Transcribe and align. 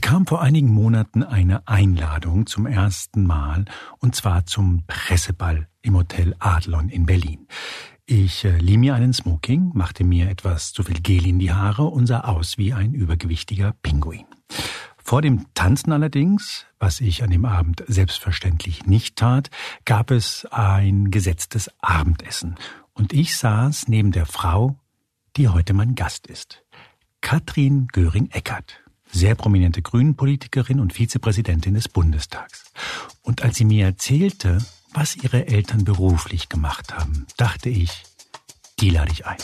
bekam 0.00 0.28
vor 0.28 0.40
einigen 0.40 0.70
Monaten 0.70 1.24
eine 1.24 1.66
Einladung 1.66 2.46
zum 2.46 2.66
ersten 2.66 3.26
Mal, 3.26 3.64
und 3.98 4.14
zwar 4.14 4.46
zum 4.46 4.84
Presseball 4.86 5.66
im 5.82 5.96
Hotel 5.96 6.36
Adlon 6.38 6.88
in 6.88 7.04
Berlin. 7.04 7.48
Ich 8.06 8.44
äh, 8.44 8.58
lieh 8.58 8.76
mir 8.76 8.94
einen 8.94 9.12
Smoking, 9.12 9.72
machte 9.74 10.04
mir 10.04 10.30
etwas 10.30 10.72
zu 10.72 10.84
viel 10.84 11.00
Gel 11.00 11.26
in 11.26 11.40
die 11.40 11.52
Haare 11.52 11.82
und 11.82 12.06
sah 12.06 12.20
aus 12.20 12.58
wie 12.58 12.72
ein 12.72 12.94
übergewichtiger 12.94 13.74
Pinguin. 13.82 14.26
Vor 15.02 15.20
dem 15.20 15.52
Tanzen 15.54 15.90
allerdings, 15.90 16.64
was 16.78 17.00
ich 17.00 17.24
an 17.24 17.30
dem 17.30 17.44
Abend 17.44 17.82
selbstverständlich 17.88 18.86
nicht 18.86 19.16
tat, 19.16 19.50
gab 19.84 20.12
es 20.12 20.46
ein 20.52 21.10
gesetztes 21.10 21.72
Abendessen. 21.80 22.54
Und 22.92 23.12
ich 23.12 23.36
saß 23.36 23.88
neben 23.88 24.12
der 24.12 24.26
Frau, 24.26 24.76
die 25.36 25.48
heute 25.48 25.74
mein 25.74 25.96
Gast 25.96 26.28
ist. 26.28 26.62
Katrin 27.20 27.88
Göring-Eckert 27.88 28.87
sehr 29.10 29.34
prominente 29.34 29.82
Grünen-Politikerin 29.82 30.80
und 30.80 30.92
Vizepräsidentin 30.92 31.74
des 31.74 31.88
Bundestags. 31.88 32.64
Und 33.22 33.42
als 33.42 33.56
sie 33.56 33.64
mir 33.64 33.86
erzählte, 33.86 34.58
was 34.92 35.16
ihre 35.16 35.46
Eltern 35.46 35.84
beruflich 35.84 36.48
gemacht 36.48 36.94
haben, 36.94 37.26
dachte 37.36 37.68
ich, 37.68 38.04
die 38.80 38.90
lade 38.90 39.12
ich 39.12 39.26
ein. 39.26 39.38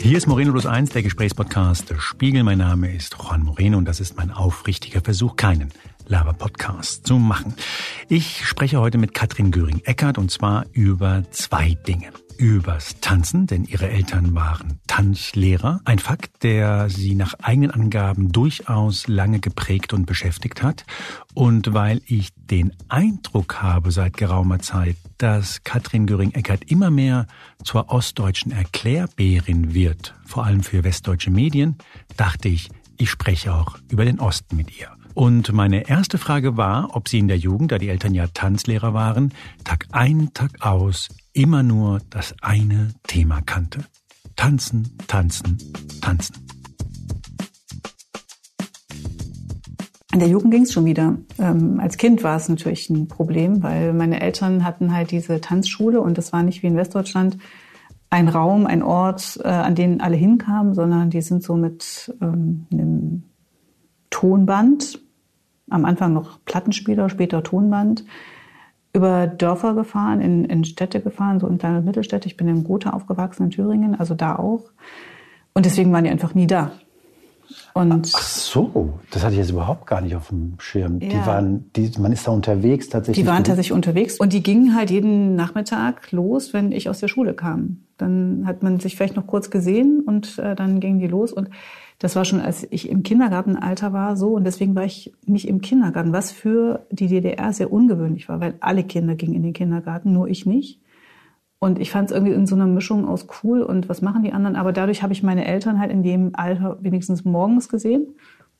Hier 0.00 0.16
ist 0.16 0.26
Moreno 0.26 0.52
Plus 0.52 0.64
1, 0.64 0.90
der 0.90 1.02
Gesprächspodcast 1.02 1.92
Spiegel. 1.98 2.42
Mein 2.42 2.58
Name 2.58 2.94
ist 2.94 3.16
Juan 3.18 3.42
Moreno 3.42 3.76
und 3.76 3.84
das 3.84 4.00
ist 4.00 4.16
mein 4.16 4.30
aufrichtiger 4.30 5.02
Versuch, 5.02 5.36
keinen 5.36 5.70
Laber-Podcast 6.08 7.06
zu 7.06 7.18
machen. 7.18 7.54
Ich 8.08 8.46
spreche 8.46 8.80
heute 8.80 8.98
mit 8.98 9.14
Katrin 9.14 9.50
Göring-Eckert 9.50 10.18
und 10.18 10.30
zwar 10.30 10.66
über 10.72 11.22
zwei 11.30 11.74
Dinge 11.86 12.10
übers 12.38 13.00
Tanzen, 13.00 13.46
denn 13.46 13.64
ihre 13.64 13.88
Eltern 13.88 14.34
waren 14.34 14.78
Tanzlehrer. 14.86 15.80
Ein 15.84 15.98
Fakt, 15.98 16.42
der 16.44 16.88
sie 16.88 17.14
nach 17.14 17.34
eigenen 17.42 17.72
Angaben 17.72 18.30
durchaus 18.30 19.08
lange 19.08 19.40
geprägt 19.40 19.92
und 19.92 20.06
beschäftigt 20.06 20.62
hat. 20.62 20.84
Und 21.34 21.74
weil 21.74 22.00
ich 22.06 22.28
den 22.36 22.72
Eindruck 22.88 23.60
habe 23.60 23.90
seit 23.90 24.16
geraumer 24.16 24.60
Zeit, 24.60 24.96
dass 25.18 25.64
Katrin 25.64 26.06
Göring-Eckert 26.06 26.70
immer 26.70 26.90
mehr 26.90 27.26
zur 27.64 27.90
ostdeutschen 27.90 28.52
Erklärbärin 28.52 29.74
wird, 29.74 30.14
vor 30.24 30.44
allem 30.44 30.62
für 30.62 30.84
westdeutsche 30.84 31.30
Medien, 31.30 31.76
dachte 32.16 32.48
ich, 32.48 32.70
ich 32.96 33.10
spreche 33.10 33.52
auch 33.52 33.78
über 33.88 34.04
den 34.04 34.20
Osten 34.20 34.56
mit 34.56 34.78
ihr. 34.78 34.97
Und 35.18 35.52
meine 35.52 35.88
erste 35.88 36.16
Frage 36.16 36.56
war, 36.56 36.90
ob 36.94 37.08
sie 37.08 37.18
in 37.18 37.26
der 37.26 37.38
Jugend, 37.38 37.72
da 37.72 37.78
die 37.78 37.88
Eltern 37.88 38.14
ja 38.14 38.28
Tanzlehrer 38.28 38.94
waren, 38.94 39.34
Tag 39.64 39.86
ein, 39.90 40.30
Tag 40.32 40.64
aus 40.64 41.08
immer 41.32 41.64
nur 41.64 41.98
das 42.08 42.36
eine 42.40 42.90
Thema 43.02 43.40
kannte. 43.44 43.80
Tanzen, 44.36 44.96
tanzen, 45.08 45.58
tanzen. 46.00 46.36
In 50.12 50.20
der 50.20 50.28
Jugend 50.28 50.52
ging 50.52 50.62
es 50.62 50.72
schon 50.72 50.84
wieder. 50.84 51.18
Ähm, 51.40 51.80
als 51.80 51.96
Kind 51.96 52.22
war 52.22 52.36
es 52.36 52.48
natürlich 52.48 52.88
ein 52.88 53.08
Problem, 53.08 53.64
weil 53.64 53.94
meine 53.94 54.20
Eltern 54.20 54.62
hatten 54.62 54.94
halt 54.94 55.10
diese 55.10 55.40
Tanzschule 55.40 56.00
und 56.00 56.16
das 56.16 56.32
war 56.32 56.44
nicht 56.44 56.62
wie 56.62 56.68
in 56.68 56.76
Westdeutschland 56.76 57.38
ein 58.08 58.28
Raum, 58.28 58.68
ein 58.68 58.84
Ort, 58.84 59.40
äh, 59.42 59.48
an 59.48 59.74
den 59.74 60.00
alle 60.00 60.16
hinkamen, 60.16 60.74
sondern 60.74 61.10
die 61.10 61.22
sind 61.22 61.42
so 61.42 61.56
mit 61.56 62.14
ähm, 62.22 62.68
einem 62.70 63.24
Tonband 64.10 65.00
am 65.70 65.84
Anfang 65.84 66.12
noch 66.12 66.38
Plattenspieler, 66.44 67.08
später 67.08 67.42
Tonband, 67.42 68.04
über 68.92 69.26
Dörfer 69.26 69.74
gefahren, 69.74 70.20
in, 70.20 70.44
in 70.44 70.64
Städte 70.64 71.00
gefahren, 71.00 71.40
so 71.40 71.46
in 71.46 71.58
kleine 71.58 71.82
Mittelstädte. 71.82 72.26
Ich 72.26 72.36
bin 72.36 72.48
in 72.48 72.64
Gotha 72.64 72.90
aufgewachsen, 72.90 73.44
in 73.44 73.50
Thüringen, 73.50 73.94
also 73.94 74.14
da 74.14 74.36
auch. 74.36 74.64
Und 75.52 75.66
deswegen 75.66 75.92
waren 75.92 76.04
die 76.04 76.10
einfach 76.10 76.34
nie 76.34 76.46
da. 76.46 76.72
Und 77.74 78.12
Ach 78.14 78.22
so, 78.22 78.98
das 79.10 79.22
hatte 79.22 79.34
ich 79.34 79.38
jetzt 79.38 79.50
überhaupt 79.50 79.86
gar 79.86 80.00
nicht 80.00 80.14
auf 80.14 80.28
dem 80.28 80.54
Schirm. 80.58 81.00
Ja. 81.00 81.08
Die 81.08 81.26
waren, 81.26 81.70
die, 81.74 81.90
man 81.98 82.12
ist 82.12 82.26
da 82.26 82.32
unterwegs 82.32 82.88
tatsächlich. 82.88 83.24
Die 83.24 83.28
waren 83.28 83.44
tatsächlich 83.44 83.72
unterwegs 83.72 84.18
und 84.18 84.32
die 84.32 84.42
gingen 84.42 84.74
halt 84.74 84.90
jeden 84.90 85.34
Nachmittag 85.34 86.12
los, 86.12 86.52
wenn 86.52 86.72
ich 86.72 86.88
aus 86.88 86.98
der 86.98 87.08
Schule 87.08 87.34
kam. 87.34 87.78
Dann 87.96 88.44
hat 88.46 88.62
man 88.62 88.80
sich 88.80 88.96
vielleicht 88.96 89.16
noch 89.16 89.26
kurz 89.26 89.50
gesehen 89.50 90.02
und 90.06 90.38
äh, 90.38 90.54
dann 90.54 90.80
gingen 90.80 90.98
die 90.98 91.06
los 91.06 91.32
und 91.32 91.48
das 91.98 92.14
war 92.14 92.24
schon, 92.24 92.40
als 92.40 92.66
ich 92.70 92.88
im 92.88 93.02
Kindergartenalter 93.02 93.92
war, 93.92 94.16
so. 94.16 94.30
Und 94.30 94.44
deswegen 94.44 94.74
war 94.76 94.84
ich 94.84 95.12
nicht 95.26 95.48
im 95.48 95.60
Kindergarten, 95.60 96.12
was 96.12 96.30
für 96.30 96.86
die 96.90 97.08
DDR 97.08 97.52
sehr 97.52 97.72
ungewöhnlich 97.72 98.28
war, 98.28 98.40
weil 98.40 98.54
alle 98.60 98.84
Kinder 98.84 99.16
gingen 99.16 99.34
in 99.34 99.42
den 99.42 99.52
Kindergarten, 99.52 100.12
nur 100.12 100.28
ich 100.28 100.46
nicht. 100.46 100.80
Und 101.58 101.80
ich 101.80 101.90
fand 101.90 102.08
es 102.08 102.14
irgendwie 102.14 102.34
in 102.34 102.46
so 102.46 102.54
einer 102.54 102.68
Mischung 102.68 103.08
aus 103.08 103.26
cool 103.42 103.62
und 103.62 103.88
was 103.88 104.00
machen 104.00 104.22
die 104.22 104.32
anderen. 104.32 104.54
Aber 104.54 104.72
dadurch 104.72 105.02
habe 105.02 105.12
ich 105.12 105.24
meine 105.24 105.44
Eltern 105.44 105.80
halt 105.80 105.90
in 105.90 106.04
dem 106.04 106.30
Alter 106.34 106.78
wenigstens 106.80 107.24
morgens 107.24 107.68
gesehen. 107.68 108.06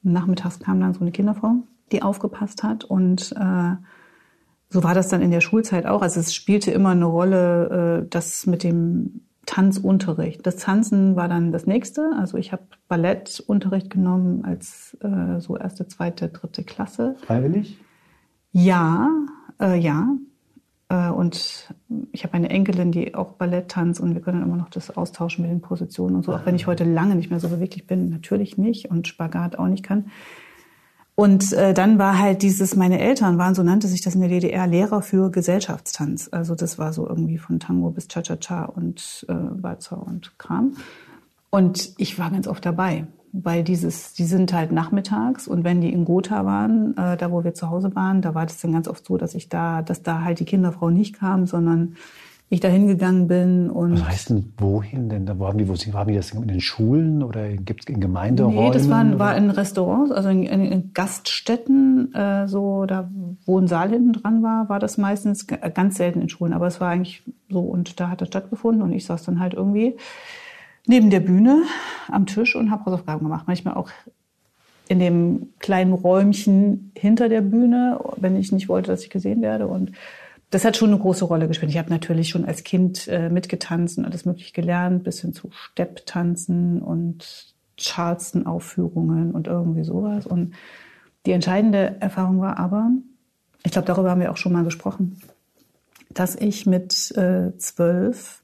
Und 0.03 0.13
nachmittags 0.13 0.59
kam 0.59 0.81
dann 0.81 0.95
so 0.95 1.01
eine 1.01 1.13
Kinderfrau, 1.13 1.63
die 1.93 2.03
aufgepasst 2.03 2.65
hat. 2.65 2.83
Und 2.83 3.33
äh, 3.39 3.77
so 4.69 4.83
war 4.83 4.95
das 4.95 5.09
dann 5.09 5.23
in 5.23 5.31
der 5.31 5.41
Schulzeit 5.41 5.87
auch. 5.87 6.03
Also 6.03 6.19
es 6.19 6.35
spielte 6.35 6.73
immer 6.73 6.91
eine 6.91 7.05
Rolle, 7.05 8.03
äh, 8.03 8.09
das 8.11 8.47
mit 8.47 8.65
dem 8.65 9.21
Tanzunterricht. 9.49 10.47
Das 10.47 10.57
Tanzen 10.57 11.17
war 11.17 11.27
dann 11.27 11.53
das 11.53 11.67
nächste. 11.67 12.11
Also 12.19 12.37
ich 12.37 12.53
habe 12.53 12.65
Ballettunterricht 12.87 13.89
genommen 13.89 14.45
als 14.45 14.95
äh, 15.01 15.41
so 15.41 15.57
erste, 15.57 15.89
zweite, 15.89 16.29
dritte 16.29 16.65
Klasse. 16.65 17.17
Freiwillig? 17.23 17.79
Ja, 18.53 19.09
äh, 19.59 19.79
ja. 19.79 20.07
Äh, 20.91 21.09
und 21.09 21.75
ich 22.13 22.25
habe 22.25 22.35
eine 22.35 22.51
Enkelin, 22.51 22.93
die 22.93 23.15
auch 23.15 23.33
Ballett 23.33 23.71
tanzt 23.71 24.03
und 24.03 24.13
wir 24.13 24.21
können 24.21 24.43
immer 24.43 24.57
noch 24.57 24.69
das 24.69 24.95
austauschen 24.95 25.41
mit 25.43 25.51
den 25.51 25.63
Positionen 25.63 26.17
und 26.17 26.27
so. 26.27 26.35
Auch 26.35 26.45
wenn 26.45 26.55
ich 26.55 26.67
heute 26.67 26.85
lange 26.85 27.17
nicht 27.17 27.31
mehr 27.31 27.41
so 27.41 27.49
beweglich 27.49 27.87
bin, 27.87 28.11
natürlich 28.11 28.59
nicht 28.59 28.91
und 28.91 29.09
Spagat 29.09 29.59
auch 29.59 29.69
nicht 29.69 29.83
kann. 29.83 30.11
Und 31.19 31.53
äh, 31.53 31.75
dann 31.75 31.99
war 31.99 32.17
halt 32.17 32.43
dieses, 32.43 32.77
meine 32.77 33.01
Eltern 33.01 33.39
waren, 33.39 33.53
so 33.57 33.65
nannte 33.65 33.89
sich 33.89 34.03
das 34.03 34.15
in 34.15 34.21
der 34.21 34.31
DDR, 34.31 34.69
Lehrer 34.69 35.03
für 35.03 35.33
Gesellschaftstanz. 35.33 36.29
Also 36.31 36.55
das 36.55 36.79
war 36.79 36.93
so 36.93 37.09
irgendwie 37.09 37.39
von 37.39 37.59
Tango 37.59 37.91
bis 37.91 38.07
Cha-Cha-Cha 38.07 38.67
und 38.67 39.27
äh, 39.29 39.35
Walzer 39.35 40.01
und 40.01 40.39
Kram. 40.39 40.77
Und 41.51 41.91
ich 41.99 42.21
war 42.21 42.31
ganz 42.31 42.47
oft 42.47 42.65
dabei, 42.65 43.09
weil 43.33 43.65
dieses, 43.65 44.13
die 44.13 44.27
sind 44.27 44.53
halt 44.53 44.71
nachmittags 44.71 45.49
und 45.49 45.65
wenn 45.65 45.81
die 45.81 45.93
in 45.93 46.05
Gotha 46.05 46.47
waren, 46.47 46.97
äh, 46.97 47.17
da 47.17 47.33
wo 47.33 47.43
wir 47.43 47.53
zu 47.53 47.69
Hause 47.69 47.97
waren, 47.97 48.23
da 48.23 48.37
war 48.37 48.47
das 48.47 48.61
dann 48.61 48.71
ganz 48.71 48.87
oft 48.87 49.05
so, 49.05 49.17
dass 49.17 49.35
ich 49.35 49.49
da, 49.49 49.83
dass 49.83 50.05
da 50.05 50.23
halt 50.23 50.39
die 50.39 50.45
Kinderfrau 50.45 50.89
nicht 50.89 51.17
kam, 51.19 51.47
sondern 51.47 51.97
ich 52.51 52.61
da 52.61 52.69
hingegangen 52.69 53.29
bin. 53.29 53.71
Und 53.71 53.93
Was 53.93 54.09
heißt 54.09 54.31
denn 54.31 54.53
wohin? 54.57 55.09
Denn 55.09 55.27
da 55.27 55.39
waren 55.39 55.59
die, 55.59 55.69
wo 55.69 55.75
waren 55.93 56.09
die 56.09 56.15
das 56.15 56.31
in 56.31 56.49
den 56.49 56.61
Schulen 56.61 57.23
oder 57.23 57.49
gibt 57.49 57.83
es 57.83 57.95
in 57.95 58.01
Gemeinderäumen? 58.01 58.65
Nee, 58.65 58.71
das 58.71 58.89
waren, 58.89 59.19
war 59.19 59.37
in 59.37 59.51
Restaurants, 59.51 60.11
also 60.11 60.31
in, 60.31 60.45
in 60.45 60.93
Gaststätten, 60.95 62.15
äh, 62.15 62.49
so 62.49 62.87
da 62.87 63.11
wo 63.45 63.59
ein 63.59 63.69
Saal 63.69 63.91
hinten 63.91 64.15
dran 64.15 64.43
war, 64.43 64.69
war 64.69 64.79
das 64.79 64.97
meistens 64.97 65.47
ganz 65.47 65.97
selten 65.97 66.23
in 66.23 66.29
Schulen. 66.29 66.55
Aber 66.55 66.67
es 66.67 66.81
war 66.81 66.89
eigentlich 66.89 67.23
so 67.51 67.61
und 67.61 68.01
da 68.01 68.09
hat 68.09 68.23
das 68.23 68.29
stattgefunden 68.29 68.83
und 68.83 68.93
ich 68.93 69.05
saß 69.05 69.25
dann 69.25 69.41
halt 69.41 69.55
irgendwie 69.55 69.97
neben 70.87 71.11
der 71.11 71.21
Bühne 71.21 71.63
am 72.09 72.25
Tisch 72.25 72.57
und 72.57 72.71
habe 72.71 72.87
Hausaufgaben 72.87 73.25
gemacht. 73.25 73.45
Manchmal 73.47 73.75
auch 73.75 73.91
in 74.89 75.01
dem 75.01 75.51
kleinen 75.59 75.93
Räumchen 75.93 76.93
hinter 76.97 77.29
der 77.29 77.43
Bühne, 77.43 78.01
wenn 78.17 78.37
ich 78.37 78.53
nicht 78.53 78.71
wollte, 78.71 78.91
dass 78.91 79.03
ich 79.03 79.11
gesehen 79.11 79.43
werde 79.43 79.67
und 79.67 79.93
das 80.51 80.65
hat 80.65 80.77
schon 80.77 80.91
eine 80.91 80.99
große 80.99 81.25
Rolle 81.25 81.47
gespielt. 81.49 81.71
Ich 81.71 81.79
habe 81.79 81.91
natürlich 81.91 82.31
schon 82.31 82.45
als 82.45 82.65
Kind 82.65 83.07
äh, 83.09 83.29
mitgetanzt 83.29 83.99
und 83.99 84.05
alles 84.05 84.25
mögliche 84.25 84.53
gelernt, 84.53 85.05
bis 85.05 85.21
hin 85.21 85.35
zu 85.35 85.51
Stepptanzen 85.51 86.81
und 86.81 87.55
Charleston-Aufführungen 87.77 89.33
und 89.33 89.47
irgendwie 89.47 89.85
sowas. 89.85 90.27
Und 90.27 90.55
die 91.27 91.33
entscheidende 91.33 91.97
Erfahrung 92.01 92.41
war 92.41 92.59
aber, 92.59 92.91
ich 93.63 93.73
glaube, 93.73 93.87
darüber 93.87 94.11
haben 94.11 94.21
wir 94.21 94.33
auch 94.33 94.37
schon 94.37 94.53
mal 94.53 94.65
gesprochen, 94.65 95.21
dass 96.11 96.35
ich 96.35 96.65
mit 96.65 97.15
äh, 97.17 97.57
zwölf 97.59 98.43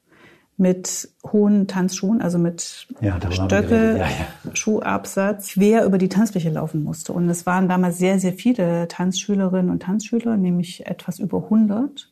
mit 0.57 1.09
hohen 1.31 1.67
Tanzschuhen, 1.67 2.21
also 2.21 2.37
mit 2.37 2.87
ja, 3.01 3.19
Stöcke, 3.29 3.97
ja, 3.97 4.07
ja. 4.07 4.55
Schuhabsatz, 4.55 5.53
quer 5.53 5.85
über 5.85 5.97
die 5.97 6.09
Tanzfläche 6.09 6.49
laufen 6.49 6.83
musste. 6.83 7.11
Und 7.13 7.29
es 7.29 7.45
waren 7.45 7.67
damals 7.67 7.97
sehr, 7.97 8.19
sehr 8.19 8.33
viele 8.33 8.87
Tanzschülerinnen 8.87 9.69
und 9.69 9.83
Tanzschüler, 9.83 10.37
nämlich 10.37 10.85
etwas 10.85 11.19
über 11.19 11.43
100. 11.43 12.11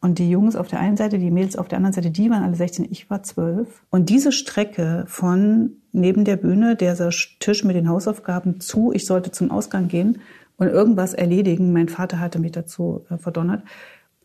Und 0.00 0.18
die 0.18 0.30
Jungs 0.30 0.54
auf 0.54 0.68
der 0.68 0.80
einen 0.80 0.96
Seite, 0.96 1.18
die 1.18 1.30
Mädels 1.30 1.56
auf 1.56 1.68
der 1.68 1.78
anderen 1.78 1.92
Seite, 1.92 2.10
die 2.10 2.30
waren 2.30 2.44
alle 2.44 2.54
16, 2.54 2.86
ich 2.90 3.10
war 3.10 3.22
12. 3.22 3.82
Und 3.90 4.08
diese 4.10 4.32
Strecke 4.32 5.04
von 5.06 5.72
neben 5.92 6.24
der 6.24 6.36
Bühne, 6.36 6.76
dieser 6.76 7.10
Tisch 7.40 7.64
mit 7.64 7.74
den 7.74 7.88
Hausaufgaben 7.88 8.60
zu, 8.60 8.92
ich 8.92 9.06
sollte 9.06 9.32
zum 9.32 9.50
Ausgang 9.50 9.88
gehen 9.88 10.20
und 10.56 10.68
irgendwas 10.68 11.14
erledigen, 11.14 11.72
mein 11.72 11.88
Vater 11.88 12.20
hatte 12.20 12.38
mich 12.38 12.52
dazu 12.52 13.04
äh, 13.10 13.18
verdonnert, 13.18 13.62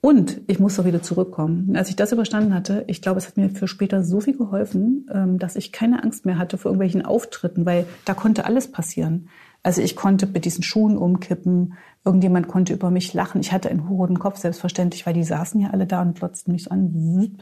und 0.06 0.42
ich 0.48 0.60
muss 0.60 0.76
doch 0.76 0.84
wieder 0.84 1.02
zurückkommen. 1.02 1.78
Als 1.78 1.88
ich 1.88 1.96
das 1.96 2.12
überstanden 2.12 2.54
hatte, 2.54 2.84
ich 2.88 3.02
glaube, 3.02 3.20
es 3.20 3.28
hat 3.28 3.38
mir 3.38 3.50
für 3.50 3.70
später 3.70 4.04
so 4.04 4.20
viel 4.20 4.38
geholfen, 4.38 5.10
ähm, 5.10 5.40
dass 5.40 5.56
ich 5.56 5.72
keine 5.72 6.04
Angst 6.04 6.26
mehr 6.26 6.38
hatte 6.38 6.58
vor 6.58 6.72
irgendwelchen 6.72 7.06
Auftritten, 7.06 7.66
weil 7.66 7.86
da 8.04 8.14
konnte 8.14 8.44
alles 8.44 8.70
passieren. 8.70 9.30
Also 9.64 9.82
ich 9.82 9.96
konnte 9.96 10.28
mit 10.28 10.44
diesen 10.44 10.62
Schuhen 10.62 10.98
umkippen, 10.98 11.76
irgendjemand 12.04 12.50
konnte 12.50 12.74
über 12.74 12.92
mich 12.92 13.14
lachen. 13.14 13.40
Ich 13.40 13.54
hatte 13.54 13.70
einen 13.70 13.88
hohen 13.88 14.20
Kopf, 14.20 14.40
selbstverständlich, 14.40 15.06
weil 15.06 15.14
die 15.14 15.24
saßen 15.24 15.62
ja 15.62 15.70
alle 15.70 15.88
da 15.88 16.02
und 16.02 16.16
plotzten 16.16 16.52
mich 16.52 16.66
so 16.66 16.72
an. 16.72 17.42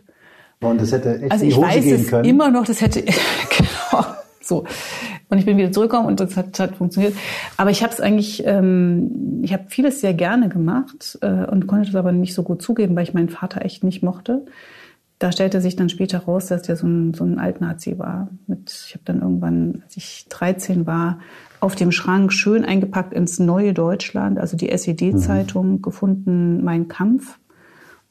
Und 0.61 0.81
das 0.81 0.91
hätte 0.91 1.19
echt 1.19 1.31
also 1.31 1.43
in 1.43 1.49
die 1.49 1.55
ich 1.55 1.57
Hose 1.57 1.67
weiß 1.67 1.83
gehen 1.83 1.95
es 1.95 2.07
können. 2.09 2.25
immer 2.25 2.51
noch, 2.51 2.65
das 2.65 2.81
hätte 2.81 3.01
genau 3.57 4.05
so. 4.39 4.65
Und 5.31 5.37
ich 5.37 5.45
bin 5.45 5.57
wieder 5.57 5.71
zurückgekommen 5.71 6.09
und 6.09 6.19
das 6.19 6.35
hat, 6.35 6.59
hat 6.59 6.75
funktioniert. 6.75 7.15
Aber 7.55 7.71
ich 7.71 7.83
habe 7.83 7.93
es 7.93 8.01
eigentlich, 8.01 8.43
ähm, 8.45 9.39
ich 9.41 9.53
habe 9.53 9.63
vieles 9.69 10.01
sehr 10.01 10.13
gerne 10.13 10.49
gemacht 10.49 11.17
äh, 11.21 11.45
und 11.45 11.67
konnte 11.67 11.85
das 11.85 11.95
aber 11.95 12.11
nicht 12.11 12.33
so 12.33 12.43
gut 12.43 12.61
zugeben, 12.61 12.97
weil 12.97 13.03
ich 13.03 13.13
meinen 13.13 13.29
Vater 13.29 13.63
echt 13.63 13.85
nicht 13.85 14.03
mochte. 14.03 14.45
Da 15.19 15.31
stellte 15.31 15.61
sich 15.61 15.77
dann 15.77 15.87
später 15.87 16.19
raus, 16.19 16.47
dass 16.47 16.63
der 16.63 16.75
so 16.75 16.85
ein, 16.85 17.13
so 17.13 17.23
ein 17.23 17.39
Altnazi 17.39 17.97
war. 17.97 18.27
Mit, 18.45 18.85
ich 18.87 18.93
habe 18.93 19.05
dann 19.05 19.21
irgendwann, 19.21 19.83
als 19.85 19.95
ich 19.95 20.25
13 20.27 20.85
war, 20.85 21.19
auf 21.61 21.75
dem 21.75 21.93
Schrank 21.93 22.33
schön 22.33 22.65
eingepackt 22.65 23.13
ins 23.13 23.39
Neue 23.39 23.73
Deutschland, 23.73 24.37
also 24.37 24.57
die 24.57 24.69
SED-Zeitung, 24.69 25.73
mhm. 25.73 25.81
gefunden, 25.81 26.61
Mein 26.65 26.89
Kampf. 26.89 27.39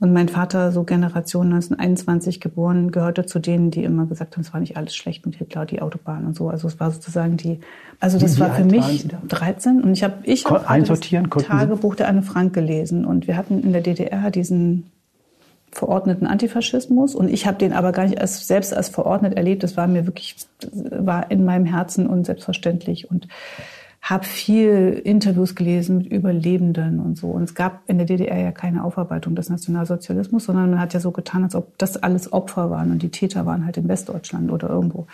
Und 0.01 0.15
mein 0.15 0.31
Vater, 0.31 0.73
so 0.73 0.83
Generation 0.85 1.53
1921 1.53 2.41
geboren, 2.41 2.91
gehörte 2.91 3.27
zu 3.27 3.39
denen, 3.39 3.71
die 3.71 3.85
immer 3.85 4.07
gesagt 4.07 4.35
haben, 4.35 4.41
es 4.41 4.53
war 4.55 4.61
nicht 4.61 4.79
alles 4.79 4.97
schlecht 4.97 5.27
mit 5.27 5.37
Hitler, 5.37 5.67
die 5.67 5.83
Autobahn 5.83 6.25
und 6.25 6.35
so. 6.35 6.49
Also 6.49 6.69
es 6.69 6.81
war 6.81 6.91
sozusagen 6.91 7.37
die, 7.37 7.61
also 8.01 8.19
das 8.19 8.37
wie, 8.37 8.41
war 8.41 8.55
für 8.55 8.65
mich 8.65 9.07
13 9.29 9.83
und 9.83 9.93
ich 9.93 10.03
habe 10.03 10.15
ich 10.23 10.47
hab 10.47 10.71
einsortieren 10.71 11.29
das 11.29 11.45
Tagebuch 11.45 11.97
der 11.97 12.09
Anne 12.09 12.23
Frank 12.23 12.55
gelesen. 12.55 13.05
Und 13.05 13.27
wir 13.27 13.37
hatten 13.37 13.63
in 13.63 13.73
der 13.73 13.83
DDR 13.83 14.31
diesen 14.31 14.91
verordneten 15.71 16.27
Antifaschismus. 16.27 17.15
Und 17.15 17.29
ich 17.29 17.47
habe 17.47 17.59
den 17.59 17.75
aber 17.75 17.93
gar 17.93 18.05
nicht 18.05 18.19
als, 18.19 18.47
selbst 18.47 18.75
als 18.75 18.89
verordnet 18.89 19.35
erlebt. 19.35 19.63
Das 19.63 19.77
war 19.77 19.87
mir 19.87 20.07
wirklich, 20.07 20.35
war 20.73 21.31
in 21.31 21.45
meinem 21.45 21.67
Herzen 21.67 22.07
und 22.07 22.25
selbstverständlich 22.25 23.11
und 23.11 23.29
habe 24.03 24.25
viel 24.25 25.01
Interviews 25.05 25.55
gelesen 25.55 25.99
mit 25.99 26.07
Überlebenden 26.13 27.01
und 27.01 27.19
so. 27.19 27.29
Und 27.29 27.43
es 27.43 27.55
gab 27.55 27.83
in 27.87 27.99
der 27.99 28.07
DDR 28.07 28.39
ja 28.39 28.53
keine 28.53 28.83
Aufarbeitung 28.83 29.35
des 29.35 29.51
Nationalsozialismus, 29.51 30.45
sondern 30.45 30.71
man 30.71 30.81
hat 30.81 30.95
ja 30.95 31.01
so 31.01 31.11
getan, 31.11 31.45
als 31.45 31.55
ob 31.55 31.77
das 31.79 32.03
alles 32.03 32.33
Opfer 32.33 32.71
waren 32.71 32.91
und 32.91 33.03
die 33.03 33.11
Täter 33.11 33.45
waren 33.45 33.65
halt 33.65 33.77
in 33.77 33.89
Westdeutschland 33.89 34.51
oder 34.51 34.71
irgendwo. 34.71 35.07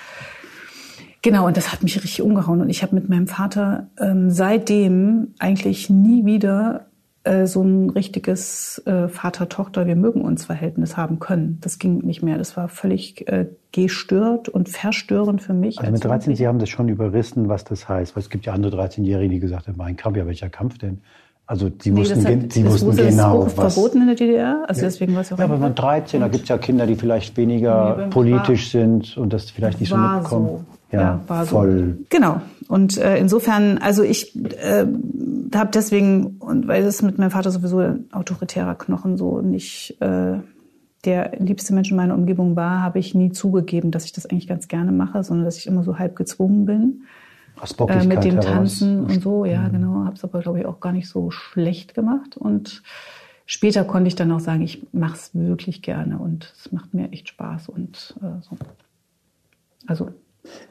Genau, 1.23 1.47
und 1.47 1.57
das 1.57 1.73
hat 1.73 1.83
mich 1.83 1.97
richtig 1.97 2.23
umgehauen. 2.23 2.61
Und 2.61 2.71
ich 2.71 2.85
habe 2.85 2.95
mit 2.95 3.09
meinem 3.09 3.27
Vater 3.27 3.89
ähm, 3.99 4.31
seitdem 4.31 5.35
eigentlich 5.41 5.91
nie 5.91 6.25
wieder 6.25 6.87
äh, 7.27 7.47
so 7.47 7.63
ein 7.63 7.91
richtiges 7.91 8.83
äh, 8.87 9.09
Vater-Tochter, 9.09 9.87
wir 9.87 9.97
mögen 9.97 10.23
uns 10.23 10.45
Verhältnis 10.45 10.97
haben 10.97 11.19
können. 11.19 11.59
Das 11.61 11.79
ging 11.79 11.99
nicht 11.99 12.23
mehr. 12.23 12.39
Das 12.39 12.57
war 12.57 12.69
völlig 12.69 13.29
äh, 13.29 13.47
gestört 13.73 14.49
und 14.49 14.69
verstörend 14.69 15.43
für 15.43 15.55
mich. 15.55 15.79
Also 15.81 15.93
mit 15.93 16.05
13, 16.05 16.37
Sie 16.37 16.47
haben 16.47 16.59
das 16.59 16.69
schon 16.69 16.89
überrissen, 16.89 17.49
was 17.49 17.65
das 17.65 17.89
heißt. 17.89 18.17
Weil 18.17 18.23
es 18.23 18.31
gibt 18.31 18.47
ja 18.47 18.53
andere 18.53 18.81
13-Jährige, 18.81 19.35
die 19.35 19.41
gesagt 19.41 19.69
haben, 19.69 19.77
mein 19.77 19.97
Kampf, 19.97 20.17
ja 20.17 20.27
welcher 20.27 20.49
Kampf 20.49 20.79
denn? 20.79 21.01
Also 21.49 21.71
Sie 21.81 21.93
nee, 21.93 22.01
wussten, 22.01 22.27
hat, 22.27 22.53
Sie 22.53 22.67
wussten 22.67 22.89
wusste, 22.89 23.07
genau, 23.07 23.45
das 23.45 23.57
was... 23.57 23.75
verboten 23.75 24.01
in 24.01 24.07
der 24.09 24.17
DDR, 24.17 24.65
also 24.67 24.81
deswegen 24.81 25.15
war 25.15 25.21
es 25.21 25.31
ja. 25.31 25.37
Ja, 25.37 25.45
aber 25.45 25.59
mit 25.59 25.79
13, 25.79 26.21
da 26.21 26.27
gibt 26.27 26.43
es 26.43 26.49
ja 26.49 26.59
Kinder, 26.59 26.87
die 26.87 26.97
vielleicht 26.97 27.37
weniger 27.37 28.09
politisch 28.11 28.73
sind 28.73 29.17
und 29.17 29.33
das 29.33 29.51
vielleicht 29.51 29.79
nicht 29.79 29.91
so 29.91 29.97
mitbekommen. 29.97 30.49
So. 30.49 30.65
Ja, 30.91 31.01
ja, 31.01 31.21
war 31.29 31.47
voll. 31.47 31.97
So. 31.99 32.05
Genau. 32.11 32.41
Und 32.69 32.99
äh, 32.99 33.17
insofern, 33.19 33.79
also 33.79 34.03
ich 34.03 34.35
äh, 34.37 34.87
habe 35.55 35.71
deswegen, 35.73 36.39
und 36.39 36.67
weil 36.67 36.85
es 36.85 37.03
mit 37.03 37.19
meinem 37.19 37.31
Vater 37.31 37.51
sowieso 37.51 37.79
ein 37.79 38.07
autoritärer 38.13 38.75
Knochen 38.75 39.17
so 39.17 39.41
nicht 39.41 40.01
äh, 40.01 40.39
der 41.05 41.33
liebste 41.39 41.73
Mensch 41.73 41.91
in 41.91 41.97
meiner 41.97 42.15
Umgebung 42.15 42.57
war, 42.57 42.83
habe 42.83 42.99
ich 42.99 43.15
nie 43.15 43.31
zugegeben, 43.31 43.93
dass 43.93 44.05
ich 44.05 44.13
das 44.13 44.27
eigentlich 44.27 44.49
ganz 44.49 44.67
gerne 44.67 44.91
mache, 44.91 45.23
sondern 45.23 45.45
dass 45.45 45.59
ich 45.59 45.67
immer 45.67 45.85
so 45.85 45.99
halb 45.99 46.17
gezwungen 46.17 46.67
bin. 46.67 47.03
Aus 47.59 47.73
äh, 47.73 48.05
mit 48.05 48.25
dem 48.25 48.35
heraus. 48.35 48.45
Tanzen 48.45 49.05
und 49.05 49.23
so, 49.23 49.45
ja, 49.45 49.69
mhm. 49.69 49.73
genau. 49.73 50.05
Habe 50.05 50.17
es 50.17 50.25
aber, 50.25 50.41
glaube 50.41 50.61
ich, 50.61 50.67
auch 50.67 50.81
gar 50.81 50.93
nicht 50.93 51.09
so 51.09 51.31
schlecht 51.31 51.95
gemacht. 51.95 52.37
Und 52.37 52.83
später 53.47 53.85
konnte 53.85 54.09
ich 54.09 54.17
dann 54.17 54.33
auch 54.33 54.41
sagen, 54.41 54.63
ich 54.63 54.87
mache 54.93 55.15
es 55.15 55.31
wirklich 55.33 55.81
gerne 55.83 56.19
und 56.19 56.53
es 56.59 56.73
macht 56.73 56.93
mir 56.93 57.13
echt 57.13 57.29
Spaß 57.29 57.69
und 57.69 58.17
äh, 58.21 58.43
so. 58.43 58.59
Also 59.87 60.11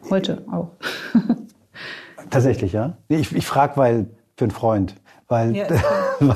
heute 0.10 0.44
auch. 0.52 0.72
Tatsächlich, 2.30 2.74
ja? 2.74 2.98
Ich, 3.08 3.36
ich 3.36 3.46
frage, 3.46 3.78
weil 3.78 4.08
für 4.38 4.46
einen 4.46 4.52
Freund. 4.52 4.96
Weil 5.28 5.56
ja, 5.56 5.68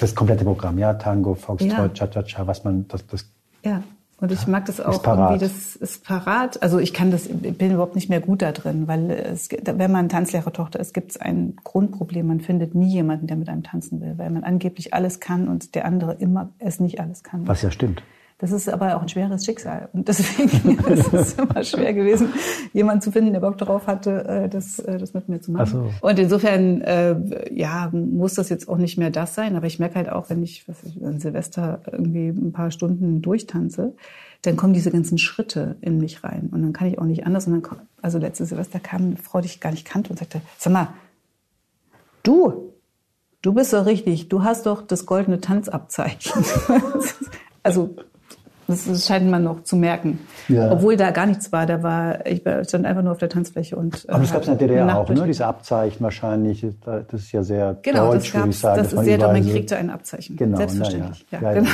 das 0.00 0.14
komplette 0.14 0.44
Programm, 0.44 0.78
ja, 0.78 0.94
Tango, 0.94 1.34
Foxtrot, 1.34 1.70
ja. 1.70 1.88
Cha-Cha-Cha, 1.88 2.46
was 2.46 2.62
man, 2.62 2.86
das, 2.88 3.06
das 3.06 3.26
ja. 3.64 3.82
Und 4.20 4.30
ich 4.30 4.46
mag 4.46 4.64
das 4.66 4.80
auch 4.80 5.04
irgendwie, 5.04 5.38
das 5.38 5.76
ist 5.76 6.04
parat. 6.04 6.62
Also 6.62 6.78
ich 6.78 6.94
kann 6.94 7.10
das, 7.10 7.26
ich 7.26 7.58
bin 7.58 7.72
überhaupt 7.72 7.96
nicht 7.96 8.08
mehr 8.08 8.20
gut 8.20 8.42
da 8.42 8.52
drin, 8.52 8.86
weil 8.86 9.10
es, 9.10 9.48
wenn 9.50 9.90
man 9.90 10.08
Tanzlehrertochter 10.08 10.78
ist, 10.78 10.94
gibt 10.94 11.10
es 11.10 11.16
ein 11.20 11.56
Grundproblem. 11.62 12.26
Man 12.26 12.40
findet 12.40 12.74
nie 12.74 12.88
jemanden, 12.88 13.26
der 13.26 13.36
mit 13.36 13.48
einem 13.48 13.64
tanzen 13.64 14.00
will, 14.00 14.14
weil 14.16 14.30
man 14.30 14.44
angeblich 14.44 14.94
alles 14.94 15.18
kann 15.18 15.48
und 15.48 15.74
der 15.74 15.84
andere 15.84 16.14
immer 16.14 16.50
es 16.58 16.78
nicht 16.80 17.00
alles 17.00 17.22
kann. 17.24 17.46
Was 17.46 17.62
ja 17.62 17.70
stimmt. 17.70 18.02
Das 18.38 18.50
ist 18.50 18.68
aber 18.68 18.96
auch 18.96 19.02
ein 19.02 19.08
schweres 19.08 19.44
Schicksal. 19.44 19.88
Und 19.92 20.08
deswegen 20.08 20.78
ist 20.88 21.14
es 21.14 21.34
immer 21.34 21.62
schwer 21.62 21.94
gewesen, 21.94 22.32
jemanden 22.72 23.00
zu 23.00 23.12
finden, 23.12 23.32
der 23.32 23.40
Bock 23.40 23.58
darauf 23.58 23.86
hatte, 23.86 24.24
äh, 24.24 24.48
das, 24.48 24.80
äh, 24.80 24.98
das 24.98 25.14
mit 25.14 25.28
mir 25.28 25.40
zu 25.40 25.52
machen. 25.52 25.90
So. 26.00 26.06
Und 26.06 26.18
insofern, 26.18 26.80
äh, 26.80 27.54
ja, 27.54 27.90
muss 27.92 28.34
das 28.34 28.48
jetzt 28.48 28.68
auch 28.68 28.76
nicht 28.76 28.98
mehr 28.98 29.10
das 29.10 29.36
sein. 29.36 29.54
Aber 29.54 29.66
ich 29.66 29.78
merke 29.78 29.94
halt 29.94 30.08
auch, 30.08 30.30
wenn 30.30 30.42
ich, 30.42 30.68
was 30.68 30.82
ich 30.82 31.02
an 31.04 31.20
Silvester 31.20 31.80
irgendwie 31.90 32.28
ein 32.28 32.52
paar 32.52 32.72
Stunden 32.72 33.22
durchtanze, 33.22 33.94
dann 34.42 34.56
kommen 34.56 34.74
diese 34.74 34.90
ganzen 34.90 35.16
Schritte 35.16 35.76
in 35.80 35.98
mich 35.98 36.24
rein. 36.24 36.50
Und 36.50 36.62
dann 36.62 36.72
kann 36.72 36.88
ich 36.88 36.98
auch 36.98 37.04
nicht 37.04 37.26
anders. 37.26 37.46
Und 37.46 37.52
dann 37.52 37.62
kommt, 37.62 37.82
also 38.02 38.18
letzte 38.18 38.46
Silvester 38.46 38.80
kam 38.80 39.02
eine 39.02 39.16
Frau, 39.16 39.40
die 39.40 39.46
ich 39.46 39.60
gar 39.60 39.70
nicht 39.70 39.86
kannte 39.86 40.10
und 40.10 40.18
sagte, 40.18 40.40
sag 40.58 40.72
mal, 40.72 40.88
du, 42.24 42.72
du 43.42 43.54
bist 43.54 43.72
doch 43.72 43.86
richtig, 43.86 44.28
du 44.28 44.42
hast 44.42 44.66
doch 44.66 44.82
das 44.82 45.06
goldene 45.06 45.40
Tanzabzeichen. 45.40 46.44
also 47.62 47.94
das 48.66 49.06
scheint 49.06 49.30
man 49.30 49.44
noch 49.44 49.62
zu 49.64 49.76
merken. 49.76 50.20
Ja. 50.48 50.72
Obwohl 50.72 50.96
da 50.96 51.10
gar 51.10 51.26
nichts 51.26 51.52
war. 51.52 51.66
Da 51.66 51.82
war, 51.82 52.26
ich 52.26 52.42
stand 52.62 52.86
einfach 52.86 53.02
nur 53.02 53.12
auf 53.12 53.18
der 53.18 53.28
Tanzfläche 53.28 53.76
und. 53.76 54.08
Aber 54.08 54.20
das 54.20 54.32
gab 54.32 54.42
es 54.42 54.48
in 54.48 54.58
der 54.58 54.68
DDR 54.68 54.98
auch, 54.98 55.08
ne? 55.08 55.24
Diese 55.26 55.46
Abzeichen 55.46 56.02
wahrscheinlich. 56.02 56.66
Das 56.84 57.04
ist 57.12 57.32
ja 57.32 57.42
sehr 57.42 57.76
genau, 57.82 58.12
deutsch, 58.12 58.32
das 58.32 58.34
würde 58.34 58.50
ich 58.50 58.58
sagen. 58.58 58.82
Das 58.82 58.92
ist 58.92 59.04
sehr, 59.04 59.18
man 59.18 59.42
kriegte 59.42 59.76
ein 59.76 59.90
Abzeichen. 59.90 60.36
Genau, 60.36 60.56
Selbstverständlich. 60.56 61.26
Ja. 61.30 61.40
Ja, 61.40 61.52
genau. 61.52 61.70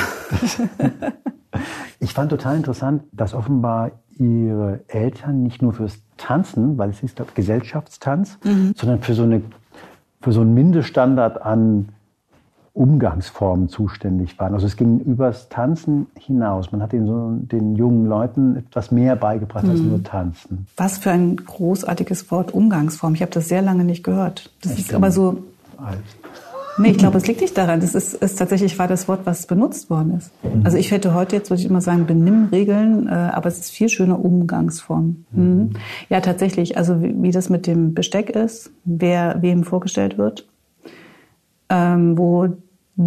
ich 1.99 2.13
fand 2.13 2.29
total 2.29 2.57
interessant, 2.57 3.03
dass 3.11 3.33
offenbar 3.33 3.91
ihre 4.17 4.81
Eltern 4.87 5.43
nicht 5.43 5.61
nur 5.61 5.73
fürs 5.73 5.99
Tanzen, 6.17 6.77
weil 6.77 6.89
es 6.89 7.01
ist 7.01 7.19
Gesellschaftstanz, 7.33 8.37
mhm. 8.43 8.73
sondern 8.75 9.01
für 9.01 9.13
so 9.13 9.23
eine, 9.23 9.41
für 10.21 10.31
so 10.31 10.41
einen 10.41 10.53
Mindeststandard 10.53 11.41
an 11.41 11.89
Umgangsformen 12.73 13.67
zuständig 13.67 14.39
waren. 14.39 14.53
Also 14.53 14.65
es 14.65 14.77
ging 14.77 14.99
übers 14.99 15.49
Tanzen 15.49 16.07
hinaus. 16.17 16.71
Man 16.71 16.81
hat 16.81 16.93
den, 16.93 17.05
so, 17.05 17.31
den 17.33 17.75
jungen 17.75 18.05
Leuten 18.05 18.55
etwas 18.55 18.91
mehr 18.91 19.15
beigebracht 19.17 19.65
als 19.65 19.79
hm. 19.79 19.89
nur 19.89 20.03
Tanzen. 20.03 20.67
Was 20.77 20.97
für 20.97 21.11
ein 21.11 21.35
großartiges 21.35 22.31
Wort 22.31 22.53
Umgangsform. 22.53 23.13
Ich 23.13 23.21
habe 23.21 23.31
das 23.31 23.49
sehr 23.49 23.61
lange 23.61 23.83
nicht 23.83 24.03
gehört. 24.03 24.51
Das 24.61 24.73
ich 24.73 24.79
ist 24.79 24.93
aber 24.93 25.11
so 25.11 25.43
alt. 25.77 25.99
Nee, 26.77 26.91
ich 26.91 26.97
glaube, 26.97 27.17
es 27.17 27.27
liegt 27.27 27.41
nicht 27.41 27.57
daran. 27.57 27.81
Das 27.81 27.95
ist, 27.95 28.13
ist 28.13 28.37
tatsächlich 28.37 28.79
war 28.79 28.87
das 28.87 29.07
Wort, 29.07 29.21
was 29.25 29.45
benutzt 29.45 29.89
worden 29.89 30.17
ist. 30.17 30.31
Mhm. 30.43 30.61
Also 30.65 30.77
ich 30.77 30.91
hätte 30.91 31.13
heute 31.13 31.35
jetzt, 31.35 31.49
würde 31.49 31.61
ich 31.61 31.69
immer 31.69 31.81
sagen, 31.81 32.05
Benimmregeln, 32.05 33.07
äh, 33.07 33.11
aber 33.11 33.47
es 33.47 33.59
ist 33.59 33.71
viel 33.71 33.89
schöner 33.89 34.23
Umgangsform. 34.23 35.25
Mhm. 35.31 35.43
Mhm. 35.43 35.69
Ja, 36.09 36.21
tatsächlich. 36.21 36.77
Also 36.77 37.01
wie, 37.01 37.13
wie, 37.21 37.31
das 37.31 37.49
mit 37.49 37.67
dem 37.67 37.93
Besteck 37.93 38.29
ist, 38.29 38.71
wer 38.85 39.41
wem 39.41 39.63
vorgestellt 39.63 40.17
wird, 40.17 40.47
ähm, 41.71 42.17
wo 42.17 42.49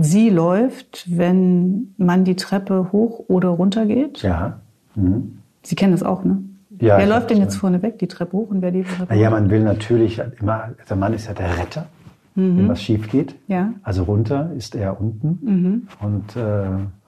sie 0.00 0.30
läuft, 0.30 1.06
wenn 1.06 1.94
man 1.99 2.25
die 2.25 2.35
Treppe 2.35 2.88
hoch 2.90 3.25
oder 3.28 3.50
runter 3.50 3.87
geht. 3.87 4.23
Ja. 4.23 4.61
Mhm. 4.94 5.38
Sie 5.62 5.76
kennen 5.76 5.92
das 5.92 6.02
auch, 6.02 6.25
ne? 6.25 6.42
Ja, 6.80 6.99
wer 6.99 7.06
läuft 7.06 7.30
denn 7.30 7.38
jetzt 7.38 7.56
vorne 7.56 7.83
weg, 7.83 7.99
die 7.99 8.09
Treppe 8.09 8.37
hoch 8.37 8.50
und 8.50 8.61
wer 8.61 8.73
die 8.73 8.83
Treppe 8.83 9.14
Ja, 9.14 9.30
man 9.30 9.49
will 9.50 9.62
natürlich 9.62 10.21
immer, 10.40 10.71
der 10.88 10.97
Mann 10.97 11.12
ist 11.12 11.28
ja 11.28 11.35
der 11.35 11.56
Retter, 11.56 11.87
mhm. 12.35 12.59
wenn 12.59 12.68
was 12.68 12.83
schief 12.83 13.09
geht. 13.11 13.37
Ja. 13.47 13.73
Also 13.83 14.02
runter 14.02 14.50
ist 14.56 14.75
er 14.75 15.00
unten. 15.00 15.38
Mhm. 15.42 15.88
Und 16.00 16.35
äh, 16.35 16.40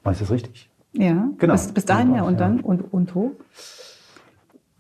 man 0.05 0.13
ist 0.13 0.21
das 0.21 0.31
richtig? 0.31 0.71
Ja. 0.93 1.29
Genau. 1.39 1.55
Bis, 1.55 1.73
bis 1.73 1.85
dahin 1.85 2.15
ja 2.15 2.23
und 2.23 2.39
dann 2.39 2.61
und, 2.61 2.93
und 2.93 3.15
hoch. 3.15 3.33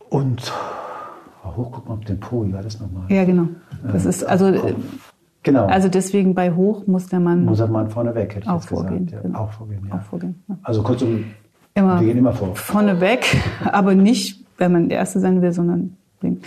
Und 0.09 0.53
hoch, 1.45 1.73
guck 1.73 1.89
mal 1.89 1.95
auf 1.95 2.05
den 2.05 2.21
Po, 2.21 2.47
wie 2.47 2.53
war 2.53 2.63
das 2.63 2.79
nochmal? 2.79 3.11
Ja, 3.11 3.25
genau. 3.25 3.49
Das 3.93 4.07
äh, 4.07 4.11
ist 4.11 4.25
also. 4.25 4.53
Kopf. 4.53 5.15
Genau. 5.47 5.67
Also 5.67 5.89
deswegen 5.89 6.35
bei 6.35 6.51
hoch 6.51 6.89
muss 6.89 7.07
der 7.07 7.21
Mann. 7.21 7.45
Muss 7.45 7.59
der 7.59 7.69
Mann 7.69 7.89
vorne 7.89 8.17
weg, 8.17 8.35
hätte 8.35 8.47
ich 8.47 8.49
auch 8.49 8.63
vorgehen. 8.63 9.09
Ja. 9.13 9.21
Genau. 9.21 9.39
Auch 9.39 9.53
vorgehen, 9.53 9.87
ja. 9.89 9.95
Auch 9.95 10.03
vorgehen 10.03 10.43
ja. 10.49 10.59
Also 10.65 10.83
kurzum, 10.83 11.25
immer 11.73 12.01
wir 12.01 12.09
gehen 12.09 12.19
immer 12.19 12.33
vor. 12.33 12.57
Vorne 12.57 13.01
weg, 13.01 13.41
aber 13.65 13.95
nicht, 13.95 14.45
wenn 14.59 14.73
man 14.73 14.89
der 14.89 14.99
Erste 14.99 15.21
sein 15.21 15.41
will, 15.41 15.53
sondern 15.53 15.97
Genau. 16.21 16.41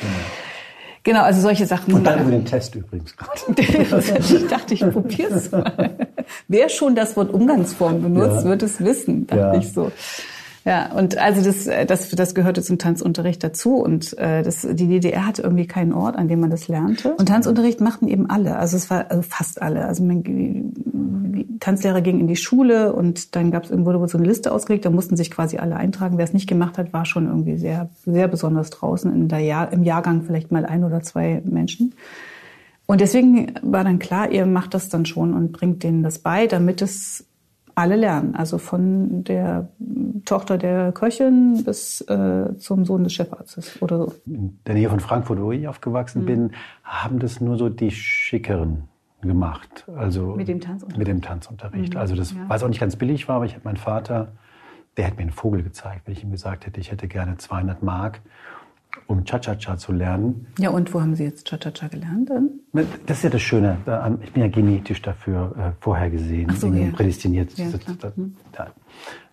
genau, 1.04 1.22
also 1.22 1.40
solche 1.40 1.66
Sachen. 1.66 1.94
Und 1.94 2.06
dann 2.06 2.20
über 2.20 2.32
den 2.32 2.44
Test 2.44 2.76
übrigens 2.76 3.16
gerade. 3.16 3.40
ich 4.20 4.48
dachte, 4.48 4.74
ich 4.74 4.82
probiere 4.82 5.36
es 5.36 5.50
mal. 5.50 5.96
Wer 6.50 6.68
schon 6.68 6.94
das 6.94 7.16
Wort 7.16 7.34
Umgangsform 7.34 8.02
benutzt, 8.02 8.44
ja. 8.44 8.50
wird 8.50 8.64
es 8.64 8.84
wissen, 8.84 9.28
dachte 9.28 9.42
ja. 9.42 9.54
ich 9.54 9.72
so. 9.72 9.94
Ja, 10.70 10.92
und 10.92 11.18
also 11.18 11.42
das, 11.42 11.66
das, 11.88 12.12
das 12.12 12.36
gehörte 12.36 12.62
zum 12.62 12.78
Tanzunterricht 12.78 13.44
dazu. 13.44 13.78
Und 13.78 14.16
äh, 14.20 14.44
das, 14.44 14.68
die 14.70 14.88
DDR 14.88 15.26
hatte 15.26 15.42
irgendwie 15.42 15.66
keinen 15.66 15.94
Ort, 15.94 16.16
an 16.16 16.28
dem 16.28 16.42
man 16.42 16.52
das 16.52 16.68
lernte. 16.68 17.16
Und 17.16 17.26
Tanzunterricht 17.28 17.82
machten 17.82 18.08
eben 18.08 18.30
alle. 18.30 18.56
Also 18.58 18.78
es 18.78 18.88
war 18.92 19.10
also 19.10 19.24
fast 19.24 19.64
alle. 19.64 19.86
Also 19.86 20.04
man, 20.04 20.22
die 20.22 21.58
Tanzlehrer 21.60 22.02
gingen 22.02 22.20
in 22.20 22.28
die 22.28 22.36
Schule 22.36 22.94
und 22.94 23.36
dann 23.36 23.50
gab 23.50 23.64
es 23.64 23.72
wurde 23.72 24.08
so 24.08 24.20
eine 24.20 24.28
Liste 24.28 24.52
ausgelegt, 24.52 24.86
da 24.86 24.92
mussten 24.92 25.18
sich 25.18 25.32
quasi 25.32 25.58
alle 25.58 25.76
eintragen. 25.76 26.20
Wer 26.20 26.26
es 26.26 26.34
nicht 26.34 26.48
gemacht 26.48 26.78
hat, 26.78 26.94
war 26.94 27.06
schon 27.06 27.26
irgendwie 27.26 27.58
sehr, 27.58 27.90
sehr 28.06 28.28
besonders 28.28 28.70
draußen. 28.70 29.12
In 29.12 29.28
der 29.28 29.40
Jahr, 29.40 29.74
Im 29.74 29.82
Jahrgang 29.82 30.22
vielleicht 30.22 30.52
mal 30.52 30.68
ein 30.68 30.84
oder 30.84 31.02
zwei 31.02 31.42
Menschen. 31.46 31.96
Und 32.86 33.02
deswegen 33.02 33.56
war 33.64 33.84
dann 33.84 33.98
klar, 33.98 34.32
ihr 34.32 34.46
macht 34.46 34.76
das 34.76 34.90
dann 34.90 35.08
schon 35.08 35.34
und 35.34 35.52
bringt 35.52 35.82
denen 35.82 36.04
das 36.04 36.20
bei, 36.20 36.46
damit 36.46 36.84
es 36.84 37.26
alle 37.80 37.96
lernen. 37.96 38.36
Also 38.36 38.58
von 38.58 39.24
der 39.24 39.70
Tochter 40.26 40.58
der 40.58 40.92
Köchin 40.92 41.64
bis 41.64 42.02
äh, 42.02 42.58
zum 42.58 42.86
Sohn 42.86 43.04
des 43.04 43.14
Chefarztes 43.14 43.82
oder 43.82 43.98
so. 43.98 44.14
In 44.26 44.60
der 44.66 44.76
Nähe 44.76 44.90
von 44.90 45.00
Frankfurt, 45.00 45.42
wo 45.42 45.52
ich 45.52 45.68
aufgewachsen 45.68 46.24
mhm. 46.24 46.26
bin, 46.26 46.52
haben 46.84 47.20
das 47.20 47.42
nur 47.42 47.58
so 47.58 47.70
die 47.70 47.92
Schickeren 47.92 48.84
gemacht. 49.22 49.86
Also 49.96 50.36
mit 50.36 50.48
dem 50.48 50.62
Tanzunterricht. 50.62 50.98
Mit 50.98 51.08
dem 51.08 51.22
Tanzunterricht. 51.22 51.94
Mhm. 51.94 52.00
Also 52.00 52.16
das, 52.16 52.32
ja. 52.32 52.38
was 52.48 52.64
auch 52.64 52.68
nicht 52.68 52.80
ganz 52.80 52.96
billig 52.96 53.28
war, 53.28 53.38
aber 53.38 53.46
ich 53.46 53.54
habe 53.54 53.64
meinen 53.66 53.78
Vater, 53.78 54.34
der 54.98 55.08
hat 55.08 55.16
mir 55.16 55.24
einen 55.24 55.32
Vogel 55.32 55.64
gezeigt, 55.64 56.02
wenn 56.06 56.14
ich 56.14 56.24
ihm 56.24 56.32
gesagt 56.32 56.66
hätte, 56.66 56.80
ich 56.80 56.92
hätte 56.92 57.08
gerne 57.08 57.38
200 57.38 57.84
Mark 57.84 58.22
um 59.08 59.24
Cha-Cha-Cha 59.24 59.78
zu 59.78 59.92
lernen. 59.92 60.48
Ja, 60.58 60.70
und 60.70 60.94
wo 60.94 61.02
haben 61.02 61.16
Sie 61.16 61.24
jetzt 61.24 61.48
Cha-Cha-Cha 61.48 61.88
gelernt 61.88 62.30
dann? 62.30 62.50
Das 63.06 63.18
ist 63.18 63.24
ja 63.24 63.30
das 63.30 63.42
Schöne. 63.42 63.78
Ich 64.24 64.34
bin 64.34 64.44
ja 64.44 64.50
genetisch 64.50 65.02
dafür 65.02 65.56
äh, 65.58 65.72
vorhergesehen, 65.80 66.50
so, 66.56 66.68
ja. 66.68 66.92
prädestiniert. 66.92 67.58
Ja, 67.58 67.68
das, 67.72 68.16
hm. 68.16 68.36
da, 68.52 68.68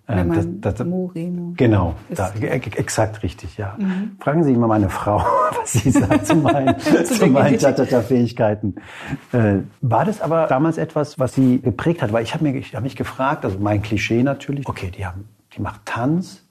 äh, 0.09 0.25
das, 0.61 0.75
das, 0.77 0.87
Moreno 0.87 1.55
genau, 1.57 1.95
da, 2.15 2.33
exakt 2.39 3.23
richtig, 3.25 3.57
ja. 3.57 3.77
Mhm. 3.79 4.17
Fragen 4.21 4.45
Sie 4.45 4.55
mal 4.55 4.69
meine 4.69 4.89
Frau, 4.89 5.19
was 5.61 5.73
sie 5.73 5.91
sagt 5.91 6.27
zu 6.27 6.37
meinen, 6.37 6.79
zu 7.05 7.27
meinen 7.27 7.59
Cha-Cha-Cha-Fähigkeiten. 7.59 8.77
Äh, 9.33 9.59
war 9.81 10.05
das 10.05 10.21
aber 10.21 10.47
damals 10.47 10.79
etwas, 10.79 11.19
was 11.19 11.35
Sie 11.35 11.61
geprägt 11.61 12.03
hat? 12.03 12.13
Weil 12.13 12.23
ich 12.23 12.35
habe 12.35 12.47
hab 12.49 12.83
mich 12.83 12.97
gefragt, 12.97 13.45
also 13.45 13.59
mein 13.59 13.83
Klischee 13.83 14.23
natürlich, 14.23 14.69
okay, 14.69 14.93
die, 14.97 15.05
haben, 15.05 15.29
die 15.57 15.61
macht 15.61 15.85
Tanz, 15.87 16.47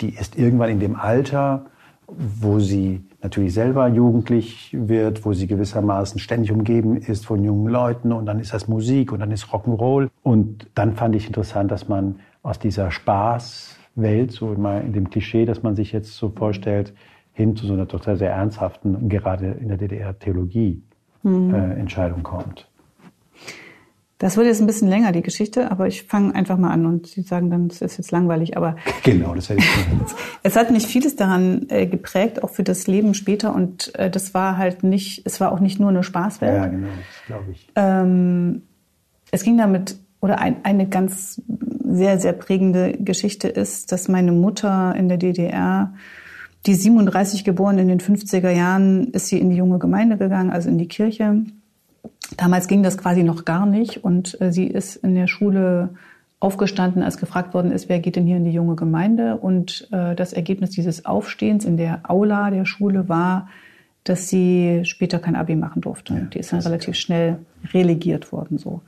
die 0.00 0.14
ist 0.14 0.38
irgendwann 0.38 0.70
in 0.70 0.78
dem 0.78 0.94
Alter, 0.94 1.66
wo 2.06 2.58
sie 2.58 3.02
natürlich 3.22 3.54
selber 3.54 3.88
jugendlich 3.88 4.76
wird, 4.78 5.24
wo 5.24 5.32
sie 5.32 5.46
gewissermaßen 5.46 6.18
ständig 6.18 6.52
umgeben 6.52 6.96
ist 6.96 7.24
von 7.24 7.42
jungen 7.44 7.68
Leuten 7.68 8.12
und 8.12 8.26
dann 8.26 8.40
ist 8.40 8.52
das 8.52 8.68
Musik 8.68 9.12
und 9.12 9.20
dann 9.20 9.30
ist 9.30 9.46
Rock'n'Roll. 9.46 10.08
Und 10.22 10.68
dann 10.74 10.94
fand 10.94 11.14
ich 11.14 11.26
interessant, 11.26 11.70
dass 11.70 11.88
man 11.88 12.16
aus 12.42 12.58
dieser 12.58 12.90
Spaßwelt, 12.90 14.32
so 14.32 14.52
immer 14.52 14.80
in 14.80 14.92
dem 14.92 15.10
Klischee, 15.10 15.44
dass 15.44 15.62
man 15.62 15.76
sich 15.76 15.92
jetzt 15.92 16.16
so 16.16 16.30
vorstellt, 16.30 16.92
hin 17.32 17.56
zu 17.56 17.66
so 17.66 17.72
einer 17.72 17.88
total 17.88 18.16
sehr 18.16 18.32
ernsthaften, 18.32 19.08
gerade 19.08 19.52
in 19.52 19.68
der 19.68 19.78
DDR 19.78 20.18
Theologie, 20.18 20.82
mhm. 21.22 21.54
äh, 21.54 21.74
Entscheidung 21.74 22.22
kommt. 22.22 22.68
Das 24.22 24.36
wird 24.36 24.46
jetzt 24.46 24.60
ein 24.60 24.68
bisschen 24.68 24.86
länger, 24.86 25.10
die 25.10 25.20
Geschichte, 25.20 25.72
aber 25.72 25.88
ich 25.88 26.04
fange 26.04 26.32
einfach 26.32 26.56
mal 26.56 26.70
an 26.70 26.86
und 26.86 27.08
Sie 27.08 27.22
sagen 27.22 27.50
dann, 27.50 27.66
das 27.66 27.82
ist 27.82 27.98
jetzt 27.98 28.12
langweilig, 28.12 28.56
aber. 28.56 28.76
Genau, 29.02 29.34
das 29.34 29.48
hätte 29.48 29.58
ich 29.58 29.66
Es 30.44 30.54
hat 30.54 30.70
mich 30.70 30.86
vieles 30.86 31.16
daran 31.16 31.66
äh, 31.70 31.88
geprägt, 31.88 32.44
auch 32.44 32.50
für 32.50 32.62
das 32.62 32.86
Leben 32.86 33.14
später 33.14 33.52
und 33.52 33.92
äh, 33.96 34.08
das 34.08 34.32
war 34.32 34.58
halt 34.58 34.84
nicht, 34.84 35.22
es 35.26 35.40
war 35.40 35.50
auch 35.50 35.58
nicht 35.58 35.80
nur 35.80 35.88
eine 35.88 36.04
Spaßwelt. 36.04 36.54
Ja, 36.54 36.66
genau, 36.68 36.86
glaube 37.26 37.50
ich. 37.50 37.66
Ähm, 37.74 38.62
es 39.32 39.42
ging 39.42 39.58
damit, 39.58 39.96
oder 40.20 40.38
ein, 40.38 40.64
eine 40.64 40.88
ganz 40.88 41.42
sehr, 41.84 42.20
sehr 42.20 42.32
prägende 42.32 42.92
Geschichte 42.92 43.48
ist, 43.48 43.90
dass 43.90 44.06
meine 44.06 44.30
Mutter 44.30 44.94
in 44.94 45.08
der 45.08 45.18
DDR, 45.18 45.94
die 46.66 46.76
37 46.76 47.42
geboren 47.42 47.76
in 47.78 47.88
den 47.88 47.98
50er 47.98 48.50
Jahren, 48.50 49.08
ist 49.08 49.26
sie 49.26 49.40
in 49.40 49.50
die 49.50 49.56
junge 49.56 49.80
Gemeinde 49.80 50.16
gegangen, 50.16 50.50
also 50.50 50.68
in 50.68 50.78
die 50.78 50.86
Kirche 50.86 51.42
Damals 52.36 52.66
ging 52.68 52.82
das 52.82 52.98
quasi 52.98 53.22
noch 53.22 53.44
gar 53.44 53.66
nicht 53.66 54.04
und 54.04 54.40
äh, 54.40 54.52
sie 54.52 54.66
ist 54.66 54.96
in 54.96 55.14
der 55.14 55.26
Schule 55.26 55.90
aufgestanden, 56.40 57.02
als 57.02 57.18
gefragt 57.18 57.54
worden 57.54 57.70
ist, 57.70 57.88
wer 57.88 58.00
geht 58.00 58.16
denn 58.16 58.26
hier 58.26 58.36
in 58.36 58.44
die 58.44 58.50
junge 58.52 58.74
Gemeinde? 58.74 59.36
Und 59.36 59.88
äh, 59.92 60.16
das 60.16 60.32
Ergebnis 60.32 60.70
dieses 60.70 61.04
Aufstehens 61.04 61.64
in 61.64 61.76
der 61.76 62.10
Aula 62.10 62.50
der 62.50 62.64
Schule 62.64 63.08
war, 63.08 63.48
dass 64.02 64.28
sie 64.28 64.80
später 64.84 65.20
kein 65.20 65.36
Abi 65.36 65.54
machen 65.54 65.80
durfte. 65.82 66.14
Ja, 66.14 66.20
die 66.20 66.38
ist 66.38 66.52
dann 66.52 66.60
relativ 66.60 66.96
schnell 66.96 67.38
relegiert 67.72 68.32
worden 68.32 68.58
so. 68.58 68.80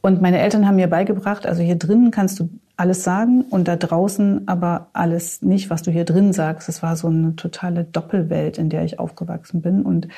Und 0.00 0.22
meine 0.22 0.38
Eltern 0.38 0.66
haben 0.66 0.76
mir 0.76 0.88
beigebracht, 0.88 1.46
also 1.46 1.62
hier 1.62 1.76
drinnen 1.76 2.10
kannst 2.10 2.40
du 2.40 2.48
alles 2.78 3.04
sagen 3.04 3.42
und 3.42 3.68
da 3.68 3.76
draußen 3.76 4.48
aber 4.48 4.88
alles 4.94 5.42
nicht, 5.42 5.68
was 5.68 5.82
du 5.82 5.90
hier 5.90 6.06
drin 6.06 6.32
sagst. 6.32 6.70
Es 6.70 6.82
war 6.82 6.96
so 6.96 7.08
eine 7.08 7.36
totale 7.36 7.84
Doppelwelt, 7.84 8.56
in 8.56 8.70
der 8.70 8.84
ich 8.84 8.98
aufgewachsen 8.98 9.60
bin 9.60 9.82
und 9.82 10.08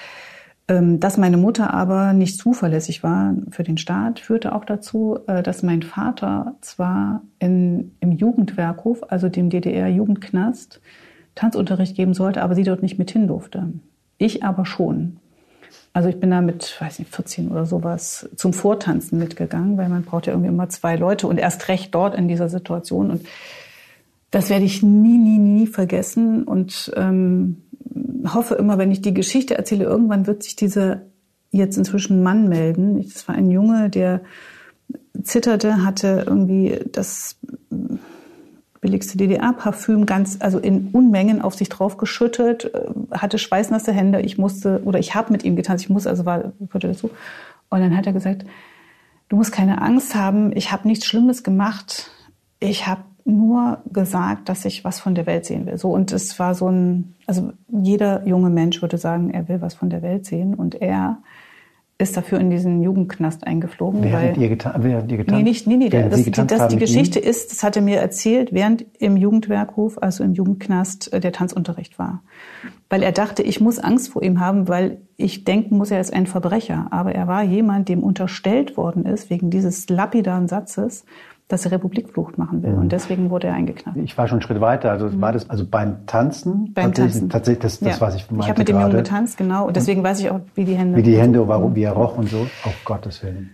dass 0.66 1.16
meine 1.16 1.36
Mutter 1.36 1.74
aber 1.74 2.12
nicht 2.12 2.38
zuverlässig 2.38 3.02
war 3.02 3.34
für 3.50 3.62
den 3.62 3.78
Staat, 3.78 4.20
führte 4.20 4.54
auch 4.54 4.64
dazu, 4.64 5.18
äh, 5.26 5.42
dass 5.42 5.62
mein 5.62 5.82
Vater 5.82 6.54
zwar 6.60 7.22
in, 7.38 7.92
im 8.00 8.12
Jugendwerkhof, 8.12 9.02
also 9.08 9.28
dem 9.28 9.50
DDR-Jugendknast, 9.50 10.80
Tanzunterricht 11.34 11.96
geben 11.96 12.14
sollte, 12.14 12.42
aber 12.42 12.54
sie 12.54 12.62
dort 12.62 12.82
nicht 12.82 12.98
mit 12.98 13.10
hin 13.10 13.26
durfte. 13.26 13.68
Ich 14.18 14.44
aber 14.44 14.66
schon. 14.66 15.16
Also 15.94 16.08
ich 16.08 16.20
bin 16.20 16.30
da 16.30 16.40
mit, 16.40 16.76
weiß 16.80 16.98
nicht, 16.98 17.14
14 17.14 17.50
oder 17.50 17.66
sowas 17.66 18.28
zum 18.36 18.52
Vortanzen 18.52 19.18
mitgegangen, 19.18 19.76
weil 19.76 19.88
man 19.88 20.04
braucht 20.04 20.26
ja 20.26 20.32
irgendwie 20.32 20.48
immer 20.48 20.68
zwei 20.68 20.96
Leute 20.96 21.26
und 21.26 21.38
erst 21.38 21.68
recht 21.68 21.94
dort 21.94 22.14
in 22.14 22.28
dieser 22.28 22.48
Situation. 22.48 23.10
Und 23.10 23.26
das 24.32 24.48
werde 24.50 24.64
ich 24.64 24.82
nie, 24.82 25.18
nie, 25.18 25.38
nie 25.38 25.66
vergessen. 25.68 26.42
Und 26.42 26.90
ähm, 26.96 27.62
hoffe 28.26 28.54
immer, 28.54 28.78
wenn 28.78 28.90
ich 28.90 29.02
die 29.02 29.14
Geschichte 29.14 29.56
erzähle, 29.56 29.84
irgendwann 29.84 30.26
wird 30.26 30.42
sich 30.42 30.56
dieser 30.56 31.02
jetzt 31.50 31.76
inzwischen 31.76 32.22
Mann 32.22 32.48
melden. 32.48 33.00
Das 33.02 33.28
war 33.28 33.34
ein 33.34 33.50
Junge, 33.50 33.90
der 33.90 34.22
zitterte, 35.22 35.84
hatte 35.84 36.24
irgendwie 36.26 36.80
das 36.90 37.38
billigste 38.80 39.18
DDR-Parfüm 39.18 40.06
ganz, 40.06 40.38
also 40.40 40.58
in 40.58 40.88
Unmengen 40.88 41.42
auf 41.42 41.54
sich 41.54 41.68
drauf 41.68 41.98
geschüttet, 41.98 42.74
äh, 42.74 42.90
hatte 43.12 43.38
schweißnasse 43.38 43.92
Hände. 43.92 44.22
Ich 44.22 44.38
musste, 44.38 44.82
oder 44.84 44.98
ich 44.98 45.14
habe 45.14 45.30
mit 45.30 45.44
ihm 45.44 45.56
getanzt, 45.56 45.84
ich 45.84 45.90
muss, 45.90 46.06
also 46.06 46.24
war, 46.24 46.52
gehörte 46.58 46.88
dazu. 46.88 47.10
Und 47.68 47.80
dann 47.80 47.94
hat 47.94 48.06
er 48.06 48.14
gesagt, 48.14 48.46
du 49.28 49.36
musst 49.36 49.52
keine 49.52 49.82
Angst 49.82 50.14
haben, 50.14 50.56
ich 50.56 50.72
habe 50.72 50.88
nichts 50.88 51.04
Schlimmes 51.04 51.42
gemacht. 51.42 52.10
Ich 52.60 52.86
habe 52.86 53.02
nur 53.24 53.78
gesagt, 53.92 54.48
dass 54.48 54.64
ich 54.64 54.84
was 54.84 55.00
von 55.00 55.14
der 55.14 55.26
Welt 55.26 55.44
sehen 55.44 55.66
will. 55.66 55.78
So 55.78 55.90
und 55.90 56.12
es 56.12 56.38
war 56.38 56.54
so 56.54 56.68
ein, 56.68 57.14
also 57.26 57.52
jeder 57.68 58.26
junge 58.26 58.50
Mensch 58.50 58.82
würde 58.82 58.98
sagen, 58.98 59.30
er 59.30 59.48
will 59.48 59.60
was 59.60 59.74
von 59.74 59.90
der 59.90 60.02
Welt 60.02 60.26
sehen 60.26 60.54
und 60.54 60.80
er 60.80 61.18
ist 62.02 62.16
dafür 62.16 62.40
in 62.40 62.50
diesen 62.50 62.82
Jugendknast 62.82 63.46
eingeflogen. 63.46 64.02
Wer 64.02 64.30
hat 64.30 64.36
ihr 64.36 64.48
getan? 64.48 64.74
Wer 64.82 64.98
hat 64.98 65.10
ihr 65.10 65.18
getan? 65.18 65.36
Nee, 65.36 65.42
nicht, 65.44 65.66
nee, 65.66 65.76
nee. 65.76 65.88
Das, 65.88 66.22
die, 66.22 66.30
das, 66.30 66.68
die 66.68 66.76
Geschichte 66.76 67.20
ihm? 67.20 67.28
ist, 67.28 67.52
das 67.52 67.62
hat 67.62 67.76
er 67.76 67.82
mir 67.82 67.98
erzählt, 67.98 68.52
während 68.52 68.84
im 68.98 69.16
Jugendwerkhof, 69.16 69.98
also 70.02 70.24
im 70.24 70.32
Jugendknast, 70.32 71.12
äh, 71.12 71.20
der 71.20 71.32
Tanzunterricht 71.32 71.98
war. 71.98 72.22
Weil 72.90 73.02
er 73.02 73.12
dachte, 73.12 73.42
ich 73.42 73.60
muss 73.60 73.78
Angst 73.78 74.10
vor 74.10 74.22
ihm 74.22 74.40
haben, 74.40 74.68
weil 74.68 75.00
ich 75.16 75.44
denken 75.44 75.76
muss, 75.76 75.90
er 75.90 76.00
ist 76.00 76.12
ein 76.12 76.26
Verbrecher. 76.26 76.88
Aber 76.90 77.14
er 77.14 77.28
war 77.28 77.44
jemand, 77.44 77.88
dem 77.88 78.02
unterstellt 78.02 78.76
worden 78.76 79.06
ist, 79.06 79.30
wegen 79.30 79.50
dieses 79.50 79.88
lapidaren 79.88 80.48
Satzes, 80.48 81.04
dass 81.52 81.66
er 81.66 81.72
Republikflucht 81.72 82.38
machen 82.38 82.62
will. 82.62 82.72
Mhm. 82.72 82.78
Und 82.78 82.92
deswegen 82.92 83.28
wurde 83.28 83.48
er 83.48 83.54
eingeknallt. 83.54 83.98
Ich 83.98 84.16
war 84.16 84.26
schon 84.26 84.36
einen 84.36 84.42
Schritt 84.42 84.60
weiter. 84.62 84.90
Also 84.90 85.06
mhm. 85.06 85.20
war 85.20 85.32
das 85.32 85.50
also 85.50 85.66
beim 85.66 86.06
Tanzen? 86.06 86.72
Beim 86.72 86.94
Tanzen. 86.94 87.28
Tatsächlich 87.28 87.62
das, 87.62 87.78
das 87.78 87.98
ja. 87.98 88.00
was 88.00 88.14
ich 88.14 88.30
meinte 88.30 88.44
Ich 88.44 88.48
habe 88.48 88.60
mit 88.60 88.68
dem 88.68 88.80
Jungen 88.80 88.96
getanzt, 88.96 89.36
genau. 89.36 89.66
Und 89.66 89.76
deswegen 89.76 90.02
weiß 90.02 90.20
ich 90.20 90.30
auch, 90.30 90.40
wie 90.54 90.64
die 90.64 90.74
Hände. 90.74 90.96
Wie 90.96 91.02
die 91.02 91.18
Hände, 91.18 91.46
warum, 91.46 91.74
wie 91.74 91.82
er 91.82 91.92
roch 91.92 92.16
und 92.16 92.30
so. 92.30 92.46
Auf 92.64 92.74
Gottes 92.86 93.22
Willen. 93.22 93.50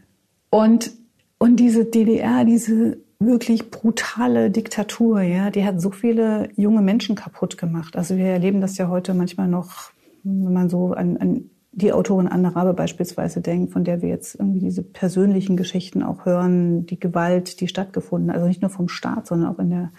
Und, 0.51 0.93
und 1.39 1.57
diese 1.57 1.85
DDR, 1.85 2.45
diese 2.45 2.99
wirklich 3.19 3.73
brutale 3.73 4.51
Diktatur, 4.51 5.23
ja, 5.23 5.51
die 5.51 5.65
hat 5.65 5.81
so 5.81 5.91
viele 5.91 6.51
junge 6.55 6.83
Menschen 6.83 7.17
kaputt 7.17 7.59
gemacht. 7.59 7.97
Also 7.97 8.17
wir 8.17 8.27
erleben 8.27 8.61
das 8.61 8.79
ja 8.79 8.89
heute 8.89 9.13
manchmal 9.13 9.49
noch, 9.49 9.91
wenn 10.23 10.53
man 10.53 10.69
so 10.69 10.93
an, 10.93 11.17
an 11.17 11.51
die 11.79 11.93
Autorin 11.93 12.29
Anne 12.29 12.55
Rabe 12.55 12.75
beispielsweise 12.75 13.41
denkt, 13.41 13.73
von 13.73 13.85
der 13.85 14.03
wir 14.03 14.09
jetzt 14.09 14.35
irgendwie 14.35 14.61
diese 14.61 14.83
persönlichen 14.83 15.57
Geschichten 15.57 16.03
auch 16.03 16.27
hören, 16.27 16.87
die 16.87 16.99
Gewalt, 16.99 17.61
die 17.61 17.69
stattgefunden, 17.69 18.31
also 18.31 18.47
nicht 18.47 18.63
nur 18.63 18.71
vom 18.71 18.89
Staat, 18.89 19.27
sondern 19.27 19.55
auch 19.55 19.59
in 19.59 19.71
der, 19.71 19.93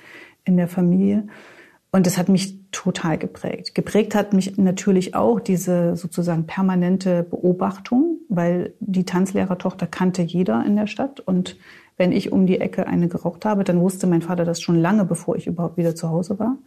in 0.43 0.57
der 0.57 0.67
Familie. 0.67 1.27
Und 1.91 2.05
das 2.05 2.17
hat 2.17 2.29
mich 2.29 2.59
total 2.71 3.17
geprägt. 3.17 3.73
Geprägt 3.73 4.13
hat 4.13 4.33
mich 4.33 4.57
natürlich 4.57 5.15
auch 5.15 5.39
diese 5.39 5.95
sozusagen 5.95 6.45
permanente 6.45 7.23
Beobachtung, 7.23 8.17
weil 8.27 8.73
die 8.79 9.05
Tanzlehrertochter 9.05 9.87
kannte 9.87 10.21
jeder 10.21 10.63
in 10.65 10.75
der 10.75 10.85
Stadt. 10.85 11.19
Und 11.19 11.57
wenn 11.97 12.11
ich 12.11 12.31
um 12.31 12.45
die 12.45 12.59
Ecke 12.59 12.87
eine 12.87 13.07
geraucht 13.07 13.45
habe, 13.45 13.63
dann 13.63 13.79
wusste 13.79 14.05
mein 14.05 14.21
Vater 14.21 14.45
das 14.45 14.61
schon 14.61 14.75
lange, 14.75 15.05
bevor 15.05 15.35
ich 15.35 15.47
überhaupt 15.47 15.77
wieder 15.77 15.95
zu 15.95 16.09
Hause 16.09 16.37
war. 16.37 16.57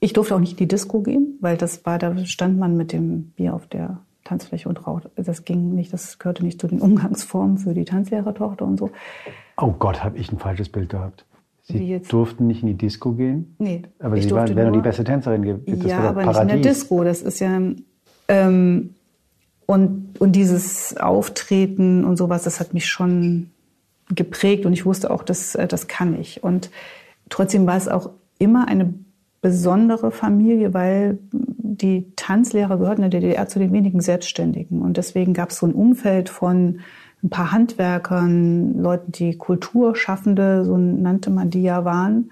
Ich 0.00 0.14
durfte 0.14 0.34
auch 0.34 0.40
nicht 0.40 0.52
in 0.52 0.56
die 0.58 0.68
Disco 0.68 1.02
gehen, 1.02 1.36
weil 1.40 1.56
das 1.56 1.84
war, 1.84 1.98
da 1.98 2.16
stand 2.24 2.58
man 2.58 2.76
mit 2.76 2.92
dem 2.92 3.32
Bier 3.36 3.54
auf 3.54 3.66
der 3.66 4.00
Tanzfläche 4.24 4.68
und 4.68 4.86
raucht. 4.86 5.10
Das 5.16 5.44
ging 5.44 5.74
nicht, 5.74 5.92
das 5.92 6.18
gehörte 6.18 6.44
nicht 6.44 6.60
zu 6.60 6.66
den 6.66 6.80
Umgangsformen 6.80 7.58
für 7.58 7.74
die 7.74 7.84
Tanzlehrertochter 7.84 8.64
und 8.64 8.78
so. 8.78 8.90
Oh 9.58 9.74
Gott, 9.78 10.02
habe 10.02 10.16
ich 10.18 10.32
ein 10.32 10.38
falsches 10.38 10.70
Bild 10.70 10.88
gehabt. 10.88 11.26
Sie 11.62 12.00
durften 12.08 12.46
nicht 12.46 12.62
in 12.62 12.68
die 12.68 12.74
Disco 12.74 13.12
gehen? 13.12 13.54
Nee. 13.58 13.82
Aber 14.00 14.20
Sie 14.20 14.30
waren, 14.30 14.56
wären 14.56 14.72
die 14.72 14.80
beste 14.80 15.04
Tänzerin. 15.04 15.62
Das 15.66 15.84
ja, 15.84 16.00
aber 16.00 16.22
Paradies. 16.22 16.26
nicht 16.26 16.40
in 16.42 16.62
der 16.62 16.72
Disco. 16.72 17.04
Das 17.04 17.22
ist 17.22 17.38
ja... 17.38 17.60
Ähm, 18.28 18.94
und, 19.66 20.20
und 20.20 20.32
dieses 20.32 20.96
Auftreten 20.96 22.04
und 22.04 22.16
sowas, 22.16 22.42
das 22.42 22.58
hat 22.58 22.74
mich 22.74 22.86
schon 22.86 23.50
geprägt 24.12 24.66
und 24.66 24.72
ich 24.72 24.84
wusste 24.84 25.12
auch, 25.12 25.22
das, 25.22 25.54
äh, 25.54 25.68
das 25.68 25.86
kann 25.86 26.20
ich. 26.20 26.42
Und 26.42 26.70
trotzdem 27.28 27.68
war 27.68 27.76
es 27.76 27.86
auch 27.86 28.10
immer 28.40 28.66
eine 28.66 28.92
besondere 29.40 30.10
Familie, 30.10 30.74
weil 30.74 31.18
die 31.32 32.12
Tanzlehrer 32.16 32.78
gehörten 32.78 33.02
in 33.02 33.10
der 33.10 33.20
DDR 33.20 33.48
zu 33.48 33.58
den 33.58 33.72
wenigen 33.72 34.00
Selbstständigen. 34.00 34.82
Und 34.82 34.96
deswegen 34.96 35.32
gab 35.32 35.50
es 35.50 35.58
so 35.58 35.66
ein 35.66 35.72
Umfeld 35.72 36.28
von 36.28 36.80
ein 37.22 37.30
paar 37.30 37.52
Handwerkern, 37.52 38.80
Leuten, 38.80 39.12
die 39.12 39.36
Kulturschaffende, 39.36 40.64
so 40.64 40.76
nannte 40.76 41.30
man 41.30 41.50
die 41.50 41.62
ja 41.62 41.84
waren. 41.84 42.30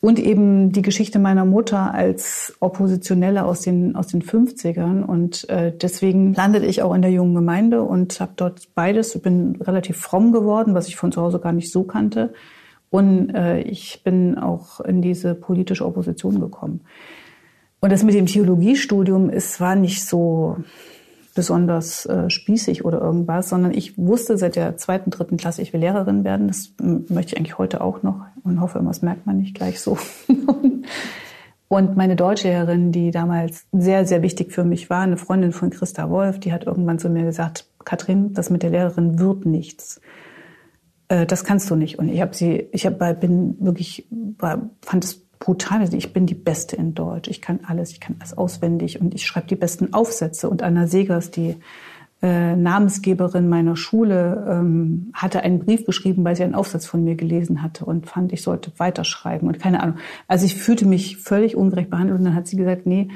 Und 0.00 0.18
eben 0.18 0.72
die 0.72 0.82
Geschichte 0.82 1.18
meiner 1.18 1.44
Mutter 1.44 1.92
als 1.92 2.54
Oppositionelle 2.60 3.44
aus 3.44 3.62
den, 3.62 3.96
aus 3.96 4.08
den 4.08 4.22
50ern. 4.22 5.02
Und 5.02 5.48
äh, 5.48 5.72
deswegen 5.76 6.34
landete 6.34 6.66
ich 6.66 6.82
auch 6.82 6.94
in 6.94 7.02
der 7.02 7.10
jungen 7.10 7.34
Gemeinde 7.34 7.82
und 7.82 8.20
habe 8.20 8.32
dort 8.36 8.68
beides. 8.74 9.14
Ich 9.14 9.22
bin 9.22 9.56
relativ 9.60 9.96
fromm 9.96 10.32
geworden, 10.32 10.74
was 10.74 10.86
ich 10.88 10.96
von 10.96 11.12
zu 11.12 11.22
Hause 11.22 11.40
gar 11.40 11.52
nicht 11.52 11.72
so 11.72 11.82
kannte. 11.82 12.34
Und 12.90 13.34
äh, 13.34 13.60
ich 13.60 14.02
bin 14.04 14.38
auch 14.38 14.80
in 14.80 15.02
diese 15.02 15.34
politische 15.34 15.84
Opposition 15.84 16.40
gekommen. 16.40 16.82
Und 17.80 17.92
das 17.92 18.02
mit 18.02 18.14
dem 18.14 18.26
Theologiestudium 18.26 19.28
ist, 19.28 19.60
war 19.60 19.76
nicht 19.76 20.04
so 20.04 20.56
besonders 21.36 22.06
äh, 22.06 22.30
spießig 22.30 22.84
oder 22.84 23.00
irgendwas, 23.00 23.50
sondern 23.50 23.72
ich 23.72 23.96
wusste 23.98 24.38
seit 24.38 24.56
der 24.56 24.76
zweiten, 24.76 25.10
dritten 25.10 25.36
Klasse, 25.36 25.62
ich 25.62 25.72
will 25.72 25.80
Lehrerin 25.80 26.24
werden. 26.24 26.48
Das 26.48 26.72
möchte 26.80 27.34
ich 27.34 27.36
eigentlich 27.36 27.58
heute 27.58 27.82
auch 27.82 28.02
noch 28.02 28.22
und 28.42 28.60
hoffe 28.60 28.78
immer, 28.78 28.90
das 28.90 29.02
merkt 29.02 29.26
man 29.26 29.36
nicht 29.36 29.54
gleich 29.54 29.80
so. 29.80 29.98
und 31.68 31.96
meine 31.96 32.16
Deutschlehrerin, 32.16 32.90
die 32.90 33.10
damals 33.10 33.66
sehr, 33.70 34.06
sehr 34.06 34.22
wichtig 34.22 34.52
für 34.52 34.64
mich 34.64 34.88
war, 34.88 35.02
eine 35.02 35.18
Freundin 35.18 35.52
von 35.52 35.70
Christa 35.70 36.08
Wolf, 36.08 36.40
die 36.40 36.52
hat 36.52 36.64
irgendwann 36.64 36.98
zu 36.98 37.10
mir 37.10 37.24
gesagt, 37.24 37.66
Katrin, 37.84 38.32
das 38.32 38.48
mit 38.50 38.62
der 38.62 38.70
Lehrerin 38.70 39.18
wird 39.18 39.44
nichts. 39.44 40.00
Äh, 41.08 41.26
das 41.26 41.44
kannst 41.44 41.70
du 41.70 41.76
nicht. 41.76 41.98
Und 41.98 42.08
ich 42.08 42.20
habe 42.20 42.34
sie, 42.34 42.68
ich 42.72 42.86
hab, 42.86 42.98
bin 43.20 43.56
wirklich, 43.60 44.06
fand 44.38 45.04
es 45.04 45.26
brutal. 45.38 45.80
Also 45.80 45.96
ich 45.96 46.12
bin 46.12 46.26
die 46.26 46.34
Beste 46.34 46.76
in 46.76 46.94
Deutsch. 46.94 47.28
Ich 47.28 47.40
kann 47.40 47.60
alles, 47.66 47.90
ich 47.90 48.00
kann 48.00 48.16
alles 48.18 48.36
auswendig 48.36 49.00
und 49.00 49.14
ich 49.14 49.26
schreibe 49.26 49.46
die 49.46 49.56
besten 49.56 49.92
Aufsätze. 49.92 50.48
Und 50.48 50.62
Anna 50.62 50.86
Segers, 50.86 51.30
die 51.30 51.56
äh, 52.22 52.56
Namensgeberin 52.56 53.48
meiner 53.48 53.76
Schule, 53.76 54.46
ähm, 54.48 55.10
hatte 55.12 55.42
einen 55.42 55.60
Brief 55.60 55.84
geschrieben, 55.84 56.24
weil 56.24 56.36
sie 56.36 56.44
einen 56.44 56.54
Aufsatz 56.54 56.86
von 56.86 57.04
mir 57.04 57.14
gelesen 57.14 57.62
hatte 57.62 57.84
und 57.84 58.06
fand, 58.06 58.32
ich 58.32 58.42
sollte 58.42 58.72
weiterschreiben 58.78 59.48
und 59.48 59.58
keine 59.58 59.82
Ahnung. 59.82 59.96
Also 60.26 60.46
ich 60.46 60.54
fühlte 60.54 60.86
mich 60.86 61.18
völlig 61.18 61.56
ungerecht 61.56 61.90
behandelt 61.90 62.18
und 62.18 62.24
dann 62.24 62.34
hat 62.34 62.46
sie 62.46 62.56
gesagt, 62.56 62.86
nee, 62.86 63.08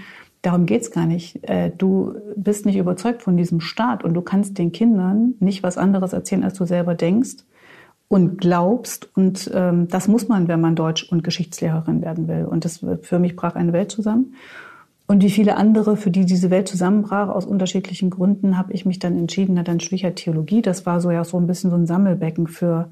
darum 0.42 0.66
geht's 0.66 0.90
gar 0.90 1.06
nicht. 1.06 1.48
Äh, 1.48 1.70
du 1.76 2.14
bist 2.36 2.66
nicht 2.66 2.76
überzeugt 2.76 3.22
von 3.22 3.38
diesem 3.38 3.60
Staat 3.60 4.04
und 4.04 4.12
du 4.12 4.20
kannst 4.20 4.58
den 4.58 4.72
Kindern 4.72 5.34
nicht 5.40 5.62
was 5.62 5.78
anderes 5.78 6.12
erzählen, 6.12 6.44
als 6.44 6.58
du 6.58 6.66
selber 6.66 6.94
denkst 6.94 7.44
und 8.10 8.38
glaubst. 8.38 9.08
Und 9.16 9.48
ähm, 9.54 9.86
das 9.86 10.08
muss 10.08 10.26
man, 10.26 10.48
wenn 10.48 10.60
man 10.60 10.74
Deutsch- 10.74 11.04
und 11.04 11.22
Geschichtslehrerin 11.22 12.02
werden 12.02 12.26
will. 12.26 12.44
Und 12.44 12.64
das 12.64 12.84
für 13.02 13.20
mich 13.20 13.36
brach 13.36 13.54
eine 13.54 13.72
Welt 13.72 13.92
zusammen. 13.92 14.34
Und 15.06 15.22
wie 15.22 15.30
viele 15.30 15.56
andere, 15.56 15.96
für 15.96 16.10
die 16.10 16.26
diese 16.26 16.50
Welt 16.50 16.66
zusammenbrach, 16.66 17.28
aus 17.28 17.46
unterschiedlichen 17.46 18.10
Gründen, 18.10 18.58
habe 18.58 18.72
ich 18.72 18.84
mich 18.84 18.98
dann 18.98 19.16
entschieden, 19.16 19.54
na 19.54 19.62
dann 19.62 19.78
schwicher 19.78 20.12
Theologie. 20.16 20.60
Das 20.60 20.86
war 20.86 21.00
so 21.00 21.12
ja 21.12 21.22
so 21.22 21.38
ein 21.38 21.46
bisschen 21.46 21.70
so 21.70 21.76
ein 21.76 21.86
Sammelbecken 21.86 22.48
für 22.48 22.88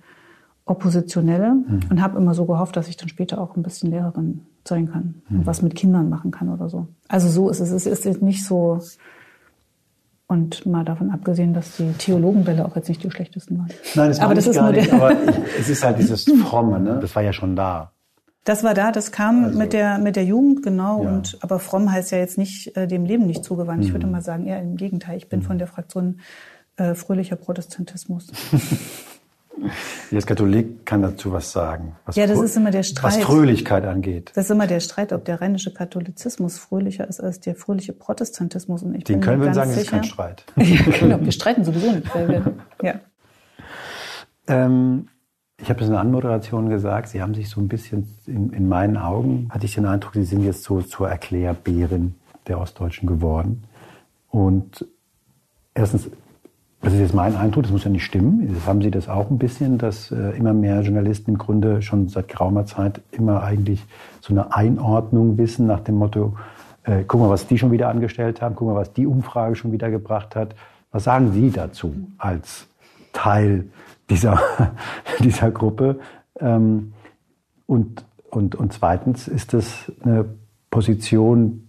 Oppositionelle 0.64 1.54
mhm. 1.54 1.80
und 1.90 2.00
habe 2.00 2.16
immer 2.16 2.34
so 2.34 2.44
gehofft, 2.44 2.76
dass 2.76 2.88
ich 2.88 2.96
dann 2.96 3.08
später 3.08 3.40
auch 3.40 3.56
ein 3.56 3.64
bisschen 3.64 3.90
Lehrerin 3.90 4.42
sein 4.64 4.88
kann 4.88 5.14
mhm. 5.28 5.40
und 5.40 5.46
was 5.46 5.62
mit 5.62 5.74
Kindern 5.74 6.08
machen 6.10 6.30
kann 6.30 6.48
oder 6.48 6.68
so. 6.68 6.86
Also 7.08 7.28
so 7.28 7.50
ist 7.50 7.58
es. 7.58 7.72
Es 7.72 8.06
ist 8.06 8.22
nicht 8.22 8.44
so 8.44 8.78
und 10.28 10.66
mal 10.66 10.84
davon 10.84 11.10
abgesehen, 11.10 11.54
dass 11.54 11.76
die 11.78 11.92
Theologenbälle 11.94 12.64
auch 12.64 12.76
jetzt 12.76 12.88
nicht 12.88 13.02
die 13.02 13.10
schlechtesten 13.10 13.58
waren. 13.58 13.68
Nein, 13.94 14.08
das, 14.08 14.20
aber 14.20 14.34
das 14.34 14.46
ist 14.46 14.56
gar 14.56 14.70
nicht, 14.70 14.92
aber 14.92 15.16
es 15.58 15.68
ist 15.68 15.82
halt 15.82 15.98
dieses 15.98 16.24
Fromme, 16.24 16.78
ne? 16.78 16.98
Das 17.00 17.16
war 17.16 17.22
ja 17.22 17.32
schon 17.32 17.56
da. 17.56 17.92
Das 18.44 18.62
war 18.62 18.74
da, 18.74 18.92
das 18.92 19.10
kam 19.10 19.44
also, 19.44 19.58
mit 19.58 19.72
der 19.72 19.98
mit 19.98 20.16
der 20.16 20.24
Jugend 20.24 20.62
genau 20.62 21.02
ja. 21.02 21.10
und 21.10 21.38
aber 21.40 21.58
fromm 21.58 21.90
heißt 21.90 22.12
ja 22.12 22.18
jetzt 22.18 22.38
nicht 22.38 22.76
äh, 22.76 22.86
dem 22.86 23.04
Leben 23.04 23.26
nicht 23.26 23.42
zugewandt. 23.42 23.80
Mhm. 23.80 23.86
Ich 23.86 23.92
würde 23.92 24.06
mhm. 24.06 24.12
mal 24.12 24.22
sagen 24.22 24.46
eher 24.46 24.60
im 24.60 24.76
Gegenteil. 24.76 25.16
Ich 25.16 25.28
bin 25.28 25.40
mhm. 25.40 25.44
von 25.44 25.58
der 25.58 25.66
Fraktion 25.66 26.20
äh, 26.76 26.94
fröhlicher 26.94 27.36
Protestantismus. 27.36 28.28
Ich 30.10 30.16
als 30.16 30.26
Katholik 30.26 30.86
kann 30.86 31.02
dazu 31.02 31.32
was 31.32 31.52
sagen. 31.52 31.96
Was 32.06 32.16
ja, 32.16 32.26
das 32.26 32.40
ist 32.40 32.56
immer 32.56 32.70
der 32.70 32.82
Streit. 32.82 33.16
Was 33.16 33.18
Fröhlichkeit 33.18 33.84
angeht. 33.84 34.32
Das 34.34 34.46
ist 34.46 34.50
immer 34.50 34.66
der 34.66 34.80
Streit, 34.80 35.12
ob 35.12 35.24
der 35.24 35.40
rheinische 35.40 35.72
Katholizismus 35.72 36.58
fröhlicher 36.58 37.06
ist 37.06 37.20
als 37.20 37.40
der 37.40 37.54
fröhliche 37.54 37.92
Protestantismus. 37.92 38.82
Und 38.82 38.94
ich 38.94 39.04
Den 39.04 39.20
können 39.20 39.42
wir 39.42 39.52
sagen, 39.52 39.70
es 39.70 39.78
ist 39.78 39.90
kein 39.90 40.04
Streit. 40.04 40.44
ja, 40.56 40.82
genau, 40.98 41.20
wir 41.20 41.32
streiten 41.32 41.64
sowieso 41.64 41.92
nicht. 41.92 42.14
Weil 42.14 42.28
wir, 42.28 42.54
ja. 42.82 43.00
Ähm, 44.46 45.08
ich 45.60 45.68
habe 45.68 45.80
es 45.80 45.86
in 45.86 45.92
der 45.92 46.00
Anmoderation 46.00 46.68
gesagt, 46.68 47.08
Sie 47.08 47.20
haben 47.20 47.34
sich 47.34 47.50
so 47.50 47.60
ein 47.60 47.68
bisschen, 47.68 48.08
in, 48.26 48.50
in 48.50 48.68
meinen 48.68 48.96
Augen, 48.96 49.48
hatte 49.50 49.66
ich 49.66 49.74
den 49.74 49.86
Eindruck, 49.86 50.14
Sie 50.14 50.24
sind 50.24 50.44
jetzt 50.44 50.62
so 50.62 50.80
zur 50.82 51.08
Erklärbärin 51.08 52.14
der 52.46 52.60
Ostdeutschen 52.60 53.08
geworden. 53.08 53.64
Und 54.30 54.86
erstens 55.74 56.10
das 56.80 56.92
ist 56.92 57.00
jetzt 57.00 57.14
mein 57.14 57.34
Eindruck, 57.34 57.64
das 57.64 57.72
muss 57.72 57.84
ja 57.84 57.90
nicht 57.90 58.04
stimmen. 58.04 58.48
Jetzt 58.48 58.66
haben 58.66 58.82
Sie 58.82 58.90
das 58.90 59.08
auch 59.08 59.30
ein 59.30 59.38
bisschen, 59.38 59.78
dass 59.78 60.12
äh, 60.12 60.36
immer 60.36 60.52
mehr 60.52 60.80
Journalisten 60.82 61.32
im 61.32 61.38
Grunde 61.38 61.82
schon 61.82 62.08
seit 62.08 62.28
geraumer 62.28 62.66
Zeit 62.66 63.00
immer 63.10 63.42
eigentlich 63.42 63.84
so 64.20 64.32
eine 64.32 64.54
Einordnung 64.54 65.38
wissen 65.38 65.66
nach 65.66 65.80
dem 65.80 65.96
Motto, 65.96 66.36
äh, 66.84 67.02
guck 67.06 67.20
mal, 67.20 67.30
was 67.30 67.48
die 67.48 67.58
schon 67.58 67.72
wieder 67.72 67.88
angestellt 67.88 68.40
haben, 68.40 68.54
guck 68.54 68.68
mal, 68.68 68.76
was 68.76 68.92
die 68.92 69.06
Umfrage 69.06 69.56
schon 69.56 69.72
wieder 69.72 69.90
gebracht 69.90 70.36
hat. 70.36 70.54
Was 70.92 71.04
sagen 71.04 71.32
Sie 71.32 71.50
dazu 71.50 71.94
als 72.16 72.68
Teil 73.12 73.64
dieser, 74.08 74.40
dieser 75.18 75.50
Gruppe? 75.50 75.98
Ähm, 76.38 76.92
und, 77.66 78.04
und, 78.30 78.54
und 78.54 78.72
zweitens, 78.72 79.26
ist 79.26 79.52
das 79.52 79.90
eine 80.02 80.26
Position, 80.70 81.68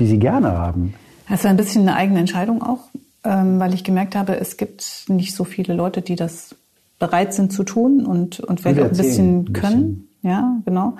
die 0.00 0.06
Sie 0.06 0.18
gerne 0.18 0.50
haben? 0.52 0.94
Das 1.28 1.40
ist 1.40 1.46
ein 1.46 1.56
bisschen 1.56 1.82
eine 1.82 1.96
eigene 1.96 2.18
Entscheidung 2.18 2.60
auch 2.60 2.80
ähm, 3.24 3.60
weil 3.60 3.74
ich 3.74 3.84
gemerkt 3.84 4.16
habe, 4.16 4.38
es 4.38 4.56
gibt 4.56 5.04
nicht 5.08 5.34
so 5.34 5.44
viele 5.44 5.74
Leute, 5.74 6.02
die 6.02 6.16
das 6.16 6.54
bereit 6.98 7.34
sind 7.34 7.52
zu 7.52 7.64
tun 7.64 8.06
und, 8.06 8.40
und 8.40 8.60
vielleicht 8.60 8.80
auch 8.80 8.84
ein 8.84 8.96
bisschen 8.96 9.52
können. 9.52 10.08
Bisschen. 10.08 10.08
Ja, 10.22 10.56
genau. 10.64 10.96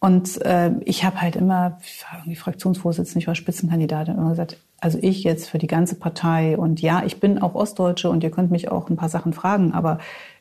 Und 0.00 0.40
äh, 0.42 0.72
ich 0.84 1.04
habe 1.04 1.20
halt 1.20 1.36
immer, 1.36 1.78
ich 1.82 2.02
war 2.04 2.20
irgendwie 2.20 2.36
Fraktionsvorsitzende, 2.36 3.18
ich 3.20 3.26
war 3.26 3.34
Spitzenkandidatin, 3.34 4.16
immer 4.16 4.30
gesagt, 4.30 4.56
also 4.80 4.98
ich 5.00 5.24
jetzt 5.24 5.48
für 5.50 5.58
die 5.58 5.66
ganze 5.66 5.94
Partei 5.94 6.56
und 6.56 6.80
ja, 6.80 7.02
ich 7.04 7.20
bin 7.20 7.38
auch 7.38 7.54
Ostdeutsche 7.54 8.08
und 8.08 8.24
ihr 8.24 8.30
könnt 8.30 8.50
mich 8.50 8.70
auch 8.70 8.88
ein 8.88 8.96
paar 8.96 9.10
Sachen 9.10 9.34
fragen, 9.34 9.72
aber 9.72 9.98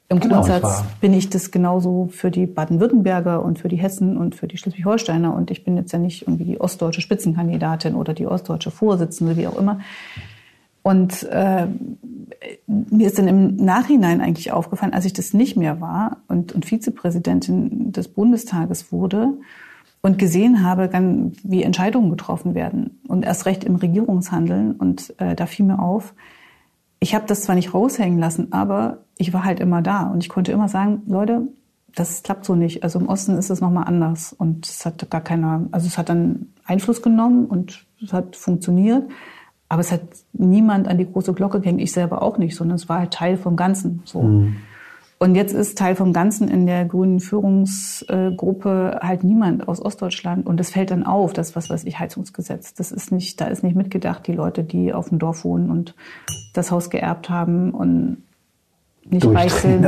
im 0.07 0.21
genau, 0.21 0.35
Grundsatz 0.35 0.83
bin 1.01 1.13
ich 1.13 1.29
das 1.29 1.51
genauso 1.51 2.07
für 2.09 2.31
die 2.31 2.45
Baden-Württemberger 2.45 3.43
und 3.43 3.59
für 3.59 3.67
die 3.67 3.75
Hessen 3.75 4.17
und 4.17 4.33
für 4.33 4.47
die 4.47 4.57
Schleswig-Holsteiner 4.57 5.35
und 5.35 5.51
ich 5.51 5.65
bin 5.65 5.75
jetzt 5.75 5.91
ja 5.91 5.99
nicht 5.99 6.23
irgendwie 6.23 6.45
die 6.45 6.61
ostdeutsche 6.61 7.01
Spitzenkandidatin 7.01 7.95
oder 7.95 8.13
die 8.13 8.27
ostdeutsche 8.27 8.71
Vorsitzende, 8.71 9.35
wie 9.35 9.47
auch 9.47 9.57
immer. 9.57 9.81
Und 10.89 11.21
äh, 11.29 11.67
mir 12.65 13.05
ist 13.05 13.19
dann 13.19 13.27
im 13.27 13.57
Nachhinein 13.57 14.21
eigentlich 14.21 14.51
aufgefallen, 14.51 14.91
als 14.91 15.05
ich 15.05 15.13
das 15.13 15.35
nicht 15.35 15.55
mehr 15.55 15.79
war 15.81 16.23
und, 16.27 16.51
und 16.51 16.65
Vizepräsidentin 16.65 17.91
des 17.91 18.07
Bundestages 18.07 18.91
wurde 18.91 19.37
und 20.01 20.17
gesehen 20.17 20.63
habe, 20.63 20.89
wie 21.43 21.61
Entscheidungen 21.61 22.09
getroffen 22.09 22.55
werden 22.55 23.01
und 23.07 23.23
erst 23.23 23.45
recht 23.45 23.63
im 23.65 23.75
Regierungshandeln. 23.75 24.71
Und 24.71 25.13
äh, 25.19 25.35
da 25.35 25.45
fiel 25.45 25.67
mir 25.67 25.77
auf, 25.77 26.15
ich 26.99 27.13
habe 27.13 27.27
das 27.27 27.43
zwar 27.43 27.53
nicht 27.53 27.75
raushängen 27.75 28.17
lassen, 28.17 28.51
aber 28.51 29.03
ich 29.19 29.31
war 29.31 29.43
halt 29.43 29.59
immer 29.59 29.83
da 29.83 30.07
und 30.07 30.23
ich 30.23 30.29
konnte 30.29 30.51
immer 30.51 30.69
sagen, 30.69 31.03
Leute, 31.05 31.49
das 31.93 32.23
klappt 32.23 32.45
so 32.45 32.55
nicht. 32.55 32.81
Also 32.81 32.97
im 32.97 33.09
Osten 33.09 33.37
ist 33.37 33.51
es 33.51 33.61
nochmal 33.61 33.83
anders 33.83 34.33
und 34.33 34.65
es 34.65 34.83
hat 34.87 35.07
gar 35.11 35.21
keiner, 35.21 35.67
also 35.69 35.85
es 35.85 35.99
hat 35.99 36.09
dann 36.09 36.47
Einfluss 36.65 37.03
genommen 37.03 37.45
und 37.45 37.85
es 38.03 38.11
hat 38.11 38.35
funktioniert. 38.35 39.03
Aber 39.69 39.81
es 39.81 39.91
hat 39.91 40.01
niemand 40.33 40.87
an 40.87 40.97
die 40.97 41.09
große 41.09 41.33
Glocke 41.33 41.61
gehängt, 41.61 41.79
ich 41.79 41.91
selber 41.91 42.21
auch 42.23 42.37
nicht, 42.37 42.55
sondern 42.55 42.75
es 42.75 42.89
war 42.89 42.99
halt 42.99 43.13
Teil 43.13 43.37
vom 43.37 43.55
Ganzen. 43.55 44.01
So. 44.03 44.23
Mhm. 44.23 44.57
Und 45.19 45.35
jetzt 45.35 45.53
ist 45.53 45.77
Teil 45.77 45.95
vom 45.95 46.13
Ganzen 46.13 46.47
in 46.47 46.65
der 46.65 46.85
grünen 46.85 47.19
Führungsgruppe 47.19 48.99
halt 49.03 49.25
niemand 49.25 49.67
aus 49.67 49.81
Ostdeutschland. 49.81 50.47
Und 50.47 50.61
das 50.61 50.71
fällt 50.71 50.91
dann 50.91 51.03
auf, 51.03 51.33
das 51.33 51.57
was 51.57 51.69
weiß 51.69 51.83
ich, 51.83 51.99
Heizungsgesetz. 51.99 52.73
Das 52.73 52.93
ist 52.93 53.11
nicht, 53.11 53.39
da 53.41 53.45
ist 53.45 53.61
nicht 53.61 53.75
mitgedacht, 53.75 54.25
die 54.27 54.31
Leute, 54.31 54.63
die 54.63 54.93
auf 54.93 55.09
dem 55.09 55.19
Dorf 55.19 55.43
wohnen 55.43 55.69
und 55.69 55.93
das 56.53 56.71
Haus 56.71 56.89
geerbt 56.89 57.29
haben 57.29 57.71
und 57.71 58.23
nicht 59.11 59.25
reich 59.25 59.53
sind, 59.53 59.83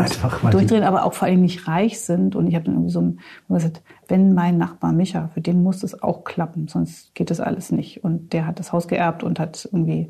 durchdrehen, 0.52 0.84
aber 0.84 1.06
auch 1.06 1.14
vor 1.14 1.28
allem 1.28 1.42
nicht 1.42 1.68
reich 1.68 2.00
sind. 2.00 2.36
Und 2.36 2.48
ich 2.48 2.56
habe 2.56 2.66
dann 2.66 2.76
irgendwie 2.76 2.92
so 2.92 3.14
gesagt, 3.50 3.82
wenn 4.08 4.34
mein 4.34 4.58
Nachbar 4.58 4.94
Micha, 4.94 5.30
für 5.34 5.42
den 5.42 5.64
muss 5.64 5.84
es 5.84 6.02
auch 6.02 6.24
klappen, 6.24 6.68
sonst 6.68 7.14
geht 7.16 7.30
das 7.30 7.40
alles 7.40 7.72
nicht. 7.72 8.04
Und 8.04 8.34
der 8.34 8.48
hat 8.48 8.60
das 8.60 8.74
Haus 8.74 8.88
geerbt 8.88 9.24
und 9.24 9.40
hat 9.40 9.68
irgendwie 9.72 10.10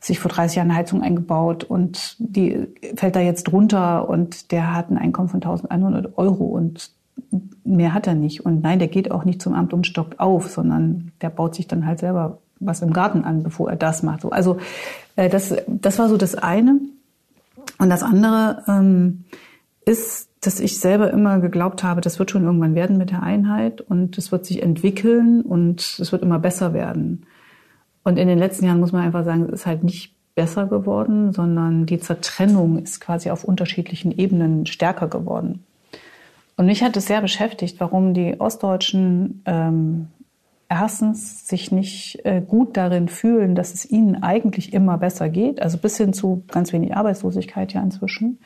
sich 0.00 0.18
vor 0.18 0.30
30 0.30 0.56
Jahren 0.56 0.70
eine 0.70 0.78
Heizung 0.78 1.02
eingebaut 1.02 1.62
und 1.62 2.16
die 2.18 2.66
fällt 2.96 3.14
da 3.14 3.20
jetzt 3.20 3.44
drunter 3.44 4.08
und 4.08 4.50
der 4.50 4.74
hat 4.74 4.90
ein 4.90 4.98
Einkommen 4.98 5.28
von 5.28 5.40
1100 5.40 6.18
Euro 6.18 6.44
und 6.44 6.90
mehr 7.64 7.94
hat 7.94 8.08
er 8.08 8.14
nicht. 8.14 8.44
Und 8.44 8.62
nein, 8.62 8.80
der 8.80 8.88
geht 8.88 9.12
auch 9.12 9.24
nicht 9.24 9.40
zum 9.40 9.54
Amt 9.54 9.72
und 9.72 9.86
stockt 9.86 10.18
auf, 10.18 10.50
sondern 10.50 11.12
der 11.20 11.30
baut 11.30 11.54
sich 11.54 11.68
dann 11.68 11.86
halt 11.86 12.00
selber 12.00 12.38
was 12.58 12.82
im 12.82 12.92
Garten 12.92 13.24
an, 13.24 13.42
bevor 13.42 13.70
er 13.70 13.76
das 13.76 14.02
macht. 14.02 14.24
Also 14.24 14.58
äh, 15.16 15.28
das, 15.28 15.54
das 15.66 15.98
war 15.98 16.08
so 16.08 16.16
das 16.16 16.34
eine. 16.34 16.80
Und 17.78 17.90
das 17.90 18.02
andere, 18.02 18.62
ähm, 18.68 19.24
ist, 19.84 20.30
dass 20.40 20.60
ich 20.60 20.78
selber 20.78 21.10
immer 21.10 21.38
geglaubt 21.40 21.82
habe, 21.82 22.00
das 22.00 22.18
wird 22.18 22.30
schon 22.30 22.44
irgendwann 22.44 22.74
werden 22.74 22.98
mit 22.98 23.10
der 23.10 23.22
Einheit 23.22 23.80
und 23.80 24.18
es 24.18 24.32
wird 24.32 24.44
sich 24.46 24.62
entwickeln 24.62 25.42
und 25.42 25.80
es 25.80 26.12
wird 26.12 26.22
immer 26.22 26.38
besser 26.38 26.72
werden. 26.74 27.26
Und 28.04 28.18
in 28.18 28.28
den 28.28 28.38
letzten 28.38 28.64
Jahren 28.64 28.80
muss 28.80 28.92
man 28.92 29.02
einfach 29.02 29.24
sagen, 29.24 29.44
es 29.44 29.60
ist 29.60 29.66
halt 29.66 29.84
nicht 29.84 30.14
besser 30.34 30.66
geworden, 30.66 31.32
sondern 31.32 31.86
die 31.86 32.00
Zertrennung 32.00 32.78
ist 32.78 33.00
quasi 33.00 33.30
auf 33.30 33.44
unterschiedlichen 33.44 34.12
Ebenen 34.12 34.66
stärker 34.66 35.08
geworden. 35.08 35.64
Und 36.56 36.66
mich 36.66 36.82
hat 36.82 36.96
es 36.96 37.06
sehr 37.06 37.20
beschäftigt, 37.20 37.80
warum 37.80 38.14
die 38.14 38.40
Ostdeutschen 38.40 39.42
ähm, 39.46 40.08
erstens 40.72 41.46
sich 41.46 41.70
nicht 41.70 42.24
äh, 42.24 42.40
gut 42.40 42.76
darin 42.78 43.08
fühlen, 43.08 43.54
dass 43.54 43.74
es 43.74 43.90
ihnen 43.90 44.22
eigentlich 44.22 44.72
immer 44.72 44.96
besser 44.96 45.28
geht, 45.28 45.60
also 45.60 45.76
bis 45.76 45.98
hin 45.98 46.14
zu 46.14 46.44
ganz 46.48 46.72
wenig 46.72 46.96
Arbeitslosigkeit 46.96 47.74
ja 47.74 47.82
inzwischen. 47.82 48.38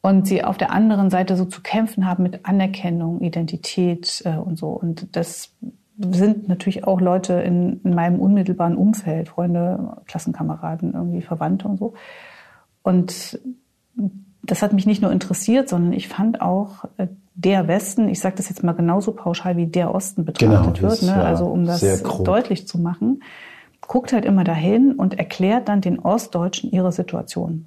Und 0.00 0.26
sie 0.26 0.42
auf 0.44 0.56
der 0.56 0.70
anderen 0.70 1.10
Seite 1.10 1.36
so 1.36 1.44
zu 1.44 1.60
kämpfen 1.60 2.06
haben 2.06 2.22
mit 2.22 2.46
Anerkennung, 2.46 3.20
Identität 3.20 4.22
äh, 4.24 4.36
und 4.36 4.58
so. 4.58 4.68
Und 4.68 5.14
das 5.14 5.52
sind 5.98 6.48
natürlich 6.48 6.84
auch 6.84 7.00
Leute 7.00 7.34
in, 7.34 7.80
in 7.82 7.94
meinem 7.94 8.18
unmittelbaren 8.18 8.76
Umfeld, 8.76 9.28
Freunde, 9.28 9.98
Klassenkameraden, 10.06 10.94
irgendwie 10.94 11.22
Verwandte 11.22 11.68
und 11.68 11.78
so. 11.78 11.94
Und 12.82 13.40
das 14.42 14.62
hat 14.62 14.72
mich 14.72 14.86
nicht 14.86 15.02
nur 15.02 15.12
interessiert, 15.12 15.68
sondern 15.68 15.92
ich 15.92 16.08
fand 16.08 16.40
auch 16.40 16.84
äh, 16.96 17.08
der 17.36 17.68
Westen, 17.68 18.08
ich 18.08 18.20
sage 18.20 18.36
das 18.36 18.48
jetzt 18.48 18.64
mal 18.64 18.72
genauso 18.72 19.12
pauschal 19.12 19.56
wie 19.58 19.66
der 19.66 19.94
Osten 19.94 20.24
betrachtet 20.24 20.78
genau, 20.78 20.90
wird, 20.90 21.02
ne? 21.02 21.14
Also 21.14 21.44
um 21.46 21.66
das 21.66 22.02
deutlich 22.24 22.66
zu 22.66 22.78
machen, 22.78 23.22
guckt 23.82 24.14
halt 24.14 24.24
immer 24.24 24.42
dahin 24.42 24.92
und 24.92 25.18
erklärt 25.18 25.68
dann 25.68 25.82
den 25.82 25.98
Ostdeutschen 25.98 26.70
ihre 26.70 26.92
Situation. 26.92 27.66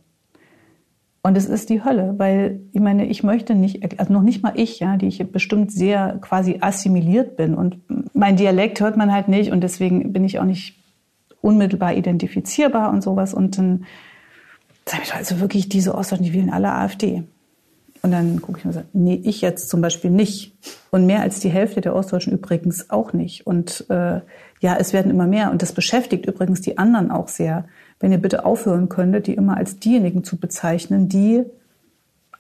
Und 1.22 1.38
es 1.38 1.46
ist 1.46 1.70
die 1.70 1.84
Hölle, 1.84 2.16
weil 2.18 2.62
ich 2.72 2.82
meine, 2.82 3.06
ich 3.06 3.24
möchte 3.24 3.54
nicht, 3.54 4.00
also 4.00 4.12
noch 4.12 4.24
nicht 4.24 4.42
mal 4.42 4.54
ich, 4.56 4.80
ja, 4.80 4.98
die 4.98 5.08
ich 5.08 5.32
bestimmt 5.32 5.72
sehr 5.72 6.18
quasi 6.20 6.58
assimiliert 6.62 7.38
bin 7.38 7.54
und 7.54 7.78
mein 8.14 8.38
Dialekt 8.38 8.82
hört 8.82 8.98
man 8.98 9.14
halt 9.14 9.28
nicht 9.28 9.52
und 9.52 9.62
deswegen 9.62 10.12
bin 10.12 10.24
ich 10.24 10.40
auch 10.40 10.46
nicht 10.46 10.80
unmittelbar 11.42 11.94
identifizierbar 11.94 12.90
und 12.90 13.04
sowas 13.04 13.34
und 13.36 13.58
dann 13.58 13.86
sage 14.86 15.04
ich 15.06 15.14
also 15.14 15.40
wirklich 15.40 15.70
diese 15.70 15.94
Ostdeutschen, 15.94 16.26
die 16.26 16.34
wählen 16.34 16.50
alle 16.50 16.72
AfD. 16.72 17.24
Und 18.02 18.12
dann 18.12 18.42
gucke 18.42 18.60
ich 18.60 18.66
mir 18.66 18.74
so, 18.74 18.82
nee, 18.94 19.20
ich 19.24 19.42
jetzt 19.42 19.70
zum 19.70 19.82
Beispiel 19.82 20.10
nicht. 20.10 20.54
Und 20.90 21.06
mehr 21.06 21.22
als 21.22 21.40
die 21.40 21.50
Hälfte 21.50 21.82
der 21.82 21.96
Ostdeutschen 21.96 22.34
übrigens 22.34 22.90
auch 22.90 23.14
nicht. 23.14 23.46
Und 23.46 23.86
äh, 23.90 24.22
ja, 24.62 24.78
es 24.78 24.94
werden 24.94 25.12
immer 25.12 25.28
mehr. 25.28 25.52
Und 25.52 25.62
das 25.62 25.74
beschäftigt 25.74 26.26
übrigens 26.26 26.62
die 26.62 26.78
anderen 26.78 27.12
auch 27.12 27.28
sehr 27.28 27.66
wenn 28.00 28.12
ihr 28.12 28.18
bitte 28.18 28.46
aufhören 28.46 28.90
könntet, 28.90 29.28
die 29.28 29.34
immer 29.34 29.58
als 29.58 29.80
diejenigen 29.80 30.24
zu 30.24 30.38
bezeichnen, 30.38 31.10
die 31.10 31.44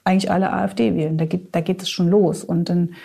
eigentlich 0.04 0.32
alle 0.32 0.54
AfD 0.54 0.95
wählen. 0.95 1.17
Da 1.17 1.26
geht, 1.26 1.54
da 1.54 1.62
geht 1.62 1.82
es 1.82 1.89
schon 1.89 2.10
los. 2.10 2.43
Und 2.43 2.69
dann 2.69 2.95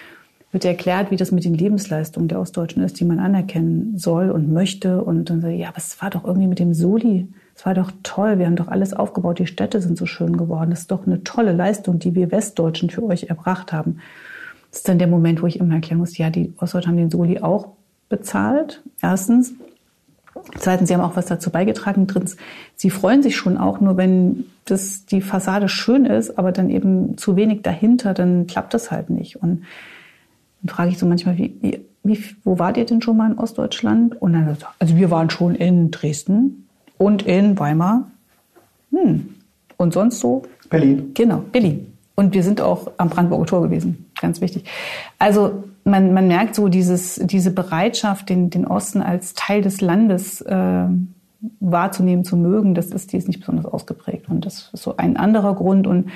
wird 0.53 0.65
erklärt, 0.65 1.11
wie 1.11 1.17
das 1.17 1.33
mit 1.33 1.45
den 1.45 1.55
Lebensleistungen 1.55 2.29
der 2.29 2.41
Ostdeutschen 2.41 2.83
ist, 2.85 3.01
die 3.01 3.05
man 3.05 3.19
anerkennen 3.19 3.99
soll 3.99 4.31
und 4.31 4.53
möchte. 4.53 5.03
Und 5.03 5.29
dann 5.31 5.45
ich, 5.45 5.61
ja, 5.61 5.73
es 5.77 6.01
war 6.01 6.11
doch 6.11 6.25
irgendwie 6.25 6.47
mit 6.47 6.61
dem 6.61 6.75
Soli. 6.75 7.27
Es 7.57 7.65
war 7.65 7.75
doch 7.75 7.93
toll. 8.03 8.39
Wir 8.39 8.47
haben 8.47 8.57
doch 8.57 8.69
alles 8.69 8.95
aufgebaut. 8.95 9.39
Die 9.39 9.47
Städte 9.47 9.81
sind 9.81 9.97
so 9.97 10.07
schön 10.07 10.37
geworden. 10.37 10.71
Das 10.71 10.81
ist 10.81 10.91
doch 10.91 11.07
eine 11.07 11.23
tolle 11.23 11.53
Leistung, 11.53 11.99
die 11.99 12.15
wir 12.15 12.31
Westdeutschen 12.33 12.91
für 12.91 13.05
euch 13.05 13.25
erbracht 13.25 13.73
haben. 13.73 13.99
Das 14.71 14.81
ist 14.81 14.89
dann 14.89 14.99
der 14.99 15.07
Moment, 15.07 15.41
wo 15.41 15.47
ich 15.47 15.61
immer 15.61 15.75
erklären 15.75 15.99
muss, 15.99 16.19
ja, 16.19 16.31
die 16.31 16.53
Ostdeutschen 16.59 16.91
haben 16.91 16.97
den 16.97 17.11
Soli 17.11 17.39
auch 17.41 17.69
bezahlt. 18.09 18.83
Erstens. 19.01 19.55
Zweitens, 20.59 20.89
Sie 20.89 20.95
haben 20.95 21.01
auch 21.01 21.15
was 21.15 21.27
dazu 21.27 21.51
beigetragen. 21.51 22.09
Drittens, 22.09 22.37
Sie 22.75 22.91
freuen 22.91 23.23
sich 23.23 23.37
schon 23.37 23.57
auch, 23.57 23.81
nur 23.81 23.97
wenn 23.97 24.47
das, 24.65 25.07
die 25.07 25.21
Fassade 25.21 25.69
schön 25.69 26.07
ist, 26.07 26.39
aber 26.39 26.51
dann 26.51 26.71
eben 26.71 27.17
zu 27.17 27.37
wenig 27.37 27.63
dahinter, 27.63 28.15
dann 28.15 28.49
klappt 28.49 28.75
das 28.75 28.91
halt 28.91 29.11
nicht. 29.11 29.37
Und 29.37 29.63
dann 30.63 30.75
frage 30.75 30.91
ich 30.91 30.99
so 30.99 31.07
manchmal, 31.07 31.39
wie, 31.39 31.85
wie, 32.03 32.19
wo 32.43 32.59
wart 32.59 32.77
ihr 32.77 32.85
denn 32.85 33.01
schon 33.01 33.17
mal 33.17 33.31
in 33.31 33.39
Ostdeutschland? 33.39 34.21
Und 34.21 34.33
dann, 34.33 34.57
also 34.81 34.97
wir 34.97 35.11
waren 35.13 35.31
schon 35.31 35.55
in 35.55 35.93
Dresden 35.93 36.64
und 36.99 37.23
in 37.23 37.59
Weimar. 37.59 38.11
Hm. 38.91 39.35
Und 39.77 39.93
sonst 39.93 40.21
so? 40.21 40.43
Berlin. 40.71 41.11
Genau, 41.15 41.39
Berlin. 41.53 41.93
Und 42.15 42.33
wir 42.33 42.43
sind 42.43 42.61
auch 42.61 42.93
am 42.97 43.11
Brandenburger 43.11 43.47
Tor 43.47 43.63
gewesen. 43.63 44.11
Ganz 44.21 44.41
wichtig. 44.41 44.65
Also 45.19 45.65
man, 45.85 46.15
man 46.15 46.29
merkt 46.29 46.55
so 46.55 46.69
dieses, 46.69 47.17
diese 47.17 47.51
Bereitschaft, 47.51 48.29
den, 48.29 48.51
den 48.51 48.67
Osten 48.67 49.03
als 49.03 49.35
Teil 49.35 49.63
des 49.63 49.81
Landes 49.81 50.41
äh, 50.41 50.87
wahrzunehmen, 51.61 52.25
zu 52.25 52.37
mögen, 52.37 52.75
das 52.75 52.87
ist, 52.87 53.13
die 53.13 53.17
ist 53.17 53.29
nicht 53.29 53.41
besonders 53.41 53.67
ausgeprägt. 53.67 54.29
Und 54.29 54.47
das 54.47 54.71
ist 54.73 54.83
so 54.83 54.97
ein 54.97 55.17
anderer 55.17 55.55
Grund. 55.55 55.87
Und 55.87 56.11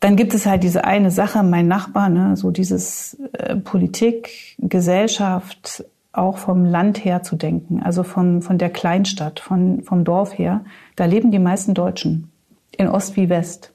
dann 0.00 0.16
gibt 0.16 0.34
es 0.34 0.46
halt 0.46 0.62
diese 0.62 0.84
eine 0.84 1.10
Sache, 1.10 1.42
mein 1.42 1.66
Nachbar, 1.66 2.08
ne, 2.08 2.36
so 2.36 2.50
dieses 2.50 3.18
äh, 3.32 3.56
Politik, 3.56 4.56
Gesellschaft, 4.58 5.84
auch 6.16 6.38
vom 6.38 6.64
Land 6.64 7.04
her 7.04 7.22
zu 7.22 7.36
denken, 7.36 7.82
also 7.82 8.02
von, 8.02 8.42
von 8.42 8.58
der 8.58 8.70
Kleinstadt, 8.70 9.40
von, 9.40 9.82
vom 9.82 10.04
Dorf 10.04 10.38
her. 10.38 10.64
Da 10.96 11.04
leben 11.04 11.30
die 11.30 11.38
meisten 11.38 11.74
Deutschen, 11.74 12.30
in 12.76 12.88
Ost 12.88 13.16
wie 13.16 13.28
West. 13.28 13.72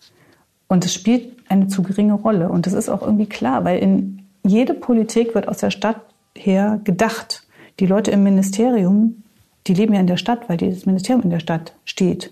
Und 0.67 0.85
es 0.85 0.93
spielt 0.93 1.37
eine 1.49 1.67
zu 1.67 1.83
geringe 1.83 2.13
Rolle. 2.13 2.49
Und 2.49 2.65
das 2.65 2.73
ist 2.73 2.89
auch 2.89 3.01
irgendwie 3.01 3.25
klar, 3.25 3.65
weil 3.65 3.79
in 3.79 4.23
jede 4.43 4.73
Politik 4.73 5.35
wird 5.35 5.47
aus 5.47 5.57
der 5.57 5.71
Stadt 5.71 6.01
her 6.35 6.79
gedacht. 6.83 7.45
Die 7.79 7.85
Leute 7.85 8.11
im 8.11 8.23
Ministerium, 8.23 9.23
die 9.67 9.73
leben 9.73 9.93
ja 9.93 9.99
in 9.99 10.07
der 10.07 10.17
Stadt, 10.17 10.47
weil 10.47 10.57
das 10.57 10.85
Ministerium 10.85 11.23
in 11.23 11.29
der 11.29 11.39
Stadt 11.39 11.73
steht. 11.85 12.31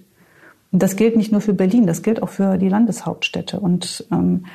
Und 0.71 0.83
das 0.83 0.95
gilt 0.95 1.15
nicht 1.15 1.31
nur 1.31 1.41
für 1.41 1.53
Berlin, 1.53 1.87
das 1.87 2.03
gilt 2.03 2.21
auch 2.21 2.29
für 2.29 2.57
die 2.57 2.69
Landeshauptstädte. 2.69 3.59
Und 3.59 4.05
ähm, 4.11 4.45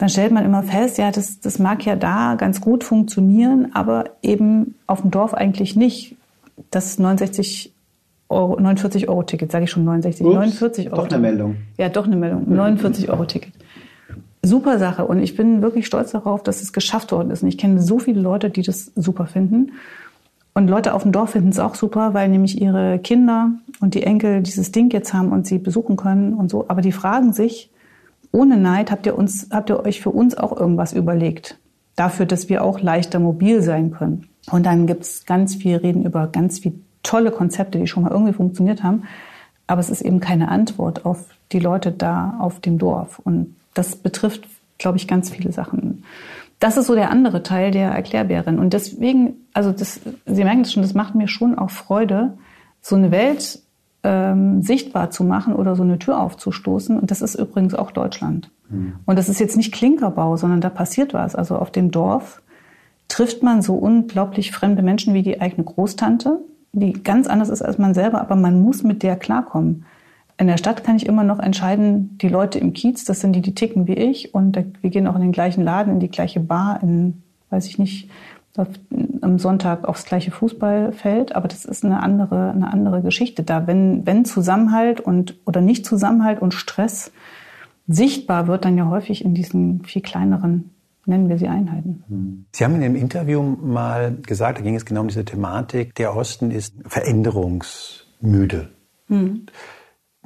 dann 0.00 0.08
stellt 0.08 0.32
man 0.32 0.44
immer 0.44 0.62
fest, 0.62 0.98
ja, 0.98 1.10
das, 1.10 1.40
das 1.40 1.58
mag 1.58 1.84
ja 1.84 1.94
da 1.94 2.34
ganz 2.36 2.60
gut 2.60 2.84
funktionieren, 2.84 3.70
aber 3.74 4.04
eben 4.22 4.74
auf 4.86 5.02
dem 5.02 5.10
Dorf 5.10 5.34
eigentlich 5.34 5.76
nicht. 5.76 6.16
Das 6.70 6.98
69 6.98 7.72
Euro, 8.28 8.58
49 8.58 9.08
Euro 9.08 9.22
Ticket, 9.24 9.52
sage 9.52 9.64
ich 9.64 9.70
schon 9.70 9.84
69, 9.84 10.24
Ups, 10.24 10.34
49 10.34 10.86
Euro. 10.92 11.02
Doch 11.02 11.10
eine 11.10 11.18
Meldung. 11.18 11.56
Ja, 11.76 11.88
doch 11.88 12.06
eine 12.06 12.16
Meldung. 12.16 12.44
49 12.48 13.10
Euro 13.10 13.24
Ticket 13.26 13.52
super 14.42 14.78
Sache 14.78 15.04
und 15.04 15.20
ich 15.20 15.36
bin 15.36 15.62
wirklich 15.62 15.86
stolz 15.86 16.12
darauf, 16.12 16.42
dass 16.42 16.62
es 16.62 16.72
geschafft 16.72 17.12
worden 17.12 17.30
ist. 17.30 17.42
Und 17.42 17.48
ich 17.48 17.58
kenne 17.58 17.80
so 17.80 17.98
viele 17.98 18.20
Leute, 18.20 18.50
die 18.50 18.62
das 18.62 18.90
super 18.96 19.26
finden. 19.26 19.72
Und 20.54 20.68
Leute 20.68 20.94
auf 20.94 21.02
dem 21.02 21.12
Dorf 21.12 21.30
finden 21.30 21.50
es 21.50 21.58
auch 21.58 21.74
super, 21.74 22.14
weil 22.14 22.28
nämlich 22.28 22.60
ihre 22.60 22.98
Kinder 22.98 23.50
und 23.80 23.94
die 23.94 24.02
Enkel 24.02 24.42
dieses 24.42 24.72
Ding 24.72 24.90
jetzt 24.90 25.14
haben 25.14 25.30
und 25.30 25.46
sie 25.46 25.58
besuchen 25.58 25.96
können 25.96 26.34
und 26.34 26.50
so. 26.50 26.64
Aber 26.68 26.80
die 26.80 26.92
fragen 26.92 27.32
sich, 27.32 27.69
ohne 28.32 28.56
Neid, 28.56 28.90
habt 28.90 29.06
ihr 29.06 29.16
uns, 29.16 29.48
habt 29.50 29.70
ihr 29.70 29.80
euch 29.84 30.00
für 30.00 30.10
uns 30.10 30.36
auch 30.36 30.56
irgendwas 30.56 30.92
überlegt? 30.92 31.58
Dafür, 31.96 32.26
dass 32.26 32.48
wir 32.48 32.64
auch 32.64 32.80
leichter 32.80 33.18
mobil 33.18 33.62
sein 33.62 33.90
können. 33.90 34.28
Und 34.50 34.64
dann 34.66 34.86
gibt's 34.86 35.26
ganz 35.26 35.54
viel 35.54 35.76
Reden 35.76 36.04
über 36.04 36.28
ganz 36.28 36.60
viele 36.60 36.76
tolle 37.02 37.30
Konzepte, 37.30 37.78
die 37.78 37.86
schon 37.86 38.04
mal 38.04 38.12
irgendwie 38.12 38.32
funktioniert 38.32 38.82
haben. 38.82 39.04
Aber 39.66 39.80
es 39.80 39.90
ist 39.90 40.02
eben 40.02 40.20
keine 40.20 40.48
Antwort 40.48 41.04
auf 41.04 41.26
die 41.52 41.58
Leute 41.58 41.92
da 41.92 42.36
auf 42.40 42.60
dem 42.60 42.78
Dorf. 42.78 43.18
Und 43.18 43.56
das 43.74 43.96
betrifft, 43.96 44.46
glaube 44.78 44.98
ich, 44.98 45.08
ganz 45.08 45.30
viele 45.30 45.52
Sachen. 45.52 46.04
Das 46.58 46.76
ist 46.76 46.86
so 46.86 46.94
der 46.94 47.10
andere 47.10 47.42
Teil 47.42 47.70
der 47.70 47.90
Erklärbärin. 47.90 48.58
Und 48.58 48.72
deswegen, 48.72 49.34
also 49.52 49.72
das, 49.72 50.00
Sie 50.26 50.44
merken 50.44 50.62
das 50.62 50.72
schon, 50.72 50.82
das 50.82 50.94
macht 50.94 51.14
mir 51.14 51.28
schon 51.28 51.58
auch 51.58 51.70
Freude, 51.70 52.36
so 52.82 52.96
eine 52.96 53.10
Welt 53.10 53.60
ähm, 54.02 54.62
sichtbar 54.62 55.10
zu 55.10 55.24
machen 55.24 55.54
oder 55.54 55.76
so 55.76 55.82
eine 55.82 55.98
Tür 55.98 56.20
aufzustoßen. 56.20 56.98
Und 56.98 57.10
das 57.10 57.22
ist 57.22 57.34
übrigens 57.34 57.74
auch 57.74 57.90
Deutschland. 57.90 58.50
Mhm. 58.68 58.94
Und 59.06 59.18
das 59.18 59.28
ist 59.28 59.40
jetzt 59.40 59.56
nicht 59.56 59.72
Klinkerbau, 59.72 60.36
sondern 60.36 60.60
da 60.60 60.70
passiert 60.70 61.14
was. 61.14 61.34
Also 61.34 61.56
auf 61.56 61.70
dem 61.70 61.90
Dorf 61.90 62.42
trifft 63.08 63.42
man 63.42 63.60
so 63.60 63.74
unglaublich 63.74 64.52
fremde 64.52 64.82
Menschen 64.82 65.14
wie 65.14 65.22
die 65.22 65.40
eigene 65.40 65.64
Großtante, 65.64 66.38
die 66.72 66.92
ganz 66.92 67.26
anders 67.26 67.48
ist 67.48 67.62
als 67.62 67.78
man 67.78 67.92
selber, 67.92 68.20
aber 68.20 68.36
man 68.36 68.62
muss 68.62 68.82
mit 68.82 69.02
der 69.02 69.16
klarkommen. 69.16 69.84
In 70.38 70.46
der 70.46 70.56
Stadt 70.56 70.84
kann 70.84 70.96
ich 70.96 71.04
immer 71.04 71.24
noch 71.24 71.38
entscheiden, 71.38 72.16
die 72.18 72.28
Leute 72.28 72.58
im 72.58 72.72
Kiez, 72.72 73.04
das 73.04 73.20
sind 73.20 73.34
die, 73.34 73.42
die 73.42 73.54
ticken 73.54 73.86
wie 73.86 73.94
ich. 73.94 74.32
Und 74.34 74.56
wir 74.80 74.88
gehen 74.88 75.06
auch 75.06 75.16
in 75.16 75.20
den 75.20 75.32
gleichen 75.32 75.62
Laden, 75.62 75.94
in 75.94 76.00
die 76.00 76.08
gleiche 76.08 76.40
Bar, 76.40 76.82
in, 76.82 77.22
weiß 77.50 77.66
ich 77.66 77.78
nicht, 77.78 78.08
am 78.56 79.38
Sonntag 79.38 79.86
aufs 79.86 80.04
gleiche 80.04 80.30
Fußballfeld. 80.30 81.34
Aber 81.34 81.48
das 81.48 81.64
ist 81.64 81.84
eine 81.84 82.02
andere, 82.02 82.50
eine 82.50 82.72
andere 82.72 83.02
Geschichte 83.02 83.42
da. 83.42 83.66
Wenn, 83.66 84.06
wenn 84.06 84.24
Zusammenhalt 84.24 85.00
und, 85.00 85.36
oder 85.46 85.60
nicht 85.60 85.86
Zusammenhalt 85.86 86.42
und 86.42 86.54
Stress 86.54 87.12
sichtbar 87.86 88.46
wird, 88.46 88.64
dann 88.64 88.76
ja 88.76 88.88
häufig 88.88 89.24
in 89.24 89.34
diesen 89.34 89.84
viel 89.84 90.02
kleineren 90.02 90.70
nennen 91.06 91.28
wir 91.28 91.38
sie 91.38 91.48
Einheiten. 91.48 92.04
Hm. 92.08 92.46
Sie 92.52 92.64
haben 92.64 92.76
in 92.76 92.82
einem 92.82 92.96
Interview 92.96 93.42
mal 93.42 94.16
gesagt, 94.22 94.58
da 94.58 94.62
ging 94.62 94.76
es 94.76 94.86
genau 94.86 95.02
um 95.02 95.08
diese 95.08 95.24
Thematik, 95.24 95.94
der 95.96 96.16
Osten 96.16 96.50
ist 96.50 96.74
veränderungsmüde. 96.86 98.70
Mhm. 99.08 99.46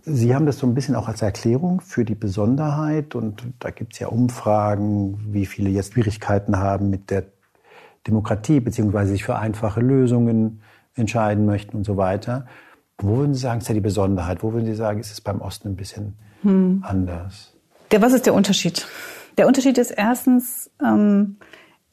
Sie 0.06 0.34
haben 0.34 0.44
das 0.44 0.58
so 0.58 0.66
ein 0.66 0.74
bisschen 0.74 0.96
auch 0.96 1.08
als 1.08 1.22
Erklärung 1.22 1.80
für 1.80 2.04
die 2.04 2.14
Besonderheit 2.14 3.14
und 3.14 3.42
da 3.58 3.70
gibt 3.70 3.94
es 3.94 4.00
ja 4.00 4.08
Umfragen, 4.08 5.32
wie 5.32 5.46
viele 5.46 5.70
jetzt 5.70 5.94
Schwierigkeiten 5.94 6.58
haben 6.58 6.90
mit 6.90 7.10
der 7.10 7.24
Demokratie, 8.06 8.60
beziehungsweise 8.60 9.12
sich 9.12 9.24
für 9.24 9.36
einfache 9.36 9.80
Lösungen 9.80 10.60
entscheiden 10.94 11.46
möchten 11.46 11.76
und 11.76 11.84
so 11.84 11.96
weiter. 11.96 12.46
Wo 12.98 13.16
würden 13.16 13.34
Sie 13.34 13.40
sagen, 13.40 13.60
ist 13.60 13.68
ja 13.68 13.74
die 13.74 13.80
Besonderheit? 13.80 14.42
Wo 14.42 14.52
würden 14.52 14.66
Sie 14.66 14.74
sagen, 14.74 15.00
ist 15.00 15.12
es 15.12 15.20
beim 15.20 15.40
Osten 15.40 15.68
ein 15.68 15.76
bisschen 15.76 16.14
hm. 16.42 16.84
anders? 16.86 17.54
Der, 17.90 18.02
was 18.02 18.12
ist 18.12 18.26
der 18.26 18.34
Unterschied? 18.34 18.86
Der 19.36 19.46
Unterschied 19.46 19.78
ist 19.78 19.90
erstens, 19.90 20.70
ähm, 20.84 21.36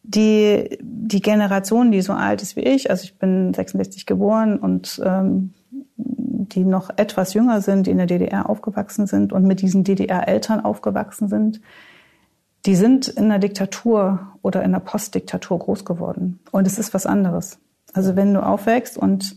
die, 0.04 0.78
die 0.82 1.22
Generation, 1.22 1.92
die 1.92 2.02
so 2.02 2.14
alt 2.14 2.42
ist 2.42 2.56
wie 2.56 2.62
ich, 2.62 2.90
also 2.90 3.04
ich 3.04 3.18
bin 3.18 3.54
66 3.54 4.06
geboren 4.06 4.58
und 4.58 5.02
ähm, 5.04 5.54
die 5.96 6.64
noch 6.66 6.90
etwas 6.98 7.34
jünger 7.34 7.62
sind, 7.62 7.88
die 7.88 7.92
in 7.92 7.98
der 7.98 8.08
DDR 8.08 8.50
aufgewachsen 8.50 9.08
sind 9.08 9.32
und 9.32 9.44
mit 9.44 9.62
diesen 9.62 9.84
DDR-Eltern 9.84 10.60
aufgewachsen 10.62 11.28
sind, 11.30 11.62
die 12.66 12.76
sind 12.76 13.08
in 13.08 13.26
einer 13.26 13.40
Diktatur 13.40 14.38
oder 14.42 14.62
in 14.62 14.72
einer 14.72 14.80
Postdiktatur 14.80 15.60
groß 15.60 15.86
geworden. 15.86 16.40
Und 16.52 16.68
es 16.68 16.78
ist 16.78 16.94
was 16.94 17.06
anderes. 17.06 17.60
Also 17.94 18.16
wenn 18.16 18.34
du 18.34 18.42
aufwächst 18.42 18.98
und 18.98 19.36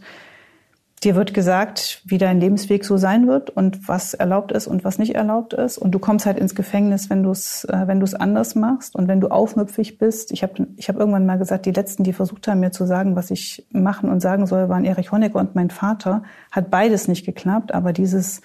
dir 1.04 1.14
wird 1.14 1.34
gesagt, 1.34 2.02
wie 2.06 2.18
dein 2.18 2.40
Lebensweg 2.40 2.84
so 2.84 2.96
sein 2.96 3.26
wird 3.28 3.50
und 3.50 3.88
was 3.88 4.14
erlaubt 4.14 4.52
ist 4.52 4.66
und 4.66 4.84
was 4.84 4.98
nicht 4.98 5.14
erlaubt 5.14 5.52
ist. 5.52 5.76
Und 5.76 5.92
du 5.92 5.98
kommst 5.98 6.24
halt 6.24 6.38
ins 6.38 6.54
Gefängnis, 6.54 7.10
wenn 7.10 7.22
du 7.22 7.30
es 7.30 7.64
äh, 7.64 7.86
wenn 7.86 8.00
du 8.00 8.04
es 8.04 8.14
anders 8.14 8.54
machst 8.54 8.94
und 8.94 9.06
wenn 9.06 9.20
du 9.20 9.28
aufmüpfig 9.28 9.98
bist. 9.98 10.32
Ich 10.32 10.42
habe 10.42 10.66
ich 10.76 10.88
hab 10.88 10.96
irgendwann 10.96 11.26
mal 11.26 11.38
gesagt, 11.38 11.66
die 11.66 11.72
letzten, 11.72 12.04
die 12.04 12.12
versucht 12.12 12.48
haben, 12.48 12.60
mir 12.60 12.72
zu 12.72 12.86
sagen, 12.86 13.16
was 13.16 13.30
ich 13.30 13.66
machen 13.70 14.08
und 14.08 14.20
sagen 14.20 14.46
soll, 14.46 14.68
waren 14.68 14.84
Erich 14.84 15.12
Honecker 15.12 15.40
und 15.40 15.54
mein 15.54 15.70
Vater. 15.70 16.22
Hat 16.50 16.70
beides 16.70 17.08
nicht 17.08 17.26
geklappt, 17.26 17.74
aber 17.74 17.92
dieses 17.92 18.40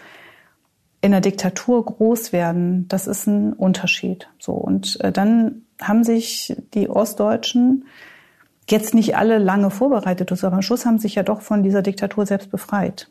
in 1.02 1.12
der 1.12 1.22
Diktatur 1.22 1.86
groß 1.86 2.34
werden, 2.34 2.88
das 2.88 3.08
ist 3.08 3.28
ein 3.28 3.54
Unterschied. 3.54 4.30
So 4.38 4.54
und 4.54 5.00
äh, 5.02 5.12
dann 5.12 5.64
haben 5.82 6.04
sich 6.04 6.56
die 6.74 6.90
Ostdeutschen 6.90 7.86
jetzt 8.70 8.94
nicht 8.94 9.16
alle 9.16 9.38
lange 9.38 9.70
vorbereitet, 9.72 10.32
aber 10.32 10.56
am 10.56 10.62
Schluss 10.62 10.86
haben 10.86 11.00
sich 11.00 11.16
ja 11.16 11.24
doch 11.24 11.42
von 11.42 11.64
dieser 11.64 11.82
Diktatur 11.82 12.26
selbst 12.26 12.52
befreit. 12.52 13.10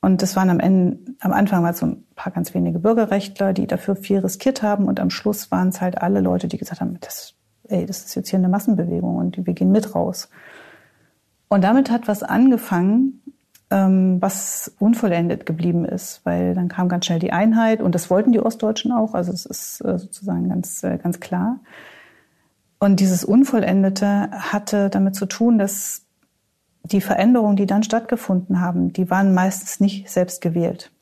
Und 0.00 0.22
das 0.22 0.36
waren 0.36 0.50
am 0.50 0.60
Ende, 0.60 0.98
am 1.20 1.32
Anfang 1.32 1.64
waren 1.64 1.72
es 1.72 1.80
so 1.80 1.86
ein 1.86 2.04
paar 2.14 2.32
ganz 2.32 2.54
wenige 2.54 2.78
Bürgerrechtler, 2.78 3.52
die 3.52 3.66
dafür 3.66 3.96
viel 3.96 4.18
riskiert 4.18 4.62
haben. 4.62 4.86
Und 4.86 5.00
am 5.00 5.10
Schluss 5.10 5.50
waren 5.50 5.70
es 5.70 5.80
halt 5.80 6.00
alle 6.00 6.20
Leute, 6.20 6.46
die 6.46 6.58
gesagt 6.58 6.80
haben, 6.80 6.98
das, 7.00 7.34
ey, 7.64 7.86
das 7.86 8.04
ist 8.04 8.14
jetzt 8.14 8.28
hier 8.28 8.38
eine 8.38 8.48
Massenbewegung 8.48 9.16
und 9.16 9.44
wir 9.44 9.54
gehen 9.54 9.72
mit 9.72 9.94
raus. 9.94 10.28
Und 11.48 11.64
damit 11.64 11.90
hat 11.90 12.06
was 12.06 12.22
angefangen, 12.22 13.22
was 13.70 14.72
unvollendet 14.78 15.44
geblieben 15.44 15.84
ist, 15.84 16.20
weil 16.24 16.54
dann 16.54 16.68
kam 16.68 16.88
ganz 16.88 17.06
schnell 17.06 17.18
die 17.18 17.32
Einheit 17.32 17.82
und 17.82 17.94
das 17.94 18.10
wollten 18.10 18.32
die 18.32 18.40
Ostdeutschen 18.40 18.92
auch. 18.92 19.14
Also 19.14 19.32
es 19.32 19.44
ist 19.44 19.80
äh, 19.80 19.98
sozusagen 19.98 20.48
ganz, 20.48 20.84
äh, 20.84 20.98
ganz 20.98 21.18
klar. 21.18 21.60
Und 22.78 23.00
dieses 23.00 23.24
Unvollendete 23.24 24.30
hatte 24.30 24.90
damit 24.90 25.16
zu 25.16 25.26
tun, 25.26 25.58
dass 25.58 26.02
die 26.84 27.00
Veränderungen, 27.00 27.56
die 27.56 27.66
dann 27.66 27.82
stattgefunden 27.82 28.60
haben, 28.60 28.92
die 28.92 29.10
waren 29.10 29.34
meistens 29.34 29.80
nicht 29.80 30.08
selbst 30.10 30.40
gewählt. 30.40 30.92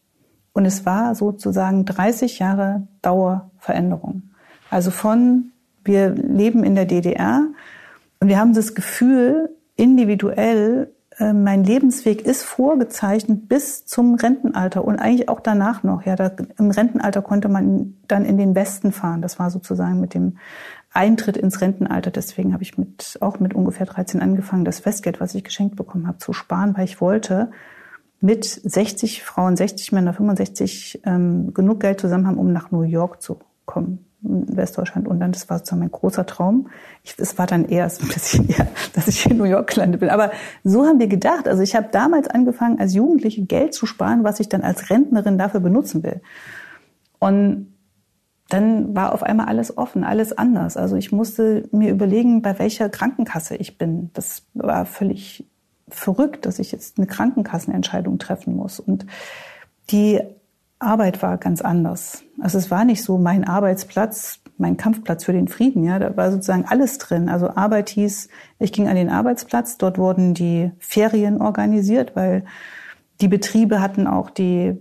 Und 0.53 0.65
es 0.65 0.87
war 0.87 1.15
sozusagen 1.15 1.85
30 1.85 2.39
Jahre 2.39 2.87
Dauerveränderung. 3.03 4.31
Also 4.71 4.91
von, 4.91 5.53
wir 5.85 6.11
leben 6.11 6.65
in 6.65 6.75
der 6.75 6.87
DDR 6.87 7.43
und 8.21 8.29
wir 8.29 8.39
haben 8.39 8.55
das 8.55 8.75
Gefühl, 8.75 9.51
individuell, 9.77 10.95
mein 11.19 11.63
Lebensweg 11.63 12.23
ist 12.23 12.43
vorgezeichnet 12.43 13.49
bis 13.49 13.87
zum 13.87 14.15
Rentenalter 14.15 14.85
und 14.85 14.99
eigentlich 14.99 15.29
auch 15.29 15.41
danach 15.41 15.83
noch. 15.83 16.05
Ja, 16.05 16.17
da, 16.17 16.33
im 16.59 16.71
Rentenalter 16.71 17.23
konnte 17.23 17.49
man 17.49 17.97
dann 18.09 18.25
in 18.25 18.37
den 18.37 18.55
Westen 18.55 18.91
fahren. 18.91 19.23
Das 19.23 19.39
war 19.39 19.51
sozusagen 19.51 20.01
mit 20.01 20.15
dem 20.15 20.39
Eintritt 20.93 21.37
ins 21.37 21.61
Rentenalter. 21.61 22.11
Deswegen 22.11 22.53
habe 22.53 22.65
ich 22.65 22.79
mit, 22.79 23.19
auch 23.21 23.39
mit 23.39 23.55
ungefähr 23.55 23.87
13 23.87 24.23
angefangen, 24.23 24.65
das 24.65 24.81
Festgeld, 24.81 25.21
was 25.21 25.35
ich 25.35 25.45
geschenkt 25.45 25.77
bekommen 25.77 26.09
habe, 26.09 26.19
zu 26.19 26.33
sparen, 26.33 26.77
weil 26.77 26.85
ich 26.85 27.01
wollte 27.01 27.51
mit 28.21 28.45
60 28.45 29.23
Frauen, 29.23 29.57
60 29.57 29.93
Männer, 29.93 30.15
65 30.15 31.03
ähm, 31.05 31.55
genug 31.55 31.81
Geld 31.81 32.01
zusammen 32.01 32.27
haben, 32.27 32.39
um 32.39 32.53
nach 32.53 32.71
New 32.71 32.83
York 32.83 33.23
zu 33.23 33.39
kommen 33.67 34.05
Westdeutschland. 34.25 35.07
Und 35.07 35.21
dann, 35.21 35.33
das 35.33 35.49
war 35.51 35.59
sozusagen 35.59 35.81
mein 35.81 35.91
großer 35.91 36.27
Traum. 36.27 36.69
Ich, 37.03 37.15
es 37.19 37.39
war 37.39 37.47
dann 37.47 37.67
erst 37.67 38.03
ein 38.03 38.09
bisschen 38.09 38.49
eher, 38.49 38.67
dass 38.95 39.07
ich 39.09 39.27
in 39.31 39.37
New 39.37 39.45
York 39.45 39.75
gelandet 39.75 40.01
bin. 40.01 40.11
Aber 40.11 40.33
so 40.65 40.87
haben 40.87 40.99
wir 40.99 41.09
gedacht. 41.09 41.47
Also 41.47 41.63
ich 41.63 41.77
habe 41.77 41.89
damals 41.93 42.29
angefangen, 42.29 42.81
als 42.81 42.95
Jugendliche 42.95 43.45
Geld 43.45 43.75
zu 43.75 43.87
sparen, 43.87 44.25
was 44.25 44.41
ich 44.41 44.49
dann 44.49 44.63
als 44.63 44.91
Rentnerin 44.91 45.39
dafür 45.39 45.61
benutzen 45.61 46.03
will. 46.03 46.21
Und 47.19 47.75
dann 48.49 48.95
war 48.95 49.13
auf 49.13 49.23
einmal 49.23 49.47
alles 49.47 49.77
offen, 49.77 50.05
alles 50.05 50.37
anders. 50.37 50.77
Also 50.77 50.97
ich 50.97 51.13
musste 51.13 51.69
mir 51.73 51.91
überlegen, 51.91 52.43
bei 52.43 52.59
welcher 52.59 52.89
Krankenkasse 52.89 53.57
ich 53.57 53.79
bin. 53.79 54.11
Das 54.13 54.43
war 54.55 54.87
völlig 54.87 55.47
verrückt, 55.89 56.47
dass 56.47 56.59
ich 56.59 56.73
jetzt 56.73 56.99
eine 56.99 57.07
Krankenkassenentscheidung 57.07 58.19
treffen 58.19 58.57
muss. 58.57 58.81
Und 58.81 59.07
die 59.91 60.21
Arbeit 60.85 61.23
war 61.23 61.39
ganz 61.39 61.63
anders. 61.63 62.23
Also 62.41 62.59
es 62.59 62.71
war 62.71 62.85
nicht 62.85 63.03
so 63.03 63.19
mein 63.19 63.45
Arbeitsplatz, 63.45 64.41
mein 64.59 64.77
Kampfplatz 64.77 65.25
für 65.25 65.33
den 65.33 65.49
Frieden. 65.49 65.85
Ja, 65.85 65.99
da 65.99 66.17
war 66.17 66.31
sozusagen 66.31 66.65
alles 66.67 66.99
drin. 66.99 67.29
Also 67.29 67.51
Arbeit 67.51 67.89
hieß, 67.91 68.29
ich 68.59 68.73
ging 68.73 68.89
an 68.89 68.97
den 68.97 69.11
Arbeitsplatz. 69.11 69.79
Dort 69.79 69.99
wurden 69.99 70.35
die 70.35 70.71
Ferien 70.79 71.41
organisiert, 71.41 72.15
weil 72.15 72.45
die 73.21 73.29
Betriebe 73.29 73.81
hatten 73.81 74.07
auch 74.07 74.31
die 74.31 74.77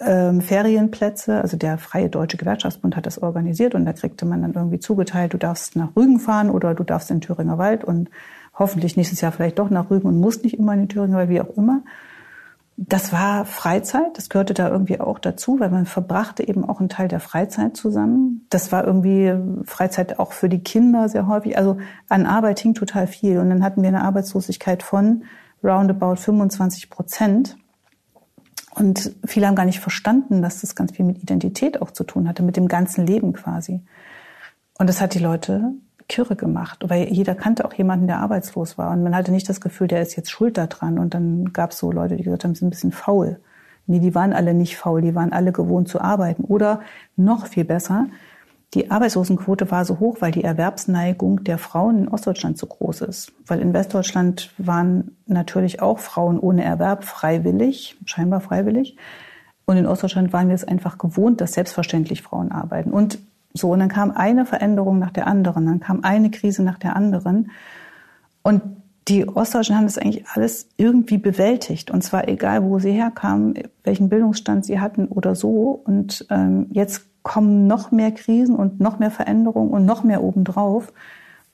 ähm, 0.00 0.40
Ferienplätze. 0.40 1.40
Also 1.40 1.56
der 1.56 1.78
Freie 1.78 2.08
Deutsche 2.08 2.36
Gewerkschaftsbund 2.36 2.96
hat 2.96 3.06
das 3.06 3.22
organisiert 3.22 3.74
und 3.74 3.84
da 3.84 3.92
kriegte 3.92 4.26
man 4.26 4.42
dann 4.42 4.52
irgendwie 4.52 4.80
zugeteilt, 4.80 5.32
du 5.32 5.38
darfst 5.38 5.76
nach 5.76 5.94
Rügen 5.96 6.18
fahren 6.18 6.50
oder 6.50 6.74
du 6.74 6.84
darfst 6.84 7.10
in 7.10 7.20
Thüringer 7.20 7.58
Wald 7.58 7.84
und 7.84 8.10
hoffentlich 8.58 8.96
nächstes 8.96 9.20
Jahr 9.20 9.32
vielleicht 9.32 9.58
doch 9.58 9.70
nach 9.70 9.90
Rügen 9.90 10.08
und 10.08 10.18
musst 10.18 10.44
nicht 10.44 10.58
immer 10.58 10.74
in 10.74 10.80
den 10.80 10.88
Thüringer 10.88 11.16
Wald, 11.16 11.30
wie 11.30 11.40
auch 11.40 11.56
immer. 11.56 11.82
Das 12.76 13.12
war 13.12 13.44
Freizeit, 13.44 14.18
das 14.18 14.28
gehörte 14.28 14.52
da 14.52 14.68
irgendwie 14.68 14.98
auch 14.98 15.20
dazu, 15.20 15.60
weil 15.60 15.70
man 15.70 15.86
verbrachte 15.86 16.46
eben 16.46 16.68
auch 16.68 16.80
einen 16.80 16.88
Teil 16.88 17.06
der 17.06 17.20
Freizeit 17.20 17.76
zusammen. 17.76 18.46
Das 18.50 18.72
war 18.72 18.84
irgendwie 18.84 19.32
Freizeit 19.64 20.18
auch 20.18 20.32
für 20.32 20.48
die 20.48 20.62
Kinder 20.62 21.08
sehr 21.08 21.28
häufig. 21.28 21.56
Also 21.56 21.78
an 22.08 22.26
Arbeit 22.26 22.58
hing 22.58 22.74
total 22.74 23.06
viel. 23.06 23.38
Und 23.38 23.50
dann 23.50 23.62
hatten 23.62 23.82
wir 23.82 23.88
eine 23.88 24.02
Arbeitslosigkeit 24.02 24.82
von 24.82 25.22
roundabout 25.62 26.16
25 26.16 26.90
Prozent. 26.90 27.56
Und 28.74 29.12
viele 29.24 29.46
haben 29.46 29.54
gar 29.54 29.66
nicht 29.66 29.80
verstanden, 29.80 30.42
dass 30.42 30.60
das 30.60 30.74
ganz 30.74 30.92
viel 30.92 31.04
mit 31.04 31.22
Identität 31.22 31.80
auch 31.80 31.92
zu 31.92 32.02
tun 32.02 32.28
hatte, 32.28 32.42
mit 32.42 32.56
dem 32.56 32.66
ganzen 32.66 33.06
Leben 33.06 33.32
quasi. 33.34 33.82
Und 34.78 34.88
das 34.88 35.00
hat 35.00 35.14
die 35.14 35.20
Leute 35.20 35.74
kirre 36.08 36.36
gemacht, 36.36 36.84
weil 36.86 37.08
jeder 37.08 37.34
kannte 37.34 37.64
auch 37.64 37.72
jemanden, 37.72 38.06
der 38.06 38.20
arbeitslos 38.20 38.78
war. 38.78 38.90
Und 38.90 39.02
man 39.02 39.14
hatte 39.14 39.32
nicht 39.32 39.48
das 39.48 39.60
Gefühl, 39.60 39.88
der 39.88 40.02
ist 40.02 40.16
jetzt 40.16 40.30
schuld 40.30 40.58
daran. 40.58 40.98
Und 40.98 41.14
dann 41.14 41.52
gab 41.52 41.70
es 41.70 41.78
so 41.78 41.92
Leute, 41.92 42.16
die 42.16 42.22
gesagt 42.22 42.44
haben, 42.44 42.54
sie 42.54 42.60
sind 42.60 42.68
ein 42.68 42.70
bisschen 42.70 42.92
faul. 42.92 43.38
Nee, 43.86 44.00
die 44.00 44.14
waren 44.14 44.32
alle 44.32 44.54
nicht 44.54 44.76
faul, 44.76 45.02
die 45.02 45.14
waren 45.14 45.32
alle 45.32 45.52
gewohnt 45.52 45.88
zu 45.88 46.00
arbeiten. 46.00 46.44
Oder 46.44 46.80
noch 47.16 47.46
viel 47.46 47.64
besser, 47.64 48.06
die 48.74 48.90
Arbeitslosenquote 48.90 49.70
war 49.70 49.84
so 49.84 50.00
hoch, 50.00 50.16
weil 50.18 50.32
die 50.32 50.42
Erwerbsneigung 50.42 51.44
der 51.44 51.58
Frauen 51.58 51.98
in 51.98 52.08
Ostdeutschland 52.08 52.58
so 52.58 52.66
groß 52.66 53.02
ist. 53.02 53.32
Weil 53.46 53.60
in 53.60 53.72
Westdeutschland 53.72 54.52
waren 54.58 55.16
natürlich 55.26 55.80
auch 55.80 56.00
Frauen 56.00 56.40
ohne 56.40 56.64
Erwerb 56.64 57.04
freiwillig, 57.04 57.96
scheinbar 58.04 58.40
freiwillig. 58.40 58.96
Und 59.64 59.76
in 59.76 59.86
Ostdeutschland 59.86 60.32
waren 60.32 60.48
wir 60.48 60.56
es 60.56 60.64
einfach 60.64 60.98
gewohnt, 60.98 61.40
dass 61.40 61.52
selbstverständlich 61.52 62.22
Frauen 62.22 62.50
arbeiten. 62.50 62.90
Und 62.90 63.18
so, 63.56 63.70
und 63.70 63.78
dann 63.78 63.88
kam 63.88 64.10
eine 64.10 64.46
Veränderung 64.46 64.98
nach 64.98 65.12
der 65.12 65.28
anderen, 65.28 65.66
dann 65.66 65.80
kam 65.80 66.02
eine 66.02 66.30
Krise 66.30 66.64
nach 66.64 66.78
der 66.78 66.96
anderen. 66.96 67.52
Und 68.42 68.62
die 69.06 69.28
Ostdeutschen 69.28 69.76
haben 69.76 69.84
das 69.84 69.96
eigentlich 69.96 70.26
alles 70.28 70.68
irgendwie 70.76 71.18
bewältigt. 71.18 71.90
Und 71.90 72.02
zwar 72.02 72.26
egal, 72.26 72.64
wo 72.64 72.80
sie 72.80 72.90
herkamen, 72.90 73.54
welchen 73.84 74.08
Bildungsstand 74.08 74.64
sie 74.64 74.80
hatten 74.80 75.06
oder 75.06 75.36
so. 75.36 75.82
Und 75.84 76.26
ähm, 76.30 76.66
jetzt 76.70 77.06
kommen 77.22 77.66
noch 77.68 77.92
mehr 77.92 78.10
Krisen 78.10 78.56
und 78.56 78.80
noch 78.80 78.98
mehr 78.98 79.10
Veränderungen 79.10 79.70
und 79.70 79.84
noch 79.84 80.02
mehr 80.02 80.22
obendrauf. 80.22 80.92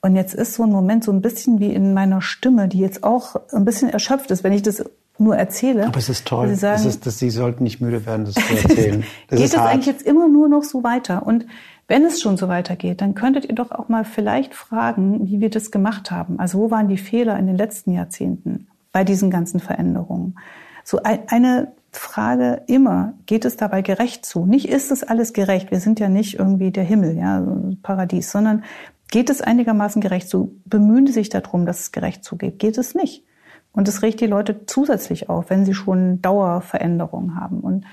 Und 0.01 0.15
jetzt 0.15 0.33
ist 0.33 0.55
so 0.55 0.63
ein 0.63 0.71
Moment 0.71 1.03
so 1.03 1.11
ein 1.11 1.21
bisschen 1.21 1.59
wie 1.59 1.71
in 1.73 1.93
meiner 1.93 2.21
Stimme, 2.21 2.67
die 2.67 2.79
jetzt 2.79 3.03
auch 3.03 3.35
ein 3.51 3.65
bisschen 3.65 3.89
erschöpft 3.89 4.31
ist, 4.31 4.43
wenn 4.43 4.53
ich 4.53 4.63
das 4.63 4.83
nur 5.17 5.35
erzähle. 5.35 5.87
Aber 5.87 5.97
es 5.97 6.09
ist 6.09 6.25
toll. 6.25 6.49
Sie, 6.49 6.55
sagen, 6.55 6.79
es 6.79 6.85
ist, 6.85 7.05
dass 7.05 7.19
Sie 7.19 7.29
sollten 7.29 7.63
nicht 7.63 7.79
müde 7.81 8.05
werden, 8.05 8.25
das 8.25 8.35
zu 8.35 8.41
erzählen. 8.69 9.03
Das 9.27 9.39
geht 9.39 9.49
es 9.49 9.55
eigentlich 9.55 9.85
jetzt 9.85 10.01
immer 10.03 10.27
nur 10.27 10.49
noch 10.49 10.63
so 10.63 10.83
weiter? 10.83 11.25
Und 11.25 11.45
wenn 11.87 12.05
es 12.05 12.21
schon 12.21 12.37
so 12.37 12.47
weitergeht, 12.47 13.01
dann 13.01 13.15
könntet 13.15 13.45
ihr 13.45 13.55
doch 13.55 13.71
auch 13.71 13.89
mal 13.89 14.05
vielleicht 14.05 14.55
fragen, 14.55 15.27
wie 15.27 15.41
wir 15.41 15.49
das 15.49 15.71
gemacht 15.71 16.09
haben. 16.09 16.39
Also 16.39 16.57
wo 16.59 16.71
waren 16.71 16.87
die 16.87 16.97
Fehler 16.97 17.37
in 17.37 17.47
den 17.47 17.57
letzten 17.57 17.91
Jahrzehnten 17.91 18.67
bei 18.91 19.03
diesen 19.03 19.29
ganzen 19.29 19.59
Veränderungen? 19.59 20.39
So 20.83 21.01
eine 21.03 21.73
Frage 21.91 22.63
immer, 22.67 23.13
geht 23.25 23.45
es 23.45 23.57
dabei 23.57 23.81
gerecht 23.81 24.25
zu? 24.25 24.45
Nicht 24.45 24.69
ist 24.69 24.91
es 24.91 25.03
alles 25.03 25.33
gerecht, 25.33 25.71
wir 25.71 25.79
sind 25.79 25.99
ja 25.99 26.07
nicht 26.07 26.39
irgendwie 26.39 26.71
der 26.71 26.85
Himmel, 26.85 27.17
ja, 27.17 27.45
Paradies, 27.83 28.31
sondern 28.31 28.63
geht 29.11 29.29
es 29.29 29.41
einigermaßen 29.41 30.01
gerecht 30.01 30.29
zu? 30.29 30.55
Bemühen 30.65 31.05
Sie 31.05 31.13
sich 31.13 31.29
darum, 31.29 31.65
dass 31.65 31.81
es 31.81 31.91
gerecht 31.91 32.23
zugeht? 32.23 32.59
Geht 32.59 32.77
es 32.77 32.95
nicht? 32.95 33.25
Und 33.73 33.87
es 33.87 34.01
regt 34.01 34.19
die 34.19 34.27
Leute 34.27 34.65
zusätzlich 34.65 35.29
auf, 35.29 35.49
wenn 35.49 35.65
sie 35.65 35.73
schon 35.73 36.21
Dauerveränderungen 36.21 37.39
haben. 37.39 37.61
Und 37.61 37.85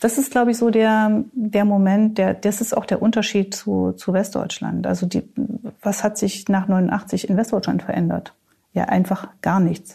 das 0.00 0.18
ist, 0.18 0.30
glaube 0.30 0.50
ich, 0.50 0.56
so 0.56 0.70
der, 0.70 1.24
der 1.32 1.64
Moment, 1.64 2.18
der, 2.18 2.34
das 2.34 2.60
ist 2.60 2.76
auch 2.76 2.86
der 2.86 3.02
Unterschied 3.02 3.54
zu, 3.54 3.92
zu 3.92 4.12
Westdeutschland. 4.12 4.86
Also 4.86 5.06
die, 5.06 5.22
was 5.82 6.02
hat 6.02 6.18
sich 6.18 6.48
nach 6.48 6.68
89 6.68 7.28
in 7.28 7.36
Westdeutschland 7.36 7.82
verändert? 7.82 8.32
Ja, 8.72 8.84
einfach 8.84 9.28
gar 9.42 9.60
nichts. 9.60 9.94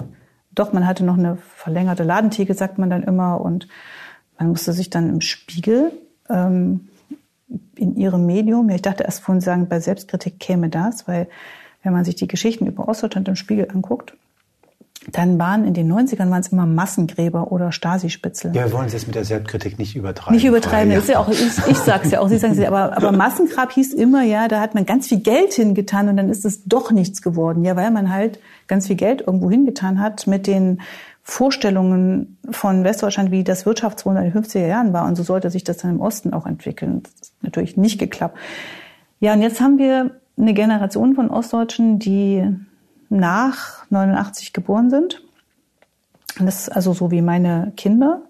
Doch, 0.52 0.72
man 0.74 0.88
hatte 0.88 1.04
noch 1.04 1.18
eine 1.18 1.38
verlängerte 1.38 2.04
Ladentheke, 2.04 2.54
sagt 2.54 2.78
man 2.78 2.90
dann 2.90 3.04
immer, 3.04 3.42
und 3.42 3.68
man 4.38 4.50
musste 4.50 4.74
sich 4.74 4.90
dann 4.90 5.10
im 5.10 5.22
Spiegel 5.22 5.92
ähm, 6.30 6.88
in 7.76 7.96
ihrem 7.96 8.26
Medium. 8.26 8.70
Ich 8.70 8.82
dachte 8.82 9.04
erst 9.04 9.22
vorhin 9.22 9.42
sagen, 9.42 9.68
bei 9.68 9.80
Selbstkritik 9.80 10.40
käme 10.40 10.70
das, 10.70 11.08
weil 11.08 11.28
wenn 11.84 11.94
man 11.94 12.06
sich 12.06 12.16
die 12.16 12.28
Geschichten 12.28 12.68
über 12.68 12.88
Ostdeutschland 12.88 13.28
im 13.28 13.36
Spiegel 13.36 13.70
anguckt, 13.72 14.16
dann 15.12 15.38
waren 15.40 15.66
in 15.66 15.74
den 15.74 15.92
90ern 15.92 16.30
waren 16.30 16.42
es 16.42 16.50
immer 16.50 16.66
Massengräber 16.66 17.52
oder 17.52 17.72
Stasi-Spitzel. 17.72 18.56
Ja, 18.56 18.66
wir 18.66 18.74
wollen 18.74 18.88
es 18.88 18.94
jetzt 18.94 19.06
mit 19.06 19.16
der 19.16 19.26
Selbstkritik 19.26 19.78
nicht 19.78 19.96
übertreiben. 19.96 20.36
Nicht 20.36 20.46
übertreiben, 20.46 20.92
ja. 20.92 20.98
ist 20.98 21.10
ja 21.10 21.20
auch, 21.20 21.30
ich, 21.30 21.42
ich 21.42 21.78
sag's 21.78 22.12
ja 22.12 22.20
auch, 22.20 22.28
Sie 22.28 22.38
sagen 22.38 22.54
es 22.54 22.60
ja, 22.60 22.68
aber, 22.68 22.98
aber 22.98 23.12
Massengrab 23.12 23.72
hieß 23.72 23.94
immer, 23.94 24.24
ja, 24.24 24.48
da 24.48 24.60
hat 24.60 24.74
man 24.74 24.86
ganz 24.86 25.08
viel 25.08 25.20
Geld 25.20 25.54
hingetan 25.54 26.10
und 26.10 26.18
dann 26.18 26.30
ist 26.30 26.46
es 26.46 26.64
doch 26.66 26.92
nichts 26.92 27.22
geworden, 27.22 27.64
ja, 27.64 27.76
weil 27.76 27.92
man 27.92 28.12
halt 28.12 28.40
ganz 28.68 28.88
viel 28.88 28.96
Geld 28.96 29.22
irgendwo 29.22 29.50
hingetan 29.50 30.00
hat 30.00 30.28
mit 30.28 30.48
den 30.48 30.82
Vorstellungen 31.28 32.38
von 32.52 32.84
Westdeutschland, 32.84 33.32
wie 33.32 33.44
das 33.44 33.66
Wirtschaftswunder 33.66 34.22
in 34.22 34.32
den 34.32 34.44
50er 34.44 34.68
Jahren 34.68 34.94
war. 34.94 35.08
Und 35.08 35.16
so 35.16 35.24
sollte 35.24 35.50
sich 35.50 35.64
das 35.64 35.78
dann 35.78 35.92
im 35.92 36.00
Osten 36.00 36.34
auch 36.34 36.46
entwickeln. 36.46 37.02
Das 37.02 37.14
ist 37.14 37.34
natürlich 37.42 37.78
nicht 37.78 37.98
geklappt. 37.98 38.38
Ja, 39.20 39.34
und 39.34 39.42
jetzt 39.42 39.60
haben 39.60 39.80
wir 39.80 40.12
eine 40.38 40.54
Generation 40.54 41.16
von 41.16 41.32
Ostdeutschen, 41.32 41.98
die 41.98 42.44
nach 43.10 43.90
89 43.90 44.54
geboren 44.54 44.90
sind. 44.90 45.22
Und 46.40 46.46
das 46.46 46.62
ist 46.62 46.70
also 46.70 46.94
so 46.94 47.12
wie 47.12 47.22
meine 47.22 47.72
Kinder. 47.78 48.22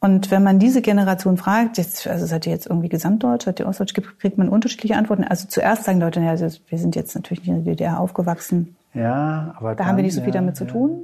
Und 0.00 0.32
wenn 0.32 0.42
man 0.42 0.58
diese 0.58 0.82
Generation 0.82 1.36
fragt, 1.36 1.78
jetzt, 1.78 2.08
also 2.08 2.26
seid 2.26 2.44
ihr 2.46 2.52
jetzt 2.52 2.66
irgendwie 2.66 2.88
Gesamtdeutsch, 2.88 3.44
seid 3.44 3.60
ihr 3.60 3.68
Ostdeutsch, 3.68 3.94
kriegt 3.94 4.36
man 4.36 4.48
unterschiedliche 4.48 4.96
Antworten. 4.96 5.22
Also 5.22 5.46
zuerst 5.46 5.84
sagen 5.84 6.00
Leute, 6.00 6.20
ja, 6.20 6.36
wir 6.40 6.78
sind 6.78 6.96
jetzt 6.96 7.14
natürlich 7.14 7.46
in 7.46 7.64
der 7.64 7.74
DDR 7.74 8.00
aufgewachsen. 8.00 8.74
Ja, 8.94 9.54
aber 9.56 9.70
da 9.70 9.74
dann, 9.76 9.86
haben 9.86 9.96
wir 9.96 10.02
nicht 10.02 10.14
so 10.14 10.20
viel 10.20 10.34
ja, 10.34 10.40
damit 10.40 10.58
ja. 10.58 10.66
zu 10.66 10.72
tun. 10.72 11.02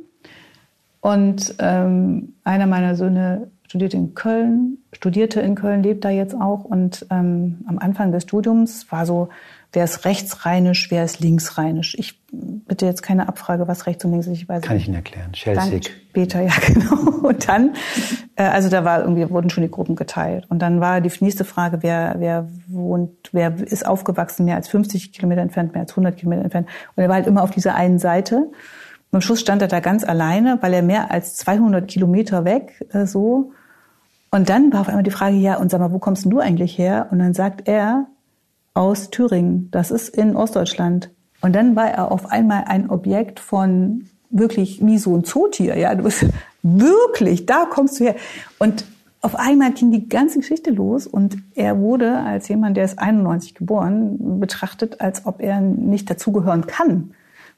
Und 1.01 1.55
ähm, 1.61 2.35
einer 2.43 2.67
meiner 2.67 2.97
Söhne 2.97 3.49
studierte 3.69 3.97
in 3.97 4.15
Köln, 4.15 4.79
studierte 4.93 5.41
in 5.41 5.55
Köln, 5.55 5.85
lebt 5.85 6.05
da 6.05 6.11
jetzt 6.11 6.35
auch. 6.35 6.65
Und 6.65 7.07
ähm, 7.11 7.59
am 7.69 7.79
Anfang 7.79 8.11
des 8.11 8.25
Studiums 8.25 8.91
war 8.91 9.07
so, 9.07 9.29
wer 9.73 9.85
ist 9.85 10.05
rechtsrheinisch, 10.05 10.91
wer 10.91 11.05
ist 11.05 11.21
linksrheinisch. 11.21 11.95
Ich 11.99 12.19
bitte 12.31 12.87
jetzt 12.87 13.03
keine 13.03 13.29
Abfrage, 13.29 13.69
was 13.69 13.87
rechts 13.87 14.05
und 14.05 14.13
links 14.13 14.27
ist. 14.27 14.35
Ich 14.35 14.49
weiß 14.49 14.63
Kann 14.63 14.77
ich 14.77 14.87
Ihnen 14.87 14.97
erklären. 14.97 15.35
Schelsig. 15.35 15.91
Später, 16.11 16.41
ja 16.41 16.53
genau. 16.67 17.27
Und 17.29 17.49
dann, 17.49 17.75
äh, 18.37 18.45
also 18.45 18.69
da 18.69 18.85
war 18.85 19.01
irgendwie 19.01 19.29
wurden 19.31 19.51
schon 19.51 19.63
die 19.63 19.71
Gruppen 19.71 19.97
geteilt. 19.97 20.47
Und 20.49 20.61
dann 20.61 20.81
war 20.81 21.01
die 21.01 21.13
nächste 21.21 21.45
Frage, 21.45 21.83
wer 21.83 22.17
wer 22.19 22.49
wohnt, 22.67 23.11
wer 23.33 23.55
ist 23.61 23.87
aufgewachsen 23.87 24.47
mehr 24.47 24.57
als 24.57 24.69
50 24.69 25.13
Kilometer 25.13 25.43
entfernt, 25.43 25.73
mehr 25.73 25.83
als 25.83 25.93
100 25.93 26.17
Kilometer 26.17 26.45
entfernt. 26.45 26.69
Und 26.97 27.03
er 27.03 27.09
war 27.09 27.17
halt 27.17 27.27
immer 27.27 27.43
auf 27.43 27.51
dieser 27.51 27.75
einen 27.75 27.99
Seite. 27.99 28.51
Am 29.13 29.21
Schluss 29.21 29.41
stand 29.41 29.63
er 29.63 29.69
da 29.69 29.81
ganz 29.81 30.05
alleine, 30.05 30.59
weil 30.61 30.75
er 30.75 30.83
mehr 30.83 31.11
als 31.11 31.37
200 31.37 31.89
Kilometer 31.89 32.45
weg 32.45 32.85
äh, 32.93 33.07
so. 33.07 33.53
Und 34.31 34.51
dann 34.51 34.73
war 34.73 34.83
auf 34.83 34.89
einmal 34.89 35.03
die 35.03 35.11
Frage, 35.11 35.37
ja, 35.37 35.57
und 35.57 35.71
sag 35.71 35.81
mal, 35.81 35.93
wo 35.93 35.99
kommst 35.99 36.25
denn 36.25 36.31
du 36.31 36.41
eigentlich 36.41 36.77
her? 36.77 37.09
Und 37.11 37.19
dann 37.19 37.33
sagt 37.33 37.67
er, 37.67 38.07
aus 38.79 39.11
Thüringen. 39.11 39.69
Das 39.73 39.91
ist 39.91 40.17
in 40.17 40.37
Ostdeutschland. 40.37 41.11
Und 41.41 41.57
dann 41.57 41.75
war 41.75 41.91
er 41.91 42.13
auf 42.13 42.31
einmal 42.31 42.65
ein 42.67 42.91
Objekt 42.91 43.41
von 43.41 44.05
wirklich 44.31 44.85
wie 44.87 44.99
so 44.99 45.17
ein 45.17 45.25
Zootier. 45.25 45.77
Ja, 45.77 45.95
du 45.97 46.05
bist 46.05 46.25
wirklich, 46.63 47.45
da 47.45 47.67
kommst 47.69 47.99
du 47.99 48.05
her. 48.05 48.15
Und 48.61 48.85
auf 49.21 49.35
einmal 49.35 49.73
ging 49.73 49.91
die 49.91 50.09
ganze 50.09 50.39
Geschichte 50.39 50.71
los 50.71 51.09
und 51.09 51.39
er 51.57 51.81
wurde 51.81 52.19
als 52.19 52.47
jemand, 52.47 52.77
der 52.77 52.85
ist 52.85 53.01
91 53.01 53.57
geboren, 53.57 54.39
betrachtet, 54.39 55.01
als 55.01 55.27
ob 55.27 55.41
er 55.41 55.61
nicht 55.61 56.09
dazugehören 56.09 56.69
kann 56.69 57.15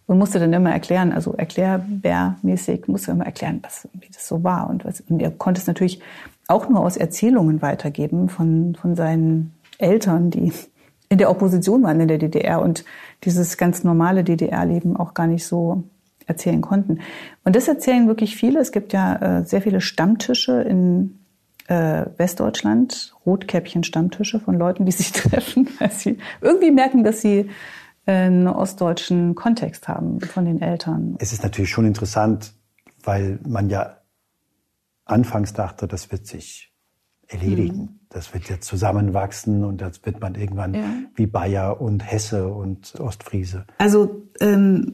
und 0.06 0.18
musste 0.18 0.38
dann 0.38 0.54
immer 0.54 0.72
erklären, 0.72 1.12
also 1.12 1.34
erklärbärmäßig 1.34 2.88
musste 2.88 3.10
immer 3.10 3.26
erklären, 3.26 3.60
was, 3.62 3.86
wie 3.92 4.08
das 4.10 4.26
so 4.26 4.42
war. 4.42 4.70
Und, 4.70 4.86
was, 4.86 5.02
und 5.02 5.20
er 5.20 5.30
konnte 5.32 5.60
es 5.60 5.66
natürlich 5.66 6.00
auch 6.48 6.70
nur 6.70 6.80
aus 6.80 6.96
Erzählungen 6.96 7.60
weitergeben 7.60 8.30
von, 8.30 8.74
von 8.74 8.96
seinen 8.96 9.52
Eltern, 9.76 10.30
die 10.30 10.52
in 11.10 11.18
der 11.18 11.30
Opposition 11.30 11.82
waren 11.82 12.00
in 12.00 12.08
der 12.08 12.18
DDR 12.18 12.62
und 12.62 12.84
dieses 13.24 13.58
ganz 13.58 13.84
normale 13.84 14.24
DDR-Leben 14.24 14.96
auch 14.96 15.12
gar 15.12 15.26
nicht 15.26 15.44
so 15.44 15.84
erzählen 16.26 16.60
konnten. 16.60 17.00
Und 17.44 17.56
das 17.56 17.66
erzählen 17.66 18.06
wirklich 18.06 18.36
viele. 18.36 18.60
Es 18.60 18.70
gibt 18.70 18.92
ja 18.92 19.16
äh, 19.40 19.44
sehr 19.44 19.60
viele 19.60 19.80
Stammtische 19.80 20.62
in 20.62 21.18
äh, 21.66 22.06
Westdeutschland, 22.16 23.14
Rotkäppchen-Stammtische 23.26 24.38
von 24.38 24.56
Leuten, 24.56 24.86
die 24.86 24.92
sich 24.92 25.10
treffen, 25.12 25.68
weil 25.80 25.90
sie 25.90 26.18
irgendwie 26.40 26.70
merken, 26.70 27.02
dass 27.02 27.20
sie 27.20 27.50
einen 28.06 28.46
ostdeutschen 28.46 29.34
Kontext 29.34 29.88
haben 29.88 30.20
von 30.20 30.44
den 30.44 30.62
Eltern. 30.62 31.16
Es 31.18 31.32
ist 31.32 31.42
natürlich 31.42 31.70
schon 31.70 31.86
interessant, 31.86 32.54
weil 33.02 33.40
man 33.46 33.68
ja 33.68 33.98
anfangs 35.04 35.52
dachte, 35.52 35.88
das 35.88 36.12
wird 36.12 36.26
sich 36.26 36.69
erledigen. 37.30 37.78
Mhm. 37.78 37.88
Das 38.08 38.34
wird 38.34 38.48
jetzt 38.48 38.66
zusammenwachsen 38.66 39.64
und 39.64 39.80
das 39.80 40.04
wird 40.04 40.20
man 40.20 40.34
irgendwann 40.34 40.74
ja. 40.74 40.84
wie 41.14 41.26
Bayer 41.26 41.80
und 41.80 42.00
Hesse 42.00 42.48
und 42.48 42.98
Ostfriese. 42.98 43.64
Also 43.78 44.22
ähm, 44.40 44.92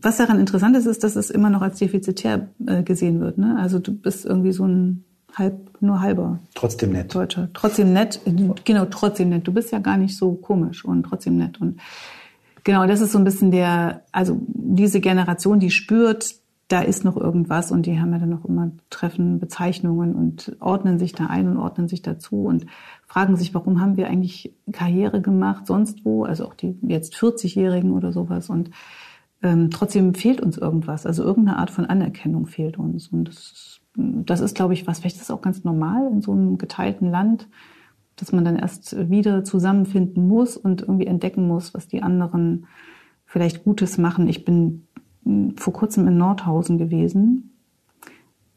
was 0.00 0.16
daran 0.16 0.40
interessant 0.40 0.76
ist, 0.76 0.86
ist, 0.86 1.04
dass 1.04 1.16
es 1.16 1.30
immer 1.30 1.50
noch 1.50 1.62
als 1.62 1.78
defizitär 1.78 2.48
äh, 2.66 2.82
gesehen 2.82 3.20
wird. 3.20 3.36
Ne? 3.36 3.56
Also 3.60 3.78
du 3.78 3.92
bist 3.92 4.24
irgendwie 4.24 4.52
so 4.52 4.66
ein 4.66 5.04
halb, 5.34 5.70
nur 5.80 6.00
halber. 6.00 6.38
Trotzdem 6.54 6.92
nett. 6.92 7.14
Deutscher. 7.14 7.50
Trotzdem 7.52 7.92
nett. 7.92 8.20
Genau, 8.64 8.86
trotzdem 8.86 9.28
nett. 9.28 9.46
Du 9.46 9.52
bist 9.52 9.70
ja 9.70 9.78
gar 9.78 9.96
nicht 9.96 10.16
so 10.16 10.32
komisch 10.32 10.84
und 10.84 11.02
trotzdem 11.02 11.36
nett. 11.36 11.60
Und 11.60 11.80
Genau, 12.68 12.86
das 12.86 13.00
ist 13.00 13.12
so 13.12 13.18
ein 13.18 13.24
bisschen 13.24 13.50
der, 13.50 14.02
also 14.12 14.42
diese 14.44 15.00
Generation, 15.00 15.58
die 15.58 15.70
spürt, 15.70 16.34
da 16.68 16.82
ist 16.82 17.02
noch 17.02 17.16
irgendwas 17.16 17.72
und 17.72 17.86
die 17.86 17.98
haben 17.98 18.12
ja 18.12 18.18
dann 18.18 18.28
noch 18.28 18.44
immer 18.44 18.70
Treffen, 18.90 19.38
Bezeichnungen 19.38 20.14
und 20.14 20.56
ordnen 20.60 20.98
sich 20.98 21.12
da 21.12 21.26
ein 21.26 21.48
und 21.48 21.56
ordnen 21.56 21.88
sich 21.88 22.02
dazu 22.02 22.44
und 22.44 22.66
fragen 23.06 23.36
sich, 23.36 23.54
warum 23.54 23.80
haben 23.80 23.96
wir 23.96 24.06
eigentlich 24.06 24.54
Karriere 24.70 25.22
gemacht 25.22 25.66
sonst 25.66 26.04
wo, 26.04 26.24
also 26.24 26.46
auch 26.46 26.54
die 26.54 26.78
jetzt 26.82 27.14
40-Jährigen 27.14 27.92
oder 27.92 28.12
sowas 28.12 28.50
und 28.50 28.70
ähm, 29.42 29.70
trotzdem 29.70 30.14
fehlt 30.14 30.42
uns 30.42 30.58
irgendwas, 30.58 31.06
also 31.06 31.24
irgendeine 31.24 31.58
Art 31.58 31.70
von 31.70 31.86
Anerkennung 31.86 32.46
fehlt 32.46 32.78
uns 32.78 33.08
und 33.08 33.24
das 33.28 33.36
ist, 33.36 33.80
das 33.96 34.40
ist 34.40 34.54
glaube 34.54 34.74
ich, 34.74 34.86
was, 34.86 35.00
vielleicht 35.00 35.16
ist 35.16 35.30
das 35.30 35.34
auch 35.34 35.42
ganz 35.42 35.64
normal 35.64 36.10
in 36.12 36.20
so 36.20 36.32
einem 36.32 36.58
geteilten 36.58 37.10
Land, 37.10 37.48
dass 38.16 38.32
man 38.32 38.44
dann 38.44 38.56
erst 38.56 39.08
wieder 39.08 39.42
zusammenfinden 39.42 40.28
muss 40.28 40.58
und 40.58 40.82
irgendwie 40.82 41.06
entdecken 41.06 41.48
muss, 41.48 41.72
was 41.72 41.88
die 41.88 42.02
anderen 42.02 42.66
vielleicht 43.24 43.64
Gutes 43.64 43.96
machen. 43.96 44.28
Ich 44.28 44.44
bin 44.44 44.88
vor 45.56 45.72
kurzem 45.72 46.06
in 46.08 46.18
Nordhausen 46.18 46.78
gewesen 46.78 47.48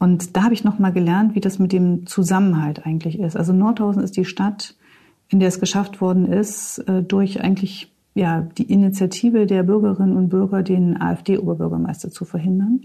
und 0.02 0.36
da 0.36 0.42
habe 0.42 0.54
ich 0.54 0.64
noch 0.64 0.80
mal 0.80 0.92
gelernt, 0.92 1.36
wie 1.36 1.40
das 1.40 1.60
mit 1.60 1.70
dem 1.70 2.06
Zusammenhalt 2.08 2.84
eigentlich 2.84 3.20
ist. 3.20 3.36
Also 3.36 3.52
Nordhausen 3.52 4.02
ist 4.02 4.16
die 4.16 4.24
Stadt, 4.24 4.74
in 5.28 5.38
der 5.38 5.46
es 5.46 5.60
geschafft 5.60 6.00
worden 6.00 6.26
ist, 6.26 6.78
äh, 6.88 7.04
durch 7.04 7.40
eigentlich 7.40 7.94
ja 8.14 8.40
die 8.40 8.64
Initiative 8.64 9.46
der 9.46 9.62
Bürgerinnen 9.62 10.16
und 10.16 10.28
Bürger, 10.28 10.64
den 10.64 11.00
AfD-Oberbürgermeister 11.00 12.10
zu 12.10 12.24
verhindern. 12.24 12.80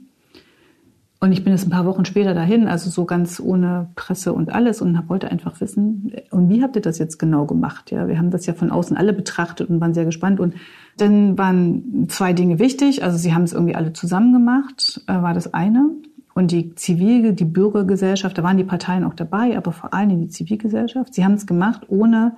Und 1.19 1.31
ich 1.31 1.43
bin 1.43 1.51
jetzt 1.51 1.65
ein 1.65 1.71
paar 1.71 1.85
Wochen 1.85 2.05
später 2.05 2.35
dahin, 2.35 2.67
also 2.67 2.91
so 2.91 3.05
ganz 3.05 3.39
ohne 3.39 3.89
Presse 3.95 4.33
und 4.33 4.53
alles 4.53 4.81
und 4.81 5.09
wollte 5.09 5.31
einfach 5.31 5.59
wissen, 5.61 6.11
und 6.29 6.49
wie 6.49 6.61
habt 6.61 6.75
ihr 6.75 6.81
das 6.81 6.99
jetzt 6.99 7.17
genau 7.17 7.45
gemacht? 7.45 7.89
Ja, 7.89 8.07
wir 8.07 8.19
haben 8.19 8.29
das 8.29 8.45
ja 8.45 8.53
von 8.53 8.69
außen 8.69 8.95
alle 8.95 9.13
betrachtet 9.13 9.69
und 9.69 9.81
waren 9.81 9.95
sehr 9.95 10.05
gespannt. 10.05 10.39
Und 10.39 10.53
dann 10.97 11.37
waren 11.37 12.07
zwei 12.09 12.33
Dinge 12.33 12.59
wichtig. 12.59 13.03
Also 13.03 13.17
sie 13.17 13.33
haben 13.33 13.43
es 13.43 13.53
irgendwie 13.53 13.75
alle 13.75 13.93
zusammen 13.93 14.31
gemacht, 14.31 15.01
äh, 15.07 15.13
war 15.13 15.33
das 15.33 15.53
eine. 15.55 15.89
Und 16.35 16.51
die 16.51 16.75
Zivil, 16.75 17.33
die 17.33 17.45
Bürgergesellschaft, 17.45 18.37
da 18.37 18.43
waren 18.43 18.57
die 18.57 18.63
Parteien 18.63 19.03
auch 19.03 19.15
dabei, 19.15 19.57
aber 19.57 19.71
vor 19.71 19.95
allem 19.95 20.21
die 20.21 20.27
Zivilgesellschaft. 20.27 21.15
Sie 21.15 21.25
haben 21.25 21.33
es 21.33 21.47
gemacht, 21.47 21.87
ohne 21.87 22.35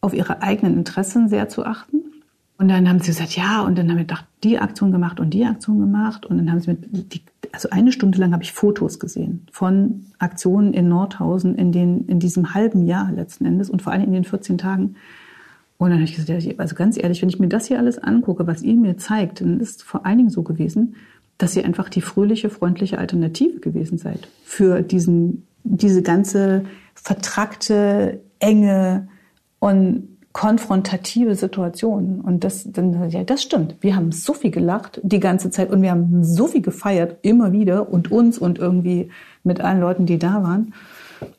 auf 0.00 0.14
ihre 0.14 0.42
eigenen 0.42 0.74
Interessen 0.74 1.28
sehr 1.28 1.48
zu 1.48 1.64
achten. 1.64 2.02
Und 2.58 2.68
dann 2.68 2.88
haben 2.88 2.98
sie 2.98 3.08
gesagt, 3.12 3.36
ja, 3.36 3.60
und 3.62 3.78
dann 3.78 3.88
haben 3.88 3.98
wir 3.98 4.04
gedacht, 4.04 4.24
die 4.42 4.58
Aktion 4.58 4.90
gemacht 4.90 5.20
und 5.20 5.30
die 5.30 5.44
Aktion 5.44 5.78
gemacht. 5.78 6.26
Und 6.26 6.38
dann 6.38 6.50
haben 6.50 6.60
sie 6.60 6.70
mit, 6.70 7.12
die, 7.12 7.22
also 7.52 7.70
eine 7.70 7.92
Stunde 7.92 8.18
lang 8.18 8.32
habe 8.32 8.42
ich 8.42 8.52
Fotos 8.52 8.98
gesehen 8.98 9.46
von 9.52 10.06
Aktionen 10.18 10.72
in 10.74 10.88
Nordhausen 10.88 11.54
in, 11.54 11.72
den, 11.72 12.06
in 12.06 12.18
diesem 12.18 12.54
halben 12.54 12.86
Jahr 12.86 13.10
letzten 13.12 13.44
Endes 13.44 13.70
und 13.70 13.82
vor 13.82 13.92
allem 13.92 14.04
in 14.04 14.12
den 14.12 14.24
14 14.24 14.58
Tagen. 14.58 14.96
Und 15.78 15.90
dann 15.90 15.98
habe 15.98 16.04
ich 16.04 16.14
gesagt, 16.14 16.58
also 16.58 16.74
ganz 16.74 16.96
ehrlich, 16.96 17.20
wenn 17.22 17.28
ich 17.28 17.38
mir 17.38 17.48
das 17.48 17.66
hier 17.66 17.78
alles 17.78 17.98
angucke, 17.98 18.46
was 18.46 18.62
ihr 18.62 18.74
mir 18.74 18.96
zeigt, 18.96 19.40
dann 19.40 19.60
ist 19.60 19.76
es 19.76 19.82
vor 19.82 20.06
allen 20.06 20.18
Dingen 20.18 20.30
so 20.30 20.42
gewesen, 20.42 20.96
dass 21.38 21.54
ihr 21.54 21.64
einfach 21.64 21.88
die 21.88 22.00
fröhliche, 22.00 22.48
freundliche 22.48 22.98
Alternative 22.98 23.60
gewesen 23.60 23.98
seid 23.98 24.28
für 24.44 24.82
diesen, 24.82 25.46
diese 25.64 26.02
ganze 26.02 26.64
vertrackte, 26.94 28.20
enge 28.38 29.08
und 29.58 30.15
konfrontative 30.36 31.34
Situationen. 31.34 32.20
Und 32.20 32.44
das, 32.44 32.70
dann, 32.70 33.08
ja, 33.08 33.24
das 33.24 33.42
stimmt. 33.42 33.76
Wir 33.80 33.96
haben 33.96 34.12
so 34.12 34.34
viel 34.34 34.50
gelacht 34.50 35.00
die 35.02 35.18
ganze 35.18 35.48
Zeit 35.50 35.70
und 35.70 35.80
wir 35.80 35.90
haben 35.90 36.22
so 36.24 36.46
viel 36.46 36.60
gefeiert, 36.60 37.16
immer 37.22 37.52
wieder 37.52 37.88
und 37.88 38.12
uns 38.12 38.36
und 38.36 38.58
irgendwie 38.58 39.08
mit 39.44 39.62
allen 39.62 39.80
Leuten, 39.80 40.04
die 40.04 40.18
da 40.18 40.42
waren. 40.42 40.74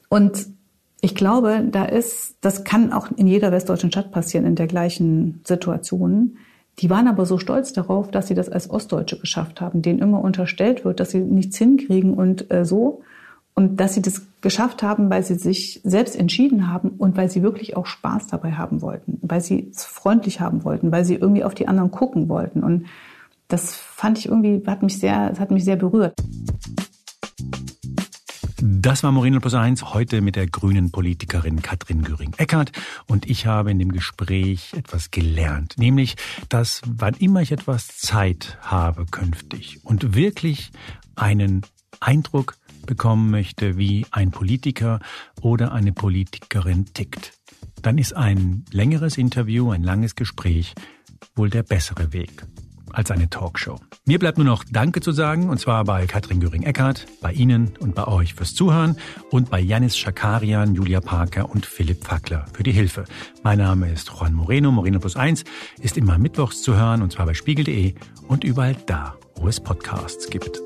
Und 0.09 0.47
ich 0.99 1.13
glaube, 1.13 1.63
da 1.71 1.85
ist, 1.85 2.37
das 2.41 2.63
kann 2.63 2.91
auch 2.91 3.09
in 3.15 3.27
jeder 3.27 3.51
westdeutschen 3.51 3.91
Stadt 3.91 4.11
passieren, 4.11 4.47
in 4.47 4.55
der 4.55 4.65
gleichen 4.65 5.41
Situation. 5.45 6.37
Die 6.79 6.89
waren 6.89 7.07
aber 7.07 7.27
so 7.27 7.37
stolz 7.37 7.73
darauf, 7.73 8.09
dass 8.09 8.27
sie 8.27 8.33
das 8.33 8.49
als 8.49 8.67
Ostdeutsche 8.67 9.19
geschafft 9.19 9.61
haben, 9.61 9.83
denen 9.83 9.99
immer 9.99 10.23
unterstellt 10.23 10.85
wird, 10.85 10.99
dass 10.99 11.11
sie 11.11 11.19
nichts 11.19 11.55
hinkriegen 11.59 12.15
und 12.15 12.51
äh, 12.51 12.65
so. 12.65 13.03
Und 13.57 13.77
dass 13.77 13.95
sie 13.95 14.03
das 14.03 14.21
geschafft 14.41 14.83
haben, 14.83 15.09
weil 15.09 15.23
sie 15.23 15.33
sich 15.33 15.81
selbst 15.83 16.15
entschieden 16.15 16.71
haben 16.71 16.89
und 16.89 17.17
weil 17.17 17.27
sie 17.31 17.41
wirklich 17.41 17.75
auch 17.75 17.87
Spaß 17.87 18.27
dabei 18.27 18.51
haben 18.51 18.83
wollten, 18.83 19.17
weil 19.23 19.41
sie 19.41 19.71
es 19.71 19.83
freundlich 19.83 20.39
haben 20.39 20.63
wollten, 20.63 20.91
weil 20.91 21.03
sie 21.05 21.15
irgendwie 21.15 21.43
auf 21.43 21.55
die 21.55 21.67
anderen 21.67 21.89
gucken 21.89 22.29
wollten. 22.29 22.61
Und 22.61 22.85
das 23.47 23.73
fand 23.73 24.19
ich 24.19 24.27
irgendwie, 24.27 24.61
hat 24.67 24.83
mich 24.83 24.99
sehr, 24.99 25.33
hat 25.39 25.49
mich 25.49 25.65
sehr 25.65 25.75
berührt. 25.75 26.13
Das 28.61 29.01
war 29.01 29.11
Moreno 29.11 29.39
Plus 29.39 29.55
1, 29.55 29.91
heute 29.91 30.21
mit 30.21 30.35
der 30.35 30.45
grünen 30.45 30.91
Politikerin 30.91 31.63
Katrin 31.63 32.03
Göring-Eckardt. 32.03 32.71
Und 33.07 33.27
ich 33.27 33.47
habe 33.47 33.71
in 33.71 33.79
dem 33.79 33.91
Gespräch 33.91 34.75
etwas 34.77 35.09
gelernt, 35.09 35.79
nämlich, 35.79 36.15
dass 36.49 36.83
wann 36.85 37.15
immer 37.15 37.41
ich 37.41 37.51
etwas 37.51 37.87
Zeit 37.87 38.59
habe 38.61 39.07
künftig 39.07 39.79
und 39.83 40.13
wirklich 40.13 40.71
einen 41.15 41.63
Eindruck 41.99 42.55
bekommen 42.87 43.29
möchte, 43.29 43.77
wie 43.77 44.07
ein 44.09 44.31
Politiker 44.31 44.99
oder 45.41 45.71
eine 45.71 45.91
Politikerin 45.91 46.85
tickt, 46.93 47.33
dann 47.83 47.99
ist 47.99 48.13
ein 48.13 48.65
längeres 48.71 49.17
Interview, 49.19 49.69
ein 49.69 49.83
langes 49.83 50.15
Gespräch 50.15 50.73
wohl 51.35 51.51
der 51.51 51.63
bessere 51.63 52.13
Weg 52.13 52.43
als 52.91 53.11
eine 53.11 53.29
Talkshow. 53.29 53.79
Mir 54.05 54.17
bleibt 54.17 54.37
nur 54.37 54.45
noch 54.45 54.63
Danke 54.63 55.01
zu 55.01 55.11
sagen, 55.11 55.49
und 55.49 55.59
zwar 55.59 55.83
bei 55.83 56.07
Katrin 56.07 56.39
Göring-Eckardt, 56.39 57.05
bei 57.21 57.31
Ihnen 57.33 57.73
und 57.79 57.93
bei 57.93 58.07
euch 58.07 58.33
fürs 58.33 58.55
Zuhören 58.55 58.97
und 59.29 59.49
bei 59.49 59.59
Janis 59.59 59.97
Schakarian, 59.97 60.73
Julia 60.73 61.01
Parker 61.01 61.49
und 61.49 61.65
Philipp 61.65 62.05
Fackler 62.05 62.45
für 62.53 62.63
die 62.63 62.71
Hilfe. 62.71 63.03
Mein 63.43 63.59
Name 63.59 63.91
ist 63.91 64.09
Juan 64.09 64.33
Moreno. 64.33 64.71
Moreno 64.71 64.99
Plus 64.99 65.15
1 65.15 65.43
ist 65.81 65.97
immer 65.97 66.17
mittwochs 66.17 66.63
zu 66.63 66.75
hören, 66.75 67.01
und 67.01 67.11
zwar 67.11 67.25
bei 67.25 67.33
spiegel.de 67.33 67.93
und 68.27 68.43
überall 68.43 68.75
da, 68.85 69.15
wo 69.35 69.47
es 69.47 69.59
Podcasts 69.59 70.29
gibt. 70.29 70.59